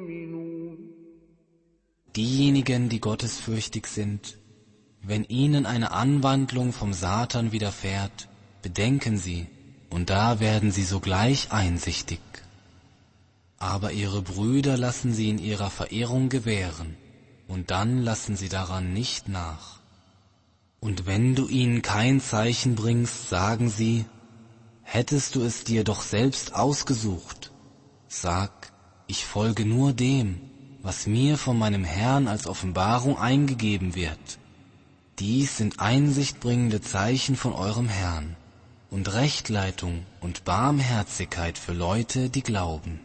[2.15, 4.37] Diejenigen, die gottesfürchtig sind,
[5.01, 8.27] wenn ihnen eine Anwandlung vom Satan widerfährt,
[8.61, 9.47] bedenken sie,
[9.89, 12.19] und da werden sie sogleich einsichtig.
[13.57, 16.97] Aber ihre Brüder lassen sie in ihrer Verehrung gewähren,
[17.47, 19.79] und dann lassen sie daran nicht nach.
[20.81, 24.05] Und wenn du ihnen kein Zeichen bringst, sagen sie,
[24.81, 27.51] hättest du es dir doch selbst ausgesucht.
[28.09, 28.73] Sag,
[29.07, 30.50] ich folge nur dem,
[30.82, 34.38] was mir von meinem Herrn als Offenbarung eingegeben wird.
[35.18, 38.36] Dies sind einsichtbringende Zeichen von eurem Herrn
[38.90, 43.00] und Rechtleitung und Barmherzigkeit für Leute, die glauben.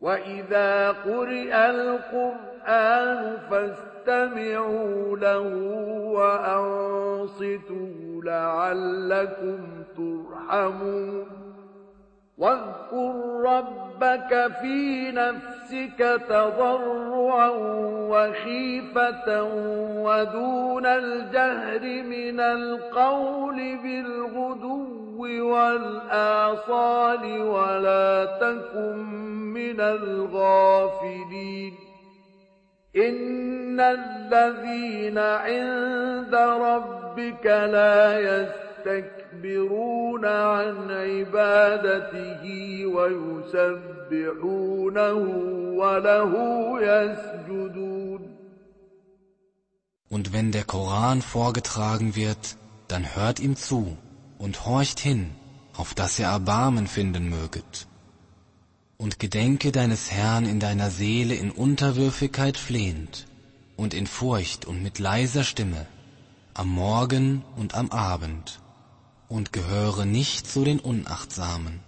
[0.00, 5.46] وإذا قرئ القرآن فاستمعوا له
[6.16, 7.88] وأنصتوا
[8.24, 9.58] لعلكم
[9.96, 11.37] ترحمون
[12.39, 17.49] واذكر ربك في نفسك تضرعا
[18.09, 19.43] وخيفة
[20.03, 24.99] ودون الجهر من القول بالغدو
[25.51, 28.97] والآصال ولا تكن
[29.53, 31.73] من الغافلين.
[32.95, 39.18] إن الذين عند ربك لا يستكبرون.
[40.24, 42.44] عن عبادته
[42.96, 44.44] ويسبحونه
[45.80, 46.32] وله
[46.82, 48.34] يسجدون
[50.10, 53.96] Und wenn der Koran vorgetragen wird, dann hört ihm zu
[54.38, 55.30] und horcht hin,
[55.76, 57.88] auf dass ihr Erbarmen finden möget.
[58.96, 63.26] Und gedenke deines Herrn in deiner Seele in Unterwürfigkeit flehend
[63.76, 65.86] und in Furcht und mit leiser Stimme,
[66.54, 68.60] am Morgen und am Abend,
[69.29, 71.79] und gehöre nicht zu den Unachtsamen.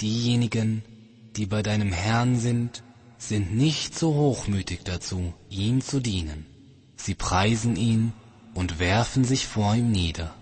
[0.00, 0.82] Diejenigen,
[1.36, 2.82] die bei deinem Herrn sind,
[3.18, 6.46] sind nicht so hochmütig dazu, ihm zu dienen.
[6.96, 8.12] Sie preisen ihn
[8.54, 10.34] und werfen sich vor ihm nieder.